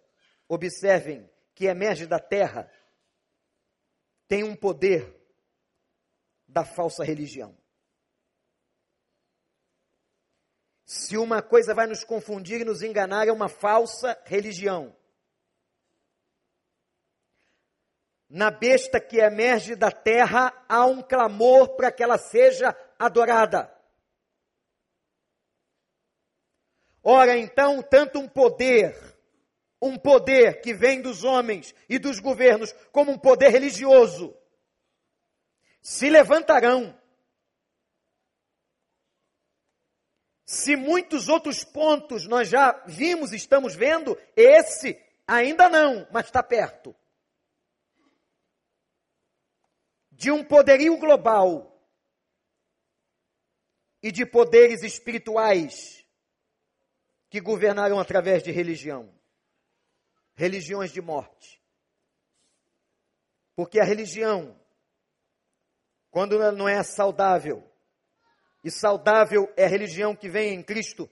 observem, 0.47 1.29
que 1.55 1.65
emerge 1.65 2.05
da 2.05 2.19
terra, 2.19 2.71
tem 4.27 4.43
um 4.43 4.55
poder 4.55 5.15
da 6.47 6.63
falsa 6.63 7.03
religião. 7.03 7.58
Se 10.89 11.15
uma 11.17 11.39
coisa 11.39 11.71
vai 11.71 11.85
nos 11.85 12.03
confundir 12.03 12.61
e 12.61 12.65
nos 12.65 12.81
enganar, 12.81 13.27
é 13.27 13.31
uma 13.31 13.47
falsa 13.47 14.19
religião. 14.25 14.97
Na 18.27 18.49
besta 18.49 18.99
que 18.99 19.19
emerge 19.19 19.75
da 19.75 19.91
terra, 19.91 20.51
há 20.67 20.87
um 20.87 21.03
clamor 21.03 21.75
para 21.75 21.91
que 21.91 22.01
ela 22.01 22.17
seja 22.17 22.75
adorada. 22.97 23.71
Ora, 27.03 27.37
então, 27.37 27.83
tanto 27.83 28.17
um 28.17 28.27
poder, 28.27 28.97
um 29.79 29.95
poder 29.95 30.59
que 30.59 30.73
vem 30.73 31.03
dos 31.03 31.23
homens 31.23 31.75
e 31.87 31.99
dos 31.99 32.19
governos, 32.19 32.73
como 32.91 33.11
um 33.11 33.17
poder 33.19 33.49
religioso, 33.49 34.35
se 35.83 36.09
levantarão. 36.09 36.98
Se 40.49 40.75
muitos 40.75 41.29
outros 41.29 41.63
pontos 41.63 42.25
nós 42.25 42.49
já 42.49 42.71
vimos, 42.87 43.33
estamos 43.33 43.75
vendo, 43.75 44.19
esse 44.35 44.99
ainda 45.27 45.69
não, 45.69 46.07
mas 46.11 46.25
está 46.25 46.41
perto. 46.41 46.95
De 50.11 50.31
um 50.31 50.43
poderio 50.43 50.97
global 50.97 51.79
e 54.01 54.11
de 54.11 54.25
poderes 54.25 54.81
espirituais 54.81 56.03
que 57.29 57.39
governaram 57.39 57.99
através 57.99 58.41
de 58.41 58.49
religião 58.49 59.13
religiões 60.33 60.91
de 60.91 60.99
morte. 60.99 61.61
Porque 63.55 63.79
a 63.79 63.83
religião, 63.83 64.59
quando 66.09 66.39
não 66.53 66.67
é 66.67 66.81
saudável, 66.81 67.68
e 68.63 68.69
saudável 68.69 69.51
é 69.55 69.65
a 69.65 69.69
religião 69.69 70.15
que 70.15 70.29
vem 70.29 70.53
em 70.53 70.63
Cristo, 70.63 71.09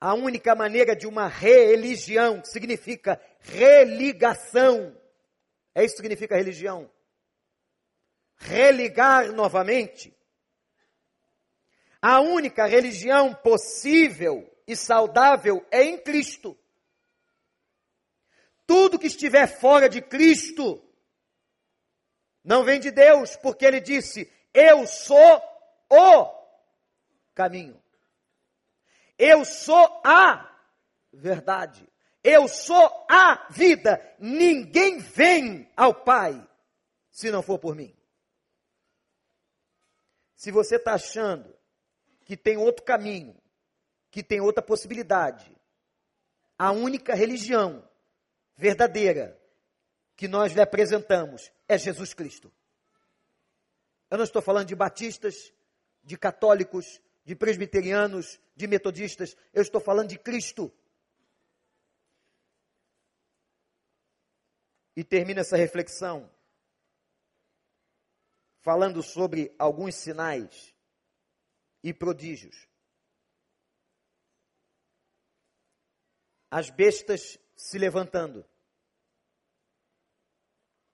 a 0.00 0.12
única 0.12 0.54
maneira 0.54 0.94
de 0.94 1.06
uma 1.06 1.28
religião, 1.28 2.40
que 2.40 2.48
significa 2.48 3.20
religação, 3.40 4.94
é 5.74 5.82
isso 5.82 5.96
que 5.96 6.02
significa 6.02 6.36
religião. 6.36 6.90
Religar 8.36 9.32
novamente, 9.32 10.14
a 12.02 12.20
única 12.20 12.66
religião 12.66 13.34
possível 13.34 14.54
e 14.66 14.76
saudável 14.76 15.66
é 15.70 15.84
em 15.84 15.96
Cristo. 15.96 16.54
Tudo 18.66 18.98
que 18.98 19.06
estiver 19.06 19.46
fora 19.46 19.88
de 19.88 20.02
Cristo 20.02 20.82
não 22.44 22.62
vem 22.62 22.78
de 22.78 22.90
Deus, 22.90 23.36
porque 23.36 23.64
ele 23.64 23.80
disse: 23.80 24.30
Eu 24.54 24.86
sou 24.86 25.42
o 25.90 26.30
caminho. 27.34 27.82
Eu 29.18 29.44
sou 29.44 30.00
a 30.04 30.48
verdade. 31.12 31.86
Eu 32.22 32.48
sou 32.48 33.06
a 33.10 33.48
vida. 33.50 34.00
Ninguém 34.18 34.98
vem 34.98 35.70
ao 35.76 35.92
Pai 35.92 36.48
se 37.10 37.30
não 37.30 37.42
for 37.42 37.58
por 37.58 37.74
mim. 37.74 37.94
Se 40.36 40.50
você 40.50 40.76
está 40.76 40.94
achando 40.94 41.54
que 42.24 42.36
tem 42.36 42.56
outro 42.56 42.84
caminho, 42.84 43.36
que 44.10 44.22
tem 44.22 44.40
outra 44.40 44.62
possibilidade. 44.62 45.54
A 46.58 46.70
única 46.70 47.14
religião 47.14 47.86
verdadeira 48.56 49.38
que 50.16 50.28
nós 50.28 50.52
lhe 50.52 50.60
apresentamos 50.60 51.50
é 51.68 51.76
Jesus 51.76 52.14
Cristo. 52.14 52.52
Eu 54.10 54.18
não 54.18 54.24
estou 54.24 54.42
falando 54.42 54.68
de 54.68 54.74
batistas, 54.74 55.52
de 56.02 56.16
católicos, 56.16 57.00
de 57.24 57.34
presbiterianos, 57.34 58.38
de 58.54 58.66
metodistas, 58.66 59.36
eu 59.52 59.62
estou 59.62 59.80
falando 59.80 60.08
de 60.08 60.18
Cristo. 60.18 60.72
E 64.96 65.02
termina 65.02 65.40
essa 65.40 65.56
reflexão 65.56 66.30
falando 68.60 69.02
sobre 69.02 69.54
alguns 69.58 69.94
sinais 69.96 70.74
e 71.82 71.92
prodígios. 71.92 72.68
As 76.50 76.70
bestas 76.70 77.38
se 77.56 77.78
levantando. 77.78 78.44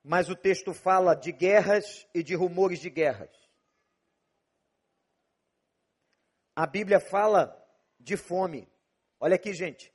Mas 0.03 0.29
o 0.29 0.37
texto 0.37 0.73
fala 0.73 1.15
de 1.15 1.31
guerras 1.33 2.07
e 2.15 2.23
de 2.23 2.35
rumores 2.35 2.81
de 2.81 2.89
guerras. 2.89 3.31
A 6.57 6.67
Bíblia 6.67 7.01
fala 7.01 7.57
de 7.99 8.17
fome. 8.17 8.69
Olha 9.19 9.37
aqui, 9.37 9.53
gente. 9.53 9.93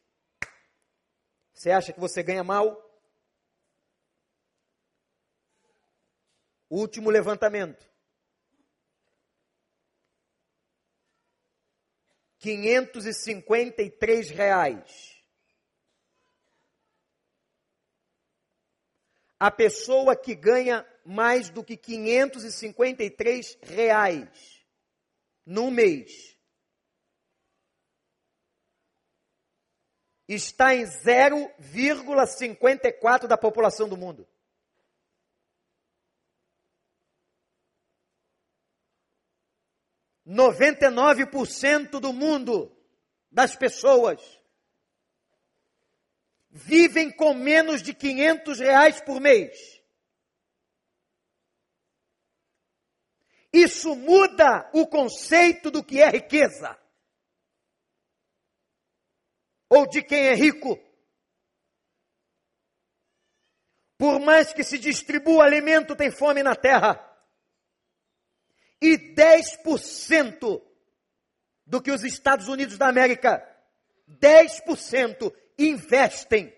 Você 1.53 1.71
acha 1.71 1.93
que 1.93 1.99
você 1.99 2.21
ganha 2.21 2.43
mal? 2.43 2.81
Último 6.69 7.09
levantamento. 7.09 7.89
553 12.39 14.29
reais. 14.29 15.14
A 19.39 19.51
pessoa 19.51 20.15
que 20.15 20.33
ganha 20.33 20.83
mais 21.05 21.49
do 21.49 21.63
que 21.63 21.77
553 21.77 23.57
reais 23.61 24.65
num 25.45 25.69
mês 25.69 26.36
está 30.27 30.73
em 30.73 30.83
0,54 30.83 33.27
da 33.27 33.38
população 33.38 33.88
do 33.88 33.95
mundo. 33.95 34.27
99% 40.27 41.99
do 41.99 42.11
mundo, 42.11 42.75
das 43.31 43.55
pessoas, 43.55 44.19
vivem 46.55 47.11
com 47.11 47.33
menos 47.33 47.83
de 47.83 47.93
500 47.93 48.59
reais 48.59 49.01
por 49.01 49.19
mês. 49.19 49.83
Isso 53.51 53.93
muda 53.93 54.69
o 54.73 54.87
conceito 54.87 55.69
do 55.69 55.83
que 55.83 56.01
é 56.01 56.09
riqueza. 56.09 56.79
Ou 59.69 59.85
de 59.85 60.01
quem 60.01 60.27
é 60.27 60.33
rico. 60.33 60.79
Por 63.97 64.21
mais 64.21 64.53
que 64.53 64.63
se 64.63 64.77
distribua 64.77 65.43
alimento, 65.43 65.93
tem 65.93 66.09
fome 66.09 66.41
na 66.41 66.55
terra. 66.55 67.01
E 68.81 68.97
10% 68.97 70.61
do 71.65 71.81
que 71.81 71.91
os 71.91 72.03
Estados 72.05 72.47
Unidos 72.47 72.77
da 72.77 72.87
América, 72.87 73.43
10% 74.07 75.33
investem 75.57 76.53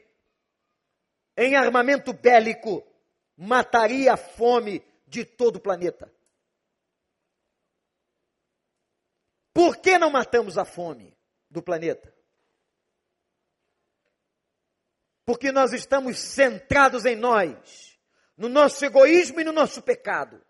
em 1.35 1.55
armamento 1.55 2.13
bélico, 2.13 2.83
mataria 3.35 4.13
a 4.13 4.17
fome 4.17 4.83
de 5.05 5.23
todo 5.23 5.57
o 5.57 5.61
planeta. 5.61 6.11
Por 9.53 9.77
que 9.77 9.97
não 9.97 10.09
matamos 10.09 10.57
a 10.57 10.65
fome 10.65 11.17
do 11.49 11.61
planeta? 11.61 12.13
Porque 15.25 15.51
nós 15.51 15.73
estamos 15.73 16.19
centrados 16.19 17.05
em 17.05 17.15
nós, 17.15 17.99
no 18.37 18.47
nosso 18.47 18.83
egoísmo 18.85 19.41
e 19.41 19.43
no 19.43 19.51
nosso 19.51 19.81
pecado. 19.81 20.43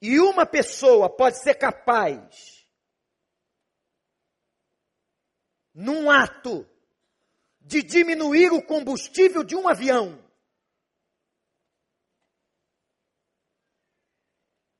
E 0.00 0.20
uma 0.20 0.46
pessoa 0.46 1.10
pode 1.10 1.38
ser 1.38 1.54
capaz, 1.56 2.57
num 5.78 6.10
ato, 6.10 6.68
de 7.60 7.84
diminuir 7.84 8.50
o 8.50 8.60
combustível 8.60 9.44
de 9.44 9.54
um 9.54 9.68
avião, 9.68 10.20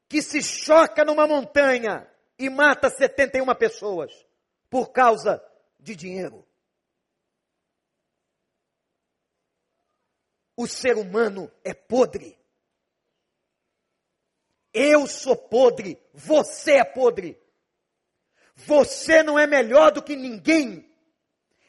que 0.09 0.21
se 0.21 0.43
choca 0.43 1.05
numa 1.05 1.25
montanha 1.25 2.11
e 2.37 2.51
mata 2.51 2.91
71 2.91 3.47
pessoas 3.55 4.13
por 4.69 4.91
causa 4.91 5.41
de 5.79 5.95
dinheiro. 5.95 6.45
O 10.57 10.67
ser 10.67 10.97
humano 10.97 11.49
é 11.63 11.73
podre. 11.73 12.37
Eu 14.75 15.07
sou 15.07 15.37
podre, 15.37 15.97
você 16.13 16.79
é 16.79 16.85
podre. 16.85 17.41
Você 18.57 19.23
não 19.23 19.39
é 19.39 19.47
melhor 19.47 19.93
do 19.93 20.03
que 20.03 20.17
ninguém. 20.17 20.88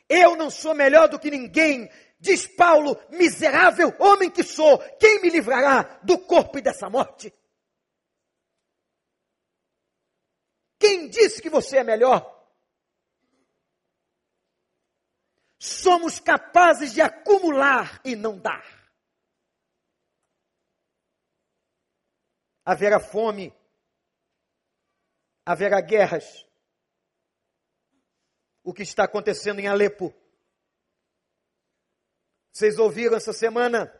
Eu 0.10 0.36
não 0.36 0.50
sou 0.50 0.74
melhor 0.74 1.08
do 1.08 1.20
que 1.20 1.30
ninguém. 1.30 1.90
Diz 2.20 2.48
Paulo, 2.48 3.00
miserável 3.10 3.96
homem 4.00 4.30
que 4.30 4.44
sou, 4.44 4.80
quem 4.98 5.22
me 5.22 5.30
livrará 5.30 6.00
do 6.04 6.18
corpo 6.18 6.58
e 6.58 6.62
dessa 6.62 6.90
morte? 6.90 7.34
Quem 10.78 11.08
disse 11.08 11.42
que 11.42 11.50
você 11.50 11.78
é 11.78 11.84
melhor? 11.84 12.38
Somos 15.58 16.20
capazes 16.20 16.94
de 16.94 17.02
acumular 17.02 18.02
e 18.04 18.16
não 18.16 18.38
dar. 18.38 18.80
haverá 22.70 23.00
fome, 23.00 23.52
haverá 25.44 25.82
guerras. 25.82 26.48
O 28.70 28.74
que 28.74 28.84
está 28.84 29.06
acontecendo 29.06 29.58
em 29.58 29.66
Alepo. 29.66 30.14
Vocês 32.54 32.78
ouviram 32.78 33.18
essa 33.18 33.34
semana? 33.34 33.92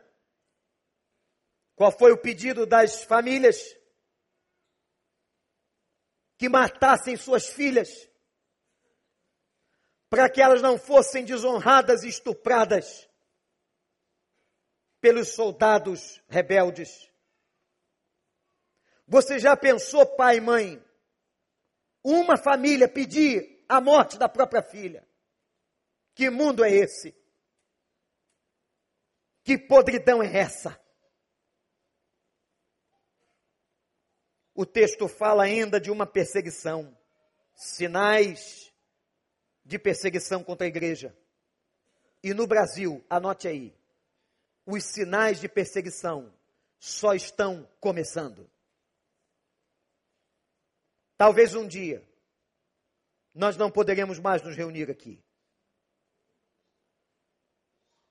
Qual 1.74 1.90
foi 1.90 2.12
o 2.12 2.22
pedido 2.22 2.64
das 2.64 3.02
famílias? 3.02 3.76
Que 6.38 6.48
matassem 6.48 7.16
suas 7.16 7.48
filhas, 7.48 8.08
para 10.08 10.30
que 10.30 10.40
elas 10.40 10.62
não 10.62 10.78
fossem 10.78 11.24
desonradas 11.24 12.04
e 12.04 12.08
estupradas 12.08 13.10
pelos 15.00 15.34
soldados 15.34 16.22
rebeldes. 16.28 17.10
Você 19.04 19.40
já 19.40 19.56
pensou, 19.56 20.06
pai 20.14 20.36
e 20.36 20.40
mãe, 20.40 20.86
uma 22.04 22.36
família 22.36 22.88
pedir 22.88 23.59
a 23.70 23.80
morte 23.80 24.18
da 24.18 24.28
própria 24.28 24.62
filha? 24.62 25.06
Que 26.12 26.28
mundo 26.28 26.64
é 26.64 26.70
esse? 26.70 27.14
Que 29.44 29.56
podridão 29.56 30.20
é 30.20 30.36
essa? 30.36 30.78
O 34.52 34.66
texto 34.66 35.06
fala 35.06 35.44
ainda 35.44 35.80
de 35.80 35.88
uma 35.88 36.04
perseguição, 36.04 36.98
sinais 37.54 38.72
de 39.64 39.78
perseguição 39.78 40.42
contra 40.42 40.66
a 40.66 40.68
igreja. 40.68 41.16
E 42.24 42.34
no 42.34 42.48
Brasil, 42.48 43.04
anote 43.08 43.46
aí, 43.46 43.72
os 44.66 44.82
sinais 44.82 45.40
de 45.40 45.48
perseguição 45.48 46.34
só 46.76 47.14
estão 47.14 47.70
começando. 47.78 48.50
Talvez 51.16 51.54
um 51.54 51.68
dia 51.68 52.09
nós 53.34 53.56
não 53.56 53.70
poderemos 53.70 54.18
mais 54.18 54.42
nos 54.42 54.56
reunir 54.56 54.90
aqui. 54.90 55.22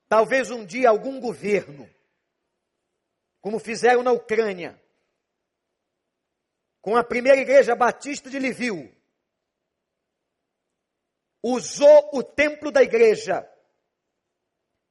Talvez 0.08 0.50
um 0.50 0.64
dia 0.64 0.88
algum 0.88 1.20
governo, 1.20 1.88
como 3.40 3.58
fizeram 3.58 4.02
na 4.02 4.12
Ucrânia, 4.12 4.80
com 6.80 6.96
a 6.96 7.04
primeira 7.04 7.40
igreja 7.40 7.76
batista 7.76 8.28
de 8.28 8.38
Lviv, 8.38 8.92
usou 11.42 12.10
o 12.12 12.22
templo 12.22 12.70
da 12.70 12.82
igreja 12.82 13.48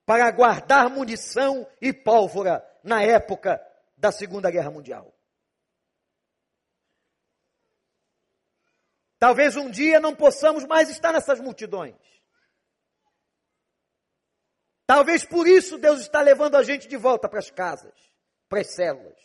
para 0.05 0.31
guardar 0.31 0.89
munição 0.89 1.69
e 1.81 1.91
pólvora 1.93 2.65
na 2.83 3.03
época 3.03 3.61
da 3.97 4.11
Segunda 4.11 4.49
Guerra 4.49 4.71
Mundial. 4.71 5.13
Talvez 9.19 9.57
um 9.57 9.69
dia 9.69 9.99
não 9.99 10.15
possamos 10.15 10.65
mais 10.65 10.89
estar 10.89 11.11
nessas 11.11 11.41
multidões. 11.41 11.95
Talvez 14.87 15.25
por 15.25 15.45
isso 15.45 15.77
Deus 15.77 15.99
está 15.99 16.21
levando 16.21 16.55
a 16.55 16.63
gente 16.63 16.87
de 16.87 16.97
volta 16.97 17.27
para 17.27 17.39
as 17.39 17.51
casas, 17.51 17.93
para 18.47 18.61
as 18.61 18.73
células. 18.73 19.19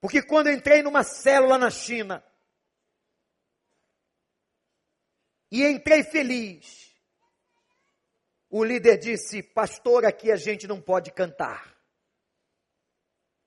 Porque 0.00 0.22
quando 0.22 0.50
entrei 0.50 0.82
numa 0.82 1.04
célula 1.04 1.58
na 1.58 1.70
China, 1.70 2.24
e 5.50 5.64
entrei 5.64 6.02
feliz, 6.02 6.94
o 8.48 8.64
líder 8.64 8.96
disse: 8.98 9.42
Pastor, 9.42 10.04
aqui 10.04 10.32
a 10.32 10.36
gente 10.36 10.66
não 10.66 10.80
pode 10.80 11.12
cantar. 11.12 11.76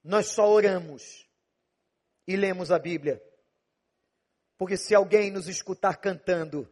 Nós 0.04 0.28
só 0.28 0.48
oramos 0.48 1.28
e 2.28 2.36
lemos 2.36 2.72
a 2.72 2.80
Bíblia. 2.80 3.22
Porque 4.62 4.78
se 4.78 4.93
alguém 4.93 5.32
nos 5.32 5.47
escutar 5.47 5.97
cantando, 5.97 6.72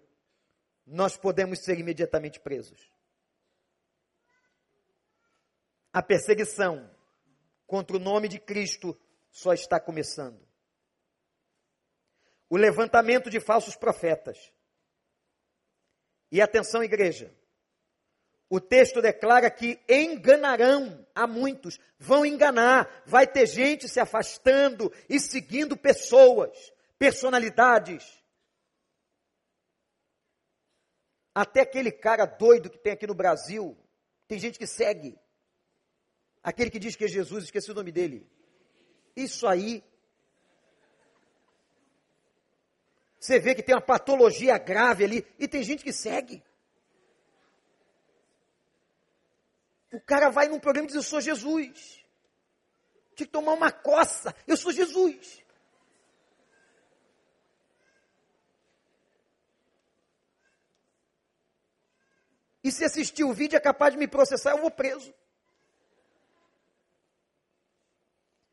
nós 0.85 1.17
podemos 1.17 1.57
ser 1.57 1.79
imediatamente 1.79 2.39
presos. 2.39 2.93
A 5.91 5.99
perseguição 6.03 6.87
contra 7.65 7.97
o 7.97 7.99
nome 7.99 8.27
de 8.27 8.39
Cristo 8.39 8.95
só 9.31 9.53
está 9.53 9.79
começando. 9.79 10.39
O 12.47 12.57
levantamento 12.57 13.27
de 13.27 13.39
falsos 13.39 13.75
profetas. 13.75 14.53
E 16.31 16.43
atenção, 16.43 16.83
igreja. 16.83 17.33
O 18.47 18.61
texto 18.61 19.01
declara 19.01 19.49
que 19.49 19.79
enganarão 19.89 21.07
a 21.15 21.25
muitos, 21.25 21.79
vão 21.97 22.23
enganar, 22.23 23.01
vai 23.07 23.25
ter 23.25 23.47
gente 23.47 23.89
se 23.89 23.99
afastando 23.99 24.93
e 25.09 25.19
seguindo 25.19 25.75
pessoas 25.75 26.71
personalidades. 26.99 28.21
Até 31.33 31.61
aquele 31.61 31.91
cara 31.91 32.25
doido 32.25 32.69
que 32.69 32.77
tem 32.77 32.91
aqui 32.91 33.07
no 33.07 33.15
Brasil, 33.15 33.77
tem 34.27 34.37
gente 34.37 34.59
que 34.59 34.67
segue. 34.67 35.17
Aquele 36.43 36.69
que 36.69 36.79
diz 36.79 36.95
que 36.95 37.05
é 37.05 37.07
Jesus, 37.07 37.45
esqueci 37.45 37.71
o 37.71 37.73
nome 37.73 37.91
dele. 37.91 38.29
Isso 39.15 39.47
aí. 39.47 39.83
Você 43.19 43.39
vê 43.39 43.55
que 43.55 43.63
tem 43.63 43.75
uma 43.75 43.81
patologia 43.81 44.57
grave 44.57 45.03
ali 45.03 45.27
e 45.37 45.47
tem 45.47 45.63
gente 45.63 45.83
que 45.83 45.93
segue. 45.93 46.43
O 49.91 49.99
cara 50.01 50.29
vai 50.29 50.47
num 50.47 50.59
programa 50.59 50.85
e 50.85 50.87
diz: 50.87 50.95
Eu 50.95 51.03
sou 51.03 51.19
Jesus. 51.19 52.03
Tinha 53.15 53.27
que 53.27 53.31
tomar 53.31 53.53
uma 53.53 53.71
coça. 53.71 54.33
Eu 54.47 54.55
sou 54.55 54.71
Jesus. 54.71 55.43
E 62.69 62.71
se 62.71 62.85
assistir 62.85 63.23
o 63.23 63.33
vídeo 63.33 63.57
é 63.57 63.59
capaz 63.59 63.93
de 63.93 63.97
me 63.97 64.07
processar, 64.07 64.51
eu 64.51 64.59
vou 64.59 64.69
preso. 64.69 65.11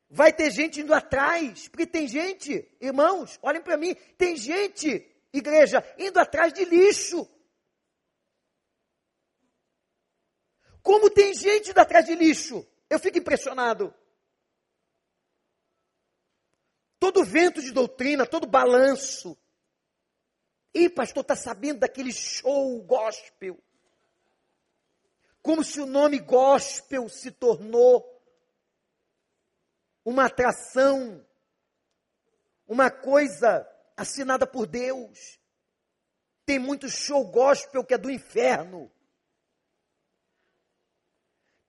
Vai 0.09 0.33
ter 0.33 0.51
gente 0.51 0.81
indo 0.81 0.95
atrás, 0.95 1.69
porque 1.69 1.87
tem 1.87 2.09
gente, 2.09 2.67
irmãos, 2.81 3.39
olhem 3.43 3.61
para 3.61 3.77
mim, 3.77 3.95
tem 4.17 4.35
gente, 4.35 5.07
igreja, 5.35 5.85
indo 5.99 6.19
atrás 6.19 6.51
de 6.51 6.65
lixo. 6.65 7.29
Como 10.83 11.11
tem 11.11 11.35
gente 11.35 11.73
indo 11.73 11.79
atrás 11.79 12.07
de 12.07 12.15
lixo? 12.15 12.67
Eu 12.89 12.99
fico 12.99 13.19
impressionado. 13.19 13.95
Todo 16.99 17.23
vento 17.23 17.61
de 17.61 17.71
doutrina, 17.71 18.25
todo 18.25 18.47
balanço. 18.47 19.37
Ih, 20.73 20.89
pastor, 20.89 21.21
está 21.21 21.37
sabendo 21.37 21.81
daquele 21.81 22.15
show 22.15 22.83
gospel? 22.83 23.63
Como 25.47 25.63
se 25.63 25.81
o 25.81 25.87
nome 25.87 26.19
gospel 26.19 27.09
se 27.09 27.31
tornou 27.31 28.05
uma 30.05 30.27
atração, 30.27 31.25
uma 32.67 32.91
coisa 32.91 33.65
assinada 33.97 34.45
por 34.45 34.67
Deus. 34.67 35.39
Tem 36.45 36.59
muito 36.59 36.89
show 36.89 37.25
gospel 37.31 37.85
que 37.85 37.95
é 37.95 37.99
do 37.99 38.11
inferno. 38.11 38.91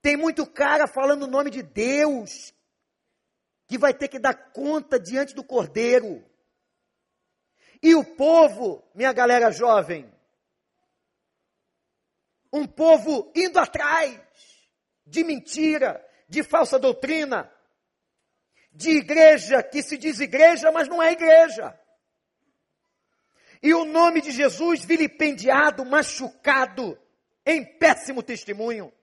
Tem 0.01 0.17
muito 0.17 0.47
cara 0.47 0.88
falando 0.88 1.25
o 1.25 1.30
nome 1.30 1.51
de 1.51 1.61
Deus, 1.61 2.55
que 3.67 3.78
vai 3.78 3.93
ter 3.93 4.07
que 4.07 4.17
dar 4.17 4.53
conta 4.53 4.99
diante 4.99 5.36
do 5.36 5.43
cordeiro. 5.43 6.28
E 7.84 7.93
o 7.93 8.03
povo, 8.15 8.84
minha 8.95 9.13
galera 9.13 9.51
jovem, 9.51 10.11
um 12.58 12.68
povo 12.68 13.32
indo 13.36 13.60
atrás 13.60 14.20
de 15.05 15.24
mentira, 15.24 16.05
de 16.28 16.43
falsa 16.43 16.78
doutrina, 16.78 17.51
de 18.72 18.91
igreja 18.91 19.64
que 19.64 19.82
se 19.82 19.97
diz 19.97 20.20
igreja, 20.20 20.72
mas 20.72 20.88
não 20.88 21.01
é 21.01 21.12
igreja. 21.12 21.80
E 23.62 23.74
o 23.74 23.86
nome 23.86 24.22
de 24.22 24.32
Jesus 24.32 24.84
vilipendiado, 24.84 25.84
machucado, 25.86 26.99
em 27.45 27.64
péssimo 27.64 28.22
testemunho, 28.22 28.93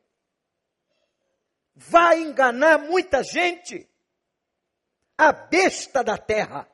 vai 1.74 2.20
enganar 2.20 2.78
muita 2.78 3.22
gente. 3.22 3.88
A 5.16 5.32
besta 5.32 6.02
da 6.02 6.18
terra. 6.18 6.68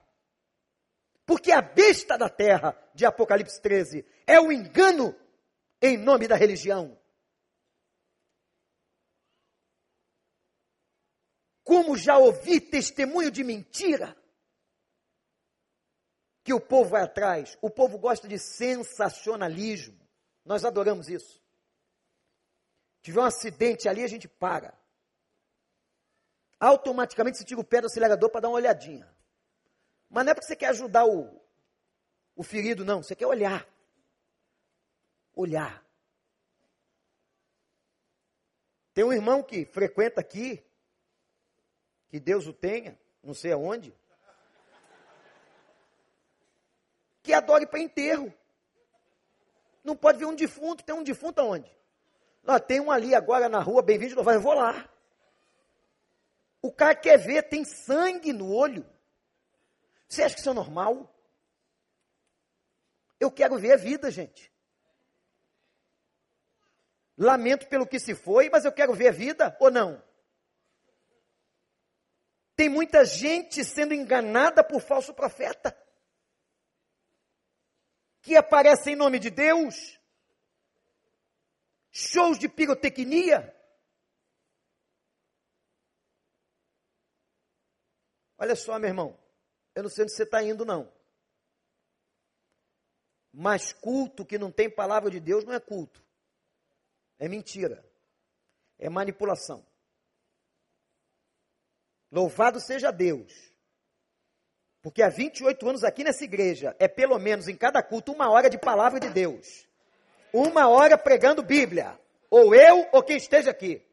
Porque 1.24 1.52
a 1.52 1.62
besta 1.62 2.18
da 2.18 2.28
terra, 2.28 2.76
de 2.94 3.06
Apocalipse 3.06 3.60
13, 3.60 4.04
é 4.26 4.40
o 4.40 4.50
engano 4.50 5.14
em 5.80 5.96
nome 5.96 6.28
da 6.28 6.36
religião. 6.36 6.98
Como 11.64 11.96
já 11.96 12.18
ouvi 12.18 12.60
testemunho 12.60 13.30
de 13.30 13.44
mentira? 13.44 14.16
Que 16.42 16.52
o 16.52 16.60
povo 16.60 16.90
vai 16.90 17.02
atrás. 17.02 17.56
O 17.62 17.70
povo 17.70 17.96
gosta 17.98 18.26
de 18.26 18.38
sensacionalismo. 18.38 19.98
Nós 20.44 20.64
adoramos 20.64 21.08
isso. 21.08 21.40
Tiver 23.02 23.20
um 23.20 23.24
acidente 23.24 23.88
ali, 23.88 24.02
a 24.02 24.08
gente 24.08 24.26
para. 24.26 24.76
Automaticamente 26.58 27.38
se 27.38 27.44
tira 27.44 27.60
o 27.60 27.64
pé 27.64 27.80
do 27.80 27.86
acelerador 27.86 28.30
para 28.30 28.40
dar 28.40 28.48
uma 28.48 28.56
olhadinha. 28.56 29.08
Mas 30.08 30.24
não 30.24 30.32
é 30.32 30.34
porque 30.34 30.48
você 30.48 30.56
quer 30.56 30.70
ajudar 30.70 31.06
o, 31.06 31.40
o 32.34 32.42
ferido, 32.42 32.84
não. 32.84 33.00
Você 33.00 33.14
quer 33.14 33.26
olhar. 33.26 33.66
Olhar. 35.40 35.82
Tem 38.92 39.02
um 39.02 39.12
irmão 39.12 39.42
que 39.42 39.64
frequenta 39.64 40.20
aqui, 40.20 40.62
que 42.08 42.20
Deus 42.20 42.46
o 42.46 42.52
tenha, 42.52 43.00
não 43.22 43.32
sei 43.32 43.52
aonde, 43.52 43.96
que 47.22 47.32
adore 47.32 47.66
para 47.66 47.80
enterro. 47.80 48.30
Não 49.82 49.96
pode 49.96 50.18
ver 50.18 50.26
um 50.26 50.34
defunto, 50.34 50.84
tem 50.84 50.94
um 50.94 51.02
defunto 51.02 51.40
aonde? 51.40 51.74
Não, 52.42 52.60
tem 52.60 52.78
um 52.78 52.90
ali 52.90 53.14
agora 53.14 53.48
na 53.48 53.60
rua, 53.60 53.80
bem-vindo, 53.80 54.20
eu 54.20 54.40
vou 54.40 54.52
lá. 54.52 54.86
O 56.60 56.70
cara 56.70 56.94
quer 56.94 57.16
ver, 57.16 57.44
tem 57.44 57.64
sangue 57.64 58.30
no 58.30 58.52
olho. 58.52 58.84
Você 60.06 60.22
acha 60.22 60.34
que 60.34 60.40
isso 60.40 60.50
é 60.50 60.52
normal? 60.52 61.10
Eu 63.18 63.30
quero 63.30 63.56
ver 63.58 63.72
a 63.72 63.76
vida, 63.76 64.10
gente. 64.10 64.49
Lamento 67.22 67.68
pelo 67.68 67.86
que 67.86 68.00
se 68.00 68.14
foi, 68.14 68.48
mas 68.48 68.64
eu 68.64 68.72
quero 68.72 68.94
ver 68.94 69.08
a 69.08 69.12
vida 69.12 69.54
ou 69.60 69.70
não? 69.70 70.02
Tem 72.56 72.66
muita 72.66 73.04
gente 73.04 73.62
sendo 73.62 73.92
enganada 73.92 74.64
por 74.64 74.80
falso 74.80 75.12
profeta. 75.12 75.76
Que 78.22 78.36
aparece 78.36 78.92
em 78.92 78.96
nome 78.96 79.18
de 79.18 79.28
Deus. 79.28 80.00
Shows 81.90 82.38
de 82.38 82.48
pirotecnia. 82.48 83.54
Olha 88.38 88.56
só, 88.56 88.78
meu 88.78 88.88
irmão. 88.88 89.20
Eu 89.74 89.82
não 89.82 89.90
sei 89.90 90.04
onde 90.04 90.14
você 90.14 90.22
está 90.22 90.42
indo, 90.42 90.64
não. 90.64 90.90
Mas 93.30 93.74
culto 93.74 94.24
que 94.24 94.38
não 94.38 94.50
tem 94.50 94.70
palavra 94.70 95.10
de 95.10 95.20
Deus 95.20 95.44
não 95.44 95.52
é 95.52 95.60
culto. 95.60 96.02
É 97.20 97.28
mentira. 97.28 97.84
É 98.78 98.88
manipulação. 98.88 99.64
Louvado 102.10 102.58
seja 102.58 102.90
Deus. 102.90 103.52
Porque 104.82 105.02
há 105.02 105.10
28 105.10 105.68
anos 105.68 105.84
aqui 105.84 106.02
nessa 106.02 106.24
igreja, 106.24 106.74
é 106.78 106.88
pelo 106.88 107.18
menos 107.18 107.46
em 107.46 107.54
cada 107.54 107.82
culto 107.82 108.12
uma 108.12 108.30
hora 108.30 108.48
de 108.48 108.58
palavra 108.58 108.98
de 108.98 109.10
Deus. 109.10 109.68
Uma 110.32 110.68
hora 110.68 110.96
pregando 110.96 111.42
Bíblia. 111.42 112.00
Ou 112.30 112.54
eu, 112.54 112.88
ou 112.90 113.02
quem 113.02 113.18
esteja 113.18 113.50
aqui. 113.50 113.86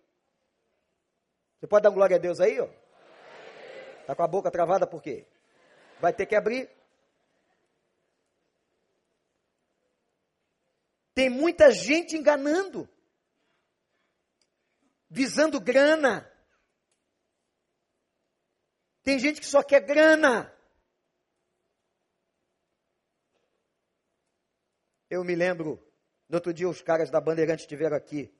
Você 1.59 1.67
pode 1.67 1.83
dar 1.83 1.89
glória 1.89 2.15
a 2.15 2.19
Deus 2.19 2.39
aí, 2.39 2.59
ó? 2.59 2.69
Está 4.01 4.15
com 4.15 4.23
a 4.23 4.27
boca 4.27 4.49
travada 4.49 4.87
por 4.87 5.01
quê? 5.01 5.25
Vai 5.99 6.13
ter 6.13 6.25
que 6.25 6.35
abrir. 6.35 6.69
Tem 11.13 11.29
muita 11.29 11.71
gente 11.71 12.15
enganando, 12.15 12.87
visando 15.09 15.59
grana. 15.59 16.31
Tem 19.03 19.17
gente 19.19 19.39
que 19.39 19.47
só 19.47 19.63
quer 19.63 19.81
grana. 19.81 20.53
Eu 25.09 25.23
me 25.23 25.35
lembro, 25.35 25.81
no 26.27 26.35
outro 26.35 26.53
dia 26.53 26.67
os 26.67 26.81
caras 26.81 27.09
da 27.09 27.21
Bandeirante 27.21 27.61
estiveram 27.61 27.95
aqui. 27.95 28.33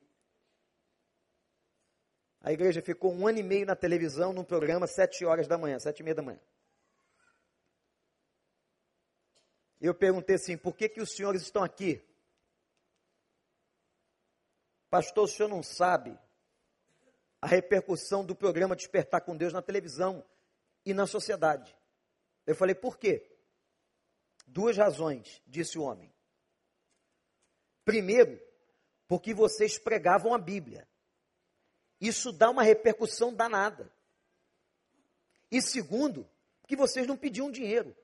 A 2.42 2.52
igreja 2.52 2.82
ficou 2.82 3.14
um 3.14 3.28
ano 3.28 3.40
e 3.40 3.44
meio 3.44 3.66
na 3.66 3.76
televisão, 3.76 4.34
num 4.34 4.44
programa, 4.44 4.88
sete 4.88 5.26
horas 5.26 5.48
da 5.48 5.58
manhã, 5.58 5.80
sete 5.80 6.02
e 6.02 6.04
meia 6.04 6.16
da 6.16 6.22
manhã. 6.22 6.40
Eu 9.80 9.94
perguntei 9.94 10.36
assim, 10.36 10.58
por 10.58 10.76
que, 10.76 10.90
que 10.90 11.02
os 11.02 11.16
senhores 11.16 11.44
estão 11.44 11.64
aqui? 11.64 12.04
Pastor, 14.90 15.26
o 15.26 15.28
senhor 15.28 15.50
não 15.50 15.62
sabe 15.62 16.18
a 17.42 17.48
repercussão 17.48 18.26
do 18.26 18.36
programa 18.36 18.76
Despertar 18.76 19.22
com 19.22 19.36
Deus 19.36 19.54
na 19.54 19.62
televisão 19.62 20.26
e 20.86 20.94
na 20.94 21.06
sociedade. 21.06 21.76
Eu 22.46 22.56
falei, 22.56 22.74
por 22.74 22.98
quê? 22.98 23.30
Duas 24.46 24.78
razões, 24.78 25.42
disse 25.46 25.78
o 25.78 25.84
homem. 25.84 26.14
Primeiro, 27.84 28.42
porque 29.08 29.34
vocês 29.34 29.78
pregavam 29.78 30.34
a 30.34 30.38
Bíblia. 30.38 30.88
Isso 32.00 32.32
dá 32.32 32.50
uma 32.50 32.64
repercussão 32.64 33.34
danada. 33.34 33.92
E 35.52 35.62
segundo, 35.62 36.30
que 36.68 36.76
vocês 36.76 37.08
não 37.08 37.18
pediam 37.18 37.50
dinheiro. 37.50 37.96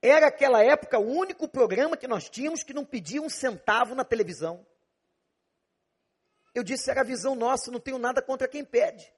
Era 0.00 0.28
aquela 0.28 0.62
época 0.62 0.98
o 0.98 1.06
único 1.06 1.48
programa 1.48 1.96
que 1.96 2.06
nós 2.06 2.30
tínhamos 2.30 2.62
que 2.62 2.72
não 2.72 2.84
pedia 2.84 3.20
um 3.20 3.28
centavo 3.28 3.94
na 3.94 4.04
televisão. 4.04 4.66
Eu 6.56 6.64
disse, 6.64 6.90
era 6.90 7.02
a 7.02 7.04
visão 7.04 7.34
nossa, 7.34 7.70
não 7.70 7.78
tenho 7.78 7.98
nada 7.98 8.22
contra 8.22 8.48
quem 8.48 8.64
pede. 8.64 9.12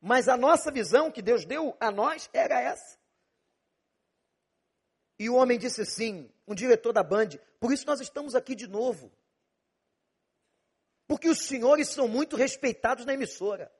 Mas 0.00 0.30
a 0.30 0.36
nossa 0.36 0.72
visão 0.72 1.10
que 1.10 1.20
Deus 1.20 1.44
deu 1.44 1.76
a 1.78 1.90
nós 1.90 2.30
era 2.32 2.58
essa. 2.58 2.98
E 5.18 5.28
o 5.28 5.34
homem 5.34 5.58
disse 5.58 5.82
assim, 5.82 6.32
um 6.48 6.54
diretor 6.54 6.90
da 6.90 7.02
Band, 7.02 7.28
por 7.60 7.70
isso 7.70 7.86
nós 7.86 8.00
estamos 8.00 8.34
aqui 8.34 8.54
de 8.54 8.66
novo. 8.66 9.12
Porque 11.06 11.28
os 11.28 11.40
senhores 11.40 11.90
são 11.90 12.08
muito 12.08 12.34
respeitados 12.34 13.04
na 13.04 13.12
emissora. 13.12 13.70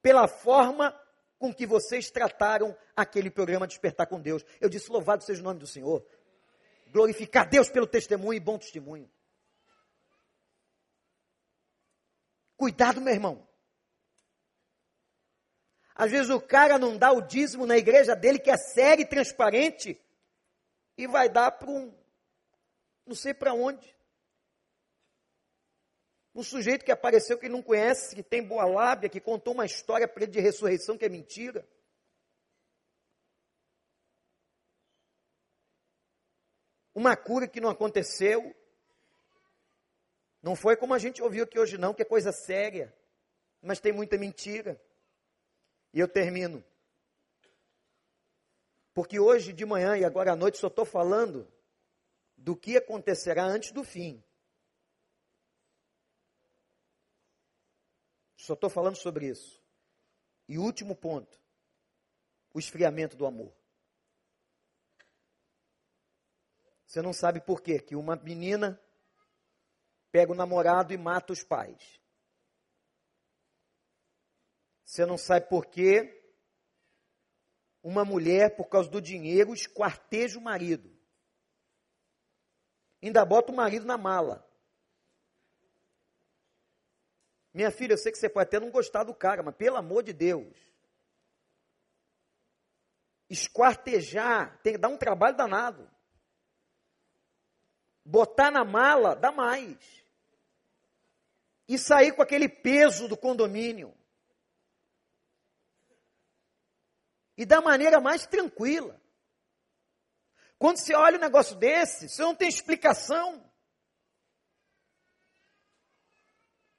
Pela 0.00 0.26
forma 0.26 0.98
com 1.38 1.52
que 1.52 1.66
vocês 1.66 2.10
trataram 2.10 2.74
aquele 2.96 3.30
programa 3.30 3.66
Despertar 3.66 4.06
com 4.06 4.18
Deus. 4.18 4.42
Eu 4.58 4.70
disse, 4.70 4.90
louvado 4.90 5.22
seja 5.22 5.42
o 5.42 5.44
nome 5.44 5.60
do 5.60 5.66
Senhor. 5.66 6.02
glorificar 6.90 7.46
Deus 7.46 7.68
pelo 7.68 7.86
testemunho 7.86 8.38
e 8.38 8.40
bom 8.40 8.56
testemunho. 8.56 9.06
Cuidado, 12.58 13.00
meu 13.00 13.14
irmão. 13.14 13.48
Às 15.94 16.10
vezes 16.10 16.28
o 16.28 16.40
cara 16.40 16.76
não 16.76 16.98
dá 16.98 17.12
o 17.12 17.20
dízimo 17.20 17.64
na 17.64 17.78
igreja 17.78 18.16
dele, 18.16 18.40
que 18.40 18.50
é 18.50 18.56
sério 18.56 19.02
e 19.02 19.08
transparente, 19.08 19.96
e 20.96 21.06
vai 21.06 21.28
dar 21.28 21.52
para 21.52 21.70
um, 21.70 21.96
não 23.06 23.14
sei 23.14 23.32
para 23.32 23.54
onde. 23.54 23.96
Um 26.34 26.42
sujeito 26.42 26.84
que 26.84 26.90
apareceu 26.90 27.38
que 27.38 27.48
não 27.48 27.62
conhece, 27.62 28.16
que 28.16 28.24
tem 28.24 28.44
boa 28.44 28.64
lábia, 28.64 29.08
que 29.08 29.20
contou 29.20 29.54
uma 29.54 29.64
história 29.64 30.08
para 30.08 30.24
ele 30.24 30.32
de 30.32 30.40
ressurreição 30.40 30.98
que 30.98 31.04
é 31.04 31.08
mentira. 31.08 31.68
Uma 36.92 37.16
cura 37.16 37.46
que 37.46 37.60
não 37.60 37.70
aconteceu. 37.70 38.52
Não 40.42 40.54
foi 40.54 40.76
como 40.76 40.94
a 40.94 40.98
gente 40.98 41.22
ouviu 41.22 41.44
aqui 41.44 41.58
hoje, 41.58 41.76
não, 41.76 41.92
que 41.92 42.02
é 42.02 42.04
coisa 42.04 42.32
séria. 42.32 42.94
Mas 43.60 43.80
tem 43.80 43.92
muita 43.92 44.16
mentira. 44.16 44.80
E 45.92 45.98
eu 45.98 46.08
termino. 46.08 46.64
Porque 48.94 49.18
hoje 49.18 49.52
de 49.52 49.64
manhã 49.64 49.96
e 49.96 50.04
agora 50.04 50.32
à 50.32 50.36
noite 50.36 50.58
só 50.58 50.68
estou 50.68 50.84
falando 50.84 51.50
do 52.36 52.56
que 52.56 52.76
acontecerá 52.76 53.44
antes 53.44 53.72
do 53.72 53.82
fim. 53.82 54.22
Só 58.36 58.54
estou 58.54 58.70
falando 58.70 58.96
sobre 58.96 59.28
isso. 59.28 59.62
E 60.48 60.58
último 60.58 60.94
ponto: 60.96 61.40
o 62.54 62.58
esfriamento 62.58 63.16
do 63.16 63.26
amor. 63.26 63.52
Você 66.86 67.02
não 67.02 67.12
sabe 67.12 67.40
por 67.40 67.60
quê 67.60 67.78
que 67.78 67.94
uma 67.94 68.16
menina 68.16 68.80
pega 70.10 70.32
o 70.32 70.36
namorado 70.36 70.92
e 70.92 70.96
mata 70.96 71.32
os 71.32 71.42
pais. 71.42 72.00
Você 74.84 75.04
não 75.04 75.18
sabe 75.18 75.48
por 75.48 75.66
quê 75.66 76.14
uma 77.82 78.04
mulher, 78.04 78.56
por 78.56 78.68
causa 78.68 78.90
do 78.90 79.00
dinheiro, 79.00 79.54
esquarteja 79.54 80.38
o 80.38 80.42
marido. 80.42 80.94
Ainda 83.02 83.24
bota 83.24 83.52
o 83.52 83.56
marido 83.56 83.86
na 83.86 83.96
mala. 83.96 84.44
Minha 87.52 87.70
filha, 87.70 87.94
eu 87.94 87.98
sei 87.98 88.12
que 88.12 88.18
você 88.18 88.28
pode 88.28 88.48
até 88.48 88.60
não 88.60 88.70
gostar 88.70 89.04
do 89.04 89.14
cara, 89.14 89.42
mas 89.42 89.54
pelo 89.56 89.76
amor 89.76 90.02
de 90.02 90.12
Deus. 90.12 90.56
Esquartejar 93.28 94.60
tem 94.62 94.72
que 94.72 94.78
dar 94.78 94.88
um 94.88 94.96
trabalho 94.96 95.36
danado. 95.36 95.90
Botar 98.04 98.50
na 98.50 98.64
mala 98.64 99.14
dá 99.14 99.30
mais. 99.30 99.97
E 101.68 101.78
sair 101.78 102.12
com 102.12 102.22
aquele 102.22 102.48
peso 102.48 103.06
do 103.06 103.16
condomínio. 103.16 103.94
E 107.36 107.44
da 107.44 107.60
maneira 107.60 108.00
mais 108.00 108.26
tranquila. 108.26 109.00
Quando 110.58 110.78
você 110.78 110.94
olha 110.94 111.18
um 111.18 111.20
negócio 111.20 111.54
desse, 111.54 112.08
você 112.08 112.22
não 112.22 112.34
tem 112.34 112.48
explicação. 112.48 113.48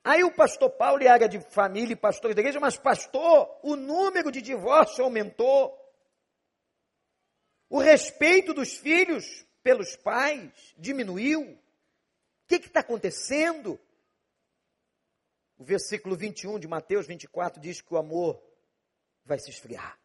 Aí 0.04 0.24
o 0.24 0.34
pastor 0.34 0.72
Paulo 0.72 1.04
e 1.04 1.08
área 1.08 1.30
de 1.30 1.40
família 1.40 1.94
e 1.94 1.96
pastores 1.96 2.36
da 2.36 2.42
igreja, 2.42 2.60
mas 2.60 2.78
pastor, 2.78 3.60
o 3.62 3.76
número 3.76 4.32
de 4.32 4.42
divórcio 4.42 5.04
aumentou. 5.04 5.78
O 7.70 7.80
respeito 7.80 8.54
dos 8.54 8.74
filhos 8.74 9.46
pelos 9.62 9.96
pais 9.96 10.52
diminuiu. 10.78 11.42
O 11.42 11.58
que 12.48 12.56
está 12.56 12.80
acontecendo? 12.80 13.80
O 15.60 15.64
versículo 15.66 16.16
21 16.16 16.57
de 16.57 16.70
Mateus 16.70 17.05
24 17.05 17.62
diz 17.62 17.82
que 17.82 17.93
o 17.93 17.97
amor 17.97 18.41
vai 19.26 19.38
se 19.38 19.49
esfriar. 19.49 19.99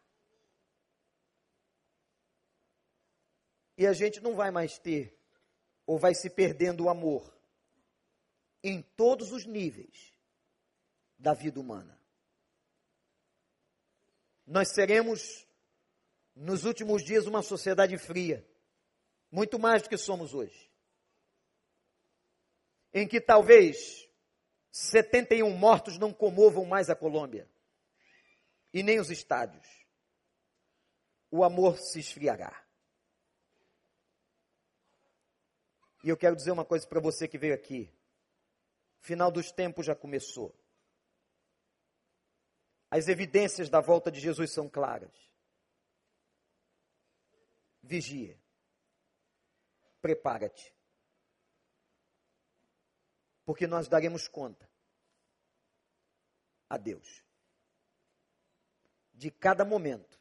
E 3.77 3.87
a 3.87 3.93
gente 3.93 4.19
não 4.19 4.35
vai 4.35 4.51
mais 4.51 4.77
ter, 4.77 5.17
ou 5.85 5.97
vai 5.97 6.13
se 6.13 6.29
perdendo 6.29 6.83
o 6.83 6.89
amor 6.89 7.33
em 8.61 8.81
todos 8.81 9.31
os 9.31 9.45
níveis 9.45 10.13
da 11.17 11.33
vida 11.33 11.57
humana. 11.57 11.97
Nós 14.45 14.73
seremos, 14.73 15.47
nos 16.35 16.65
últimos 16.65 17.01
dias, 17.01 17.27
uma 17.27 17.41
sociedade 17.41 17.97
fria, 17.97 18.45
muito 19.31 19.57
mais 19.57 19.83
do 19.83 19.89
que 19.89 19.97
somos 19.97 20.33
hoje. 20.33 20.69
Em 22.93 23.07
que 23.07 23.21
talvez 23.21 24.04
71 24.75 25.49
mortos 25.51 25.97
não 25.97 26.11
comovam 26.11 26.65
mais 26.65 26.89
a 26.89 26.95
Colômbia 26.97 27.49
e 28.73 28.83
nem 28.83 28.99
os 28.99 29.09
estádios. 29.09 29.65
O 31.31 31.45
amor 31.45 31.77
se 31.77 31.97
esfriará. 31.97 32.61
E 36.03 36.09
eu 36.09 36.17
quero 36.17 36.35
dizer 36.35 36.51
uma 36.51 36.65
coisa 36.65 36.85
para 36.85 36.99
você 36.99 37.25
que 37.25 37.37
veio 37.37 37.55
aqui 37.55 37.89
final 38.99 39.31
dos 39.31 39.49
tempos 39.49 39.85
já 39.85 39.95
começou. 39.95 40.53
As 42.91 43.07
evidências 43.07 43.69
da 43.69 43.79
volta 43.79 44.11
de 44.11 44.19
Jesus 44.19 44.51
são 44.51 44.67
claras. 44.67 45.15
Vigia. 47.81 48.37
Prepara-te. 50.01 50.74
Porque 53.45 53.67
nós 53.67 53.87
daremos 53.87 54.27
conta 54.27 54.69
a 56.69 56.77
Deus 56.77 57.23
de 59.13 59.31
cada 59.31 59.63
momento 59.63 60.19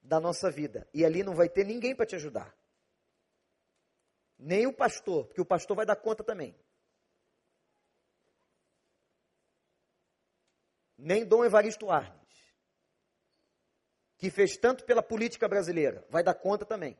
da 0.00 0.20
nossa 0.20 0.50
vida. 0.50 0.88
E 0.92 1.04
ali 1.04 1.22
não 1.22 1.34
vai 1.34 1.48
ter 1.48 1.64
ninguém 1.64 1.96
para 1.96 2.06
te 2.06 2.14
ajudar. 2.14 2.54
Nem 4.38 4.66
o 4.66 4.72
pastor, 4.72 5.26
porque 5.26 5.40
o 5.40 5.46
pastor 5.46 5.76
vai 5.76 5.86
dar 5.86 5.96
conta 5.96 6.22
também. 6.22 6.54
nem 11.04 11.24
Dom 11.24 11.44
Evaristo 11.44 11.90
Arnes, 11.90 12.14
que 14.16 14.30
fez 14.30 14.56
tanto 14.56 14.84
pela 14.84 15.02
política 15.02 15.46
brasileira, 15.46 16.04
vai 16.08 16.22
dar 16.22 16.34
conta 16.34 16.64
também. 16.64 16.96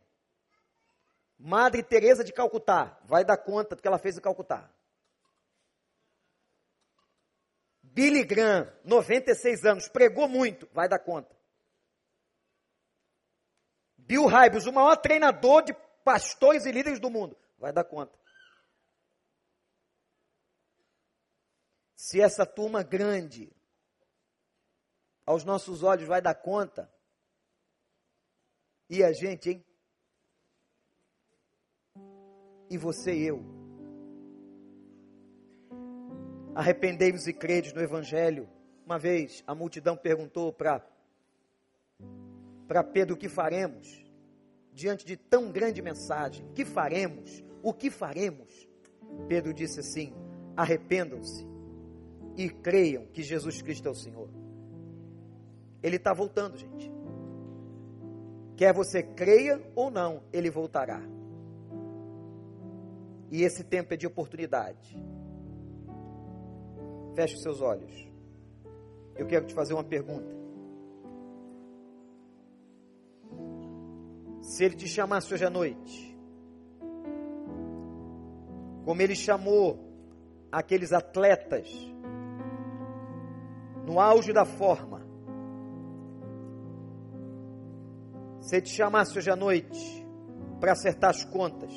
Madre 1.39 1.83
Teresa 1.83 2.23
de 2.23 2.33
Calcutá 2.33 3.01
vai 3.05 3.24
dar 3.24 3.39
conta 3.39 3.74
do 3.74 3.81
que 3.81 3.89
ela 3.89 3.99
fez 3.99 4.19
em 4.19 4.20
Calcutá. 4.20 4.70
Billy 7.95 8.25
Graham, 8.25 8.66
96 8.85 9.65
anos, 9.65 9.89
pregou 9.89 10.29
muito, 10.29 10.69
vai 10.73 10.89
dar 10.89 10.99
conta. 10.99 11.33
Bill 13.97 14.27
Hybels, 14.27 14.66
o 14.66 14.73
maior 14.73 14.97
treinador 14.97 15.62
de 15.62 15.73
pastores 16.05 16.66
e 16.66 16.73
líderes 16.73 16.99
do 16.99 17.09
mundo, 17.09 17.39
vai 17.57 17.73
dar 17.73 17.85
conta. 17.85 18.19
Se 21.95 22.21
essa 22.21 22.45
turma 22.45 22.83
grande 22.83 23.55
aos 25.25 25.45
nossos 25.45 25.85
olhos 25.85 26.09
vai 26.09 26.21
dar 26.21 26.35
conta. 26.35 26.93
E 28.91 29.05
a 29.05 29.12
gente, 29.12 29.51
hein? 29.51 29.66
E 32.69 32.77
você 32.77 33.15
e 33.15 33.29
eu. 33.29 33.53
Arrependei-vos 36.55 37.26
e 37.26 37.32
credes 37.32 37.72
no 37.72 37.82
Evangelho. 37.82 38.48
Uma 38.86 38.98
vez 38.98 39.43
a 39.47 39.55
multidão 39.55 39.97
perguntou 39.97 40.52
para 40.52 40.82
Pedro 42.93 43.14
o 43.14 43.18
que 43.18 43.28
faremos 43.28 44.05
diante 44.72 45.05
de 45.05 45.16
tão 45.16 45.51
grande 45.51 45.82
mensagem. 45.82 46.47
Que 46.55 46.64
faremos? 46.64 47.43
O 47.62 47.72
que 47.72 47.90
faremos? 47.90 48.68
Pedro 49.28 49.52
disse 49.55 49.81
assim: 49.81 50.12
arrependam-se 50.56 51.47
e 52.36 52.48
creiam 52.48 53.06
que 53.06 53.22
Jesus 53.22 53.62
Cristo 53.62 53.89
é 53.89 53.90
o 53.90 53.94
Senhor. 53.94 54.28
Ele 55.82 55.97
está 55.97 56.12
voltando, 56.12 56.56
gente. 56.56 56.93
Quer 58.56 58.72
você 58.72 59.02
creia 59.02 59.60
ou 59.74 59.90
não, 59.90 60.22
ele 60.32 60.51
voltará. 60.51 61.02
E 63.31 63.43
esse 63.43 63.64
tempo 63.64 63.93
é 63.94 63.97
de 63.97 64.06
oportunidade. 64.06 64.97
Feche 67.15 67.35
os 67.35 67.43
seus 67.43 67.61
olhos. 67.61 67.93
Eu 69.16 69.27
quero 69.27 69.47
te 69.47 69.55
fazer 69.55 69.74
uma 69.74 69.85
pergunta. 69.85 70.35
Se 74.41 74.65
ele 74.65 74.74
te 74.74 74.86
chamasse 74.86 75.32
hoje 75.32 75.45
à 75.45 75.51
noite, 75.51 76.19
como 78.85 79.01
ele 79.01 79.15
chamou 79.15 79.78
aqueles 80.53 80.93
atletas 80.93 81.69
no 83.86 83.99
auge 83.99 84.32
da 84.32 84.45
forma, 84.45 85.05
Se 88.45 88.57
ele 88.57 88.66
te 88.66 88.74
chamasse 88.74 89.16
hoje 89.16 89.31
à 89.31 89.36
noite 89.36 90.07
para 90.61 90.73
acertar 90.73 91.09
as 91.09 91.24
contas, 91.24 91.73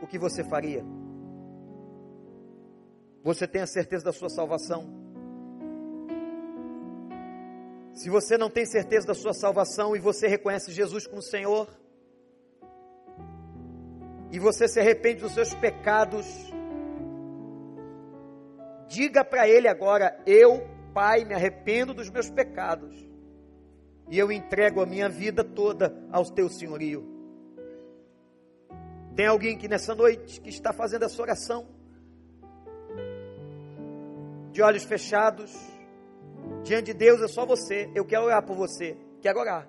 o 0.00 0.06
que 0.06 0.16
você 0.16 0.44
faria? 0.44 0.84
Você 3.22 3.46
tem 3.46 3.62
a 3.62 3.66
certeza 3.66 4.04
da 4.04 4.12
sua 4.12 4.28
salvação? 4.28 5.08
Se 7.92 8.08
você 8.08 8.38
não 8.38 8.48
tem 8.48 8.64
certeza 8.64 9.08
da 9.08 9.14
sua 9.14 9.34
salvação 9.34 9.96
e 9.96 9.98
você 9.98 10.28
reconhece 10.28 10.70
Jesus 10.70 11.06
como 11.06 11.20
Senhor, 11.20 11.68
e 14.30 14.38
você 14.38 14.68
se 14.68 14.78
arrepende 14.78 15.22
dos 15.22 15.32
seus 15.32 15.52
pecados, 15.54 16.26
diga 18.86 19.24
para 19.24 19.48
Ele 19.48 19.66
agora: 19.66 20.16
Eu, 20.24 20.64
Pai, 20.94 21.24
me 21.24 21.34
arrependo 21.34 21.92
dos 21.92 22.08
meus 22.08 22.30
pecados, 22.30 22.94
e 24.08 24.16
eu 24.16 24.30
entrego 24.30 24.80
a 24.80 24.86
minha 24.86 25.08
vida 25.08 25.42
toda 25.42 25.92
ao 26.12 26.24
Teu 26.24 26.48
senhorio. 26.48 27.04
Tem 29.16 29.26
alguém 29.26 29.56
aqui 29.56 29.66
nessa 29.66 29.92
noite 29.92 30.40
que 30.40 30.50
está 30.50 30.72
fazendo 30.72 31.04
essa 31.04 31.20
oração? 31.20 31.77
De 34.58 34.62
olhos 34.62 34.82
fechados, 34.82 35.54
Diante 36.64 36.86
de 36.86 36.94
Deus 36.94 37.22
é 37.22 37.28
só 37.28 37.46
você. 37.46 37.88
Eu 37.94 38.04
quero 38.04 38.24
orar 38.24 38.44
por 38.44 38.56
você. 38.56 38.98
Quero 39.22 39.38
orar. 39.38 39.68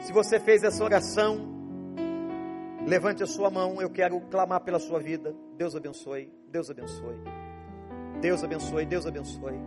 Se 0.00 0.10
você 0.10 0.40
fez 0.40 0.62
essa 0.62 0.82
oração, 0.82 1.36
levante 2.86 3.22
a 3.22 3.26
sua 3.26 3.50
mão. 3.50 3.78
Eu 3.78 3.90
quero 3.90 4.18
clamar 4.30 4.62
pela 4.62 4.78
sua 4.78 4.98
vida. 5.00 5.36
Deus 5.54 5.76
abençoe. 5.76 6.32
Deus 6.48 6.70
abençoe. 6.70 7.20
Deus 8.22 8.42
abençoe. 8.42 8.86
Deus 8.86 9.06
abençoe. 9.06 9.60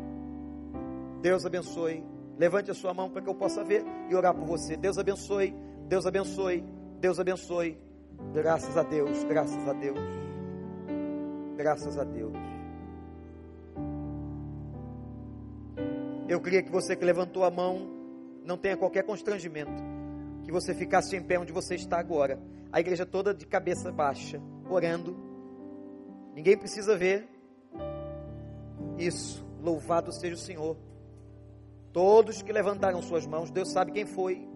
Deus 1.22 1.46
abençoe. 1.46 2.04
Levante 2.40 2.72
a 2.72 2.74
sua 2.74 2.92
mão 2.92 3.12
para 3.12 3.22
que 3.22 3.30
eu 3.30 3.36
possa 3.36 3.64
ver 3.64 3.86
e 4.10 4.16
orar 4.16 4.34
por 4.34 4.48
você. 4.48 4.76
Deus 4.76 4.98
abençoe. 4.98 5.56
Deus 5.88 6.08
abençoe. 6.08 6.66
Deus 7.00 7.20
abençoe. 7.20 7.78
Graças 8.34 8.76
a 8.76 8.82
Deus. 8.82 9.24
Graças 9.26 9.68
a 9.68 9.74
Deus. 9.74 10.00
Graças 11.56 12.00
a 12.00 12.04
Deus. 12.04 12.34
Eu 16.28 16.40
queria 16.40 16.64
que 16.64 16.72
você 16.72 16.96
que 16.96 17.04
levantou 17.04 17.44
a 17.44 17.52
mão 17.52 17.88
não 18.44 18.58
tenha 18.58 18.78
qualquer 18.78 19.04
constrangimento. 19.04 19.84
Que 20.44 20.52
você 20.52 20.74
ficasse 20.74 21.16
em 21.16 21.22
pé 21.22 21.40
onde 21.40 21.52
você 21.52 21.76
está 21.76 21.98
agora. 22.00 22.40
A 22.72 22.80
igreja 22.80 23.06
toda 23.06 23.34
de 23.34 23.46
cabeça 23.46 23.92
baixa, 23.92 24.42
orando. 24.70 25.16
Ninguém 26.34 26.58
precisa 26.58 26.98
ver. 26.98 27.28
Isso. 28.98 29.46
Louvado 29.62 30.12
seja 30.12 30.36
o 30.36 30.38
Senhor. 30.38 30.78
Todos 31.92 32.42
que 32.42 32.52
levantaram 32.52 33.02
suas 33.02 33.26
mãos, 33.26 33.52
Deus 33.52 33.72
sabe 33.72 33.92
quem 33.92 34.06
foi. 34.06 34.48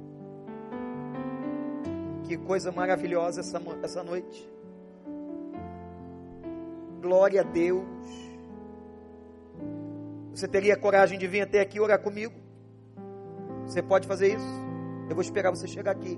Que 2.23 2.38
coisa 2.38 2.72
maravilhosa 2.72 3.41
essa, 3.41 3.61
essa 3.84 4.03
noite. 4.03 4.49
Glória 6.99 7.41
a 7.41 7.44
Deus. 7.44 8.26
Você 10.38 10.47
teria 10.47 10.77
coragem 10.77 11.18
de 11.18 11.26
vir 11.26 11.41
até 11.41 11.59
aqui 11.61 11.80
orar 11.80 11.99
comigo? 11.99 12.31
Você 13.65 13.81
pode 13.81 14.07
fazer 14.07 14.35
isso? 14.35 14.45
Eu 15.09 15.15
vou 15.15 15.23
esperar 15.23 15.49
você 15.49 15.68
chegar 15.68 15.89
aqui. 15.89 16.15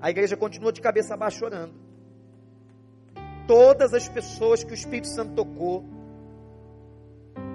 A 0.00 0.10
igreja 0.10 0.36
continua 0.36 0.72
de 0.72 0.80
cabeça 0.80 1.16
baixa 1.16 1.44
orando. 1.44 1.72
Todas 3.46 3.94
as 3.94 4.08
pessoas 4.08 4.64
que 4.64 4.72
o 4.72 4.74
Espírito 4.74 5.06
Santo 5.06 5.34
tocou, 5.34 5.84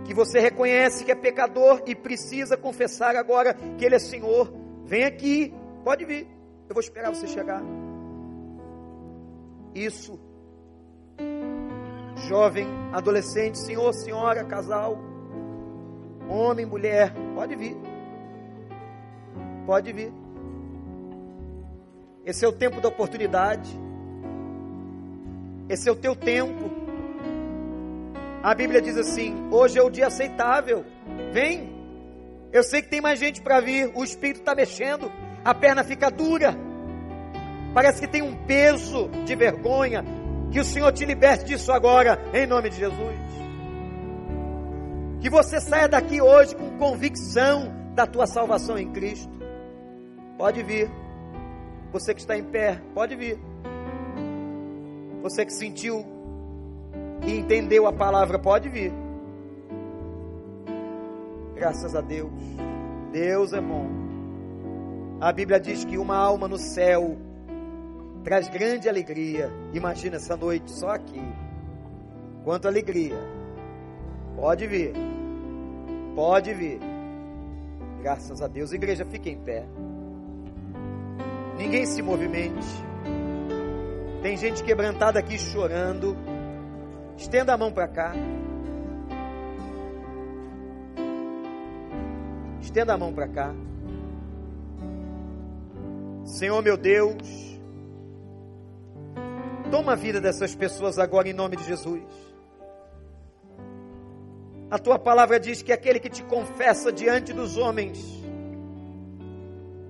que 0.05 0.13
você 0.13 0.39
reconhece 0.39 1.03
que 1.03 1.11
é 1.11 1.15
pecador 1.15 1.83
e 1.85 1.93
precisa 1.93 2.55
confessar 2.55 3.17
agora 3.17 3.53
que 3.77 3.83
Ele 3.83 3.95
é 3.95 3.99
Senhor, 3.99 4.49
vem 4.85 5.03
aqui, 5.03 5.53
pode 5.83 6.05
vir. 6.05 6.29
Eu 6.69 6.73
vou 6.73 6.79
esperar 6.79 7.13
você 7.13 7.27
chegar. 7.27 7.61
Isso. 9.75 10.17
Jovem, 12.29 12.67
adolescente, 12.93 13.59
senhor, 13.59 13.93
senhora, 13.93 14.45
casal, 14.45 15.08
homem, 16.29 16.65
mulher, 16.65 17.13
pode 17.35 17.55
vir. 17.55 17.75
Pode 19.65 19.91
vir. 19.91 20.13
Esse 22.25 22.45
é 22.45 22.47
o 22.47 22.51
tempo 22.51 22.79
da 22.79 22.87
oportunidade. 22.87 23.69
Esse 25.67 25.89
é 25.89 25.91
o 25.91 25.95
teu 25.95 26.15
tempo. 26.15 26.69
A 28.41 28.53
Bíblia 28.53 28.81
diz 28.81 28.97
assim: 28.97 29.49
hoje 29.51 29.77
é 29.77 29.83
o 29.83 29.89
dia 29.89 30.07
aceitável. 30.07 30.85
Vem. 31.31 31.77
Eu 32.51 32.63
sei 32.63 32.81
que 32.81 32.89
tem 32.89 33.01
mais 33.01 33.19
gente 33.19 33.41
para 33.41 33.59
vir. 33.59 33.91
O 33.95 34.03
espírito 34.03 34.39
está 34.39 34.55
mexendo. 34.55 35.11
A 35.43 35.53
perna 35.53 35.83
fica 35.83 36.09
dura. 36.09 36.55
Parece 37.73 38.01
que 38.01 38.07
tem 38.07 38.21
um 38.21 38.35
peso 38.45 39.09
de 39.25 39.35
vergonha. 39.35 40.03
Que 40.51 40.59
o 40.59 40.65
Senhor 40.65 40.91
te 40.91 41.05
liberte 41.05 41.45
disso 41.45 41.71
agora, 41.71 42.19
em 42.33 42.47
nome 42.47 42.71
de 42.71 42.77
Jesus. 42.77 43.28
Que 45.21 45.29
você 45.29 45.59
saia 45.59 45.87
daqui 45.87 46.21
hoje 46.21 46.55
com 46.55 46.77
convicção 46.77 47.73
da 47.93 48.07
tua 48.07 48.25
salvação 48.25 48.77
em 48.77 48.89
Cristo. 48.91 49.31
Pode 50.37 50.63
vir. 50.63 50.89
Você 51.91 52.13
que 52.13 52.21
está 52.21 52.37
em 52.37 52.43
pé, 52.43 52.81
pode 52.93 53.15
vir. 53.15 53.37
Você 55.21 55.45
que 55.45 55.51
sentiu 55.51 56.05
e 57.25 57.37
entendeu 57.37 57.85
a 57.85 57.91
palavra, 57.91 58.39
pode 58.39 58.69
vir. 58.69 58.93
Graças 61.55 61.93
a 61.93 61.99
Deus. 61.99 62.31
Deus 63.11 63.51
é 63.51 63.59
bom. 63.59 63.87
A 65.19 65.33
Bíblia 65.33 65.59
diz 65.59 65.83
que 65.83 65.97
uma 65.97 66.15
alma 66.15 66.47
no 66.47 66.57
céu 66.57 67.17
traz 68.23 68.47
grande 68.47 68.87
alegria. 68.87 69.51
Imagina 69.73 70.15
essa 70.15 70.37
noite 70.37 70.71
só 70.71 70.91
aqui. 70.91 71.21
Quanto 72.45 72.67
alegria. 72.67 73.17
Pode 74.39 74.67
vir. 74.67 74.93
Pode 76.15 76.53
vir. 76.53 76.79
Graças 78.01 78.41
a 78.41 78.47
Deus. 78.47 78.71
Igreja, 78.71 79.05
fique 79.05 79.29
em 79.29 79.37
pé. 79.37 79.65
Ninguém 81.57 81.85
se 81.85 82.01
movimente. 82.01 82.65
Tem 84.21 84.37
gente 84.37 84.63
quebrantada 84.63 85.19
aqui 85.19 85.37
chorando. 85.37 86.15
Estenda 87.17 87.53
a 87.53 87.57
mão 87.57 87.69
para 87.69 87.87
cá. 87.89 88.13
Estenda 92.61 92.93
a 92.93 92.97
mão 92.97 93.11
para 93.11 93.27
cá. 93.27 93.53
Senhor 96.23 96.61
meu 96.61 96.77
Deus, 96.77 97.59
toma 99.69 99.93
a 99.93 99.95
vida 99.95 100.21
dessas 100.21 100.55
pessoas 100.55 100.97
agora 100.97 101.27
em 101.27 101.33
nome 101.33 101.57
de 101.57 101.63
Jesus. 101.65 102.28
A 104.71 104.77
tua 104.77 104.99
palavra 104.99 105.39
diz 105.39 105.63
que 105.63 105.71
aquele 105.71 105.99
que 105.99 106.09
te 106.09 106.21
confessa 106.23 106.91
diante 106.91 107.33
dos 107.33 107.57
homens, 107.57 107.97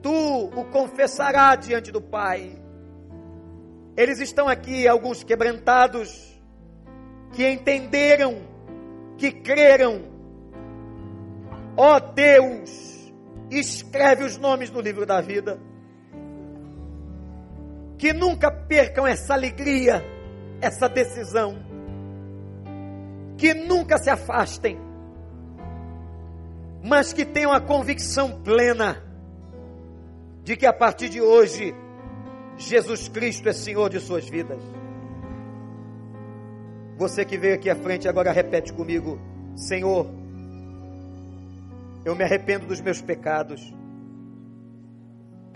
tu 0.02 0.46
o 0.46 0.66
confessará 0.66 1.54
diante 1.56 1.92
do 1.92 2.02
Pai. 2.02 2.58
Eles 3.98 4.20
estão 4.20 4.48
aqui, 4.48 4.88
alguns 4.88 5.22
quebrantados, 5.22 6.40
que 7.34 7.46
entenderam, 7.46 8.38
que 9.18 9.32
creram. 9.32 10.02
Ó 11.76 11.98
oh 11.98 12.00
Deus, 12.00 13.14
escreve 13.52 14.24
os 14.24 14.38
nomes 14.38 14.72
no 14.72 14.80
livro 14.80 15.06
da 15.06 15.20
vida. 15.20 15.60
Que 17.98 18.14
nunca 18.14 18.50
percam 18.50 19.06
essa 19.06 19.34
alegria, 19.34 20.02
essa 20.62 20.88
decisão 20.88 21.69
que 23.40 23.54
nunca 23.54 23.98
se 23.98 24.10
afastem, 24.10 24.78
mas 26.84 27.14
que 27.14 27.26
tenham 27.26 27.54
a 27.54 27.62
convicção 27.62 28.42
plena 28.42 29.02
de 30.44 30.58
que 30.58 30.66
a 30.66 30.74
partir 30.74 31.08
de 31.08 31.22
hoje 31.22 31.74
Jesus 32.58 33.08
Cristo 33.08 33.48
é 33.48 33.54
Senhor 33.54 33.90
de 33.90 34.02
suas 34.02 34.28
vidas. 34.28 34.62
Você 36.98 37.24
que 37.24 37.38
veio 37.38 37.56
aqui 37.56 37.70
à 37.70 37.78
frente 37.78 38.10
agora 38.10 38.34
repete 38.34 38.74
comigo: 38.74 39.18
Senhor, 39.56 40.06
eu 42.04 42.14
me 42.14 42.24
arrependo 42.26 42.68
dos 42.68 42.82
meus 42.82 43.02
pecados. 43.02 43.74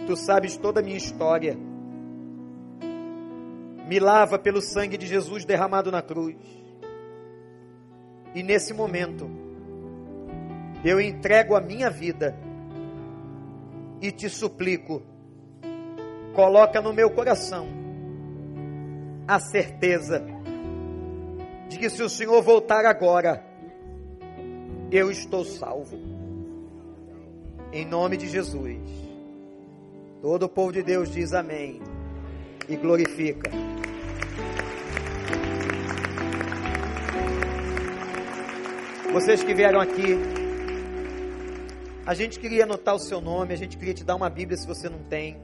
Tu 0.07 0.15
sabes 0.15 0.55
toda 0.55 0.79
a 0.79 0.83
minha 0.83 0.97
história. 0.97 1.57
Me 3.89 3.99
lava 3.99 4.39
pelo 4.39 4.61
sangue 4.61 4.97
de 4.97 5.05
Jesus 5.05 5.43
derramado 5.43 5.91
na 5.91 6.01
cruz. 6.01 6.62
E 8.35 8.41
nesse 8.41 8.73
momento, 8.73 9.29
eu 10.83 10.99
entrego 10.99 11.55
a 11.55 11.61
minha 11.61 11.89
vida 11.89 12.35
e 14.01 14.11
te 14.11 14.27
suplico, 14.27 15.01
coloca 16.33 16.81
no 16.81 16.91
meu 16.91 17.09
coração 17.11 17.67
a 19.27 19.39
certeza 19.39 20.25
de 21.69 21.77
que 21.77 21.89
se 21.89 22.03
o 22.03 22.09
Senhor 22.09 22.41
voltar 22.41 22.85
agora, 22.85 23.43
eu 24.91 25.09
estou 25.09 25.45
salvo. 25.45 25.97
Em 27.71 27.85
nome 27.85 28.17
de 28.17 28.27
Jesus. 28.27 28.81
Todo 30.21 30.43
o 30.43 30.49
povo 30.49 30.71
de 30.71 30.83
Deus 30.83 31.09
diz 31.09 31.33
amém 31.33 31.81
e 32.69 32.75
glorifica. 32.75 33.49
Vocês 39.13 39.43
que 39.43 39.53
vieram 39.53 39.79
aqui, 39.79 40.17
a 42.03 42.15
gente 42.15 42.39
queria 42.39 42.63
anotar 42.63 42.95
o 42.95 42.99
seu 42.99 43.21
nome, 43.21 43.53
a 43.53 43.55
gente 43.55 43.77
queria 43.77 43.93
te 43.93 44.03
dar 44.03 44.15
uma 44.15 44.27
Bíblia 44.27 44.57
se 44.57 44.65
você 44.65 44.89
não 44.89 45.03
tem. 45.03 45.39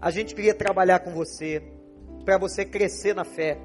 A 0.00 0.10
gente 0.10 0.34
queria 0.34 0.54
trabalhar 0.54 1.00
com 1.00 1.10
você, 1.10 1.62
para 2.24 2.38
você 2.38 2.64
crescer 2.64 3.14
na 3.14 3.24
fé. 3.24 3.58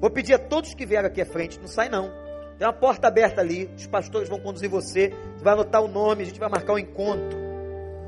Vou 0.00 0.08
pedir 0.10 0.34
a 0.34 0.38
todos 0.38 0.74
que 0.74 0.86
vieram 0.86 1.08
aqui 1.08 1.20
à 1.20 1.26
frente, 1.26 1.58
não 1.58 1.66
sai 1.66 1.88
não. 1.88 2.08
Tem 2.56 2.68
uma 2.68 2.72
porta 2.72 3.08
aberta 3.08 3.40
ali, 3.40 3.68
os 3.76 3.88
pastores 3.88 4.28
vão 4.28 4.38
conduzir 4.38 4.70
você, 4.70 5.12
você 5.36 5.42
vai 5.42 5.54
anotar 5.54 5.82
o 5.82 5.88
nome, 5.88 6.22
a 6.22 6.26
gente 6.26 6.38
vai 6.38 6.48
marcar 6.48 6.74
um 6.74 6.78
encontro. 6.78 7.36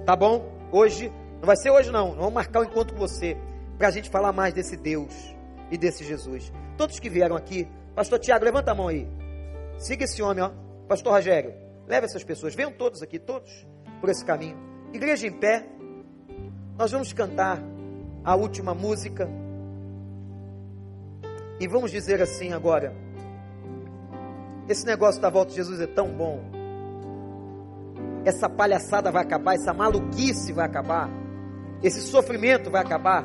Tá 0.07 0.15
bom? 0.15 0.49
Hoje, 0.71 1.13
não 1.41 1.47
vai 1.47 1.57
ser 1.57 1.71
hoje 1.71 1.91
não, 1.91 2.15
vamos 2.15 2.33
marcar 2.33 2.61
um 2.61 2.65
encontro 2.65 2.95
com 2.95 3.01
você, 3.01 3.37
para 3.77 3.89
a 3.89 3.91
gente 3.91 4.09
falar 4.09 4.33
mais 4.33 4.55
desse 4.55 4.77
Deus 4.77 5.35
e 5.69 5.77
desse 5.77 6.05
Jesus. 6.05 6.53
Todos 6.77 7.01
que 7.01 7.11
vieram 7.11 7.35
aqui, 7.35 7.67
pastor 7.93 8.21
Tiago, 8.21 8.45
levanta 8.45 8.71
a 8.71 8.75
mão 8.75 8.87
aí. 8.87 9.20
Siga 9.81 10.05
esse 10.05 10.23
homem, 10.23 10.45
ó. 10.45 10.51
Pastor 10.87 11.15
Rogério, 11.15 11.55
leve 11.89 12.05
essas 12.05 12.23
pessoas. 12.23 12.55
Venham 12.55 12.71
todos 12.71 13.03
aqui, 13.03 13.19
todos, 13.19 13.67
por 13.99 14.11
esse 14.11 14.23
caminho. 14.23 14.57
Igreja 14.93 15.27
em 15.27 15.33
pé. 15.33 15.67
Nós 16.77 16.93
vamos 16.93 17.15
cantar 17.15 17.59
a 18.23 18.37
última 18.37 18.75
música. 18.75 19.27
E 21.59 21.67
vamos 21.67 21.91
dizer 21.91 22.21
assim 22.21 22.53
agora. 22.53 22.95
Esse 24.69 24.85
negócio 24.85 25.21
da 25.21 25.31
volta 25.31 25.51
de 25.51 25.57
Jesus 25.57 25.81
é 25.81 25.87
tão 25.87 26.09
bom. 26.09 26.43
Essa 28.27 28.51
palhaçada 28.51 29.11
vai 29.11 29.23
acabar, 29.23 29.55
essa 29.55 29.73
maluquice 29.73 30.53
vai 30.53 30.67
acabar. 30.67 31.09
Esse 31.83 32.03
sofrimento 32.03 32.71
vai 32.71 32.83
acabar. 32.83 33.25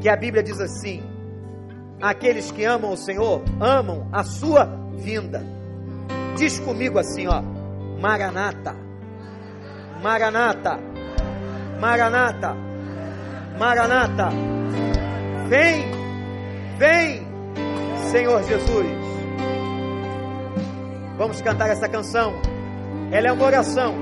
Que 0.00 0.08
a 0.08 0.16
Bíblia 0.16 0.42
diz 0.42 0.58
assim: 0.58 1.02
aqueles 2.00 2.50
que 2.50 2.64
amam 2.64 2.92
o 2.92 2.96
Senhor 2.96 3.42
amam 3.60 4.08
a 4.10 4.24
sua 4.24 4.81
vinda. 5.02 5.44
Diz 6.36 6.58
comigo 6.60 6.98
assim, 6.98 7.26
ó: 7.26 7.42
Maranata. 8.00 8.74
Maranata. 10.02 10.78
Maranata. 11.80 12.56
Maranata. 13.58 14.28
Vem. 15.48 16.02
Vem, 16.78 17.24
Senhor 18.10 18.42
Jesus. 18.42 18.86
Vamos 21.16 21.40
cantar 21.40 21.70
essa 21.70 21.88
canção. 21.88 22.32
Ela 23.12 23.28
é 23.28 23.32
uma 23.32 23.44
oração. 23.44 23.94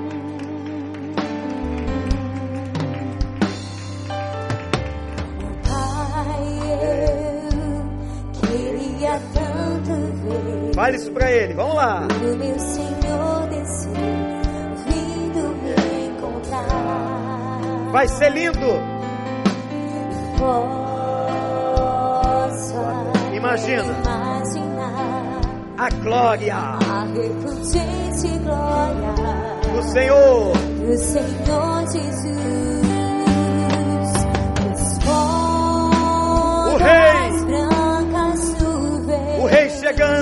Fale 10.91 11.03
isso 11.03 11.13
para 11.13 11.31
ele, 11.31 11.55
vamos 11.55 11.77
lá. 11.77 12.09
O 12.21 12.37
meu 12.37 12.59
Senhor 12.59 13.47
desceu, 13.49 13.93
vindo 14.89 15.55
me 15.63 16.09
encontrar. 16.09 16.67
Vai 17.93 18.09
ser 18.09 18.33
lindo. 18.33 18.59
Posso 20.37 20.75
Imagina 23.33 23.85
imaginar 23.85 25.41
a 25.79 25.89
glória 26.03 26.57
a 26.57 26.75
glória 27.07 27.29
do 29.73 29.83
Senhor. 29.93 30.53
do 30.57 30.99
Senhor 30.99 31.87
Jesus. 31.93 32.70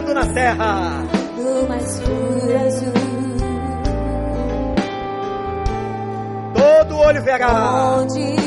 Chegando 0.08 0.14
na 0.14 0.26
terra. 0.26 1.02
do 1.36 1.68
mais 1.68 2.00
puro 2.00 2.66
azul. 2.66 2.92
Todo 6.54 6.98
olho 6.98 7.22
verá. 7.22 7.98
Onde 7.98 8.37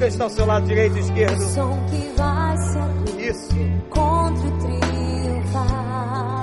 que 0.00 0.06
está 0.06 0.24
ao 0.24 0.30
seu 0.30 0.46
lado 0.46 0.66
direito 0.66 0.96
e 0.96 1.00
esquerdo. 1.00 1.42
Isso. 3.18 3.50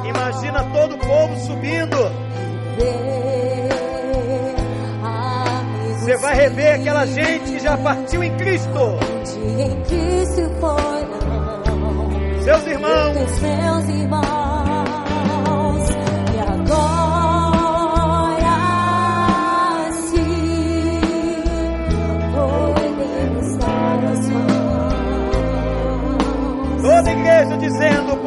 Imagina 0.08 0.64
todo 0.72 0.96
o 0.96 0.98
povo 1.00 1.40
subindo. 1.40 1.98
Você 6.00 6.18
vai 6.18 6.36
rever 6.36 6.76
aquela 6.76 7.06
gente 7.08 7.52
que 7.52 7.60
já 7.60 7.76
partiu 7.78 8.24
em 8.24 8.38
Cristo. 8.38 8.80
seus 12.44 12.68
irmãos 12.68 14.37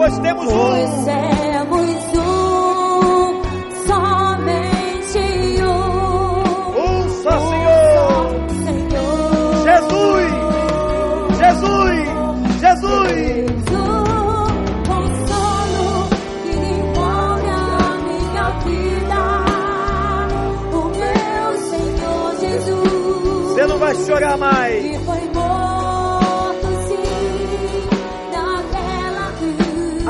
Pois 0.01 0.19
temos 0.21 0.51
Pois 0.51 0.91
um. 0.91 1.05
temos 1.05 1.91
um, 2.17 3.43
somente 3.87 5.19
um, 5.63 6.71
Um 6.81 7.11
só 7.23 7.31
Senhor. 7.31 8.33
um 8.33 8.49
só 8.49 8.65
Senhor. 8.65 9.61
Jesus. 9.67 10.33
Jesus. 11.37 12.09
Senhor 21.69 22.41
Jesus. 22.41 23.53
Você 23.53 23.67
não 23.67 23.77
vai 23.79 23.95
chorar 23.97 24.39
mais. 24.39 25.00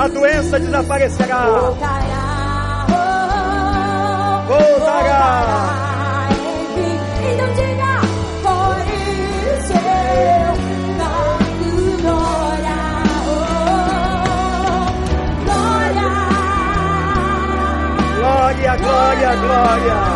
a 0.01 0.09
doença 0.09 0.59
desaparecerá. 0.59 1.45
Voltará, 1.45 2.87
oh, 2.89 4.49
voltará. 4.49 6.29
Então 7.31 7.49
diga, 7.53 8.01
por 8.43 8.81
isso 9.53 9.75
eu 9.77 10.57
glória, 12.01 12.81
glória. 15.45 16.09
Glória, 18.17 18.73
glória, 18.77 19.31
glória. 19.37 20.10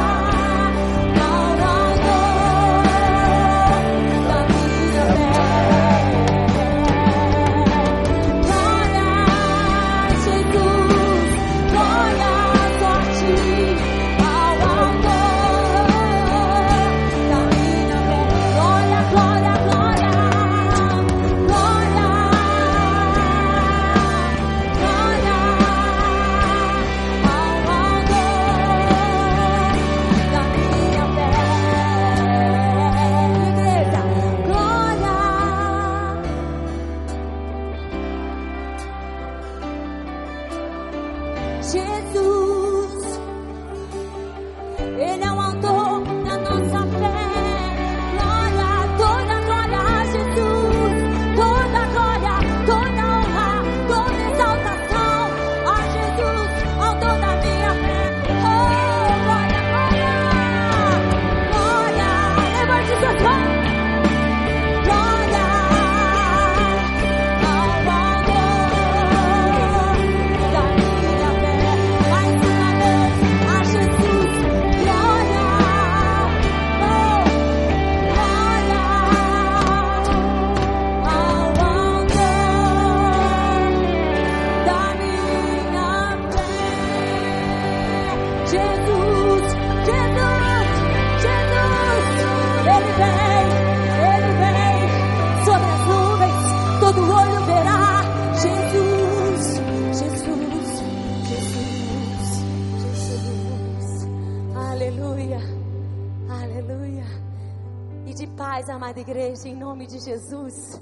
Jesus. 110.25 110.81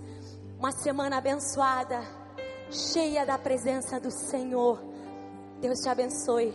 Uma 0.58 0.70
semana 0.70 1.18
abençoada, 1.18 2.00
cheia 2.70 3.26
da 3.26 3.36
presença 3.36 3.98
do 3.98 4.10
Senhor. 4.10 4.80
Deus 5.60 5.80
te 5.80 5.88
abençoe 5.88 6.54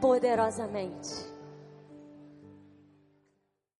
poderosamente. 0.00 1.27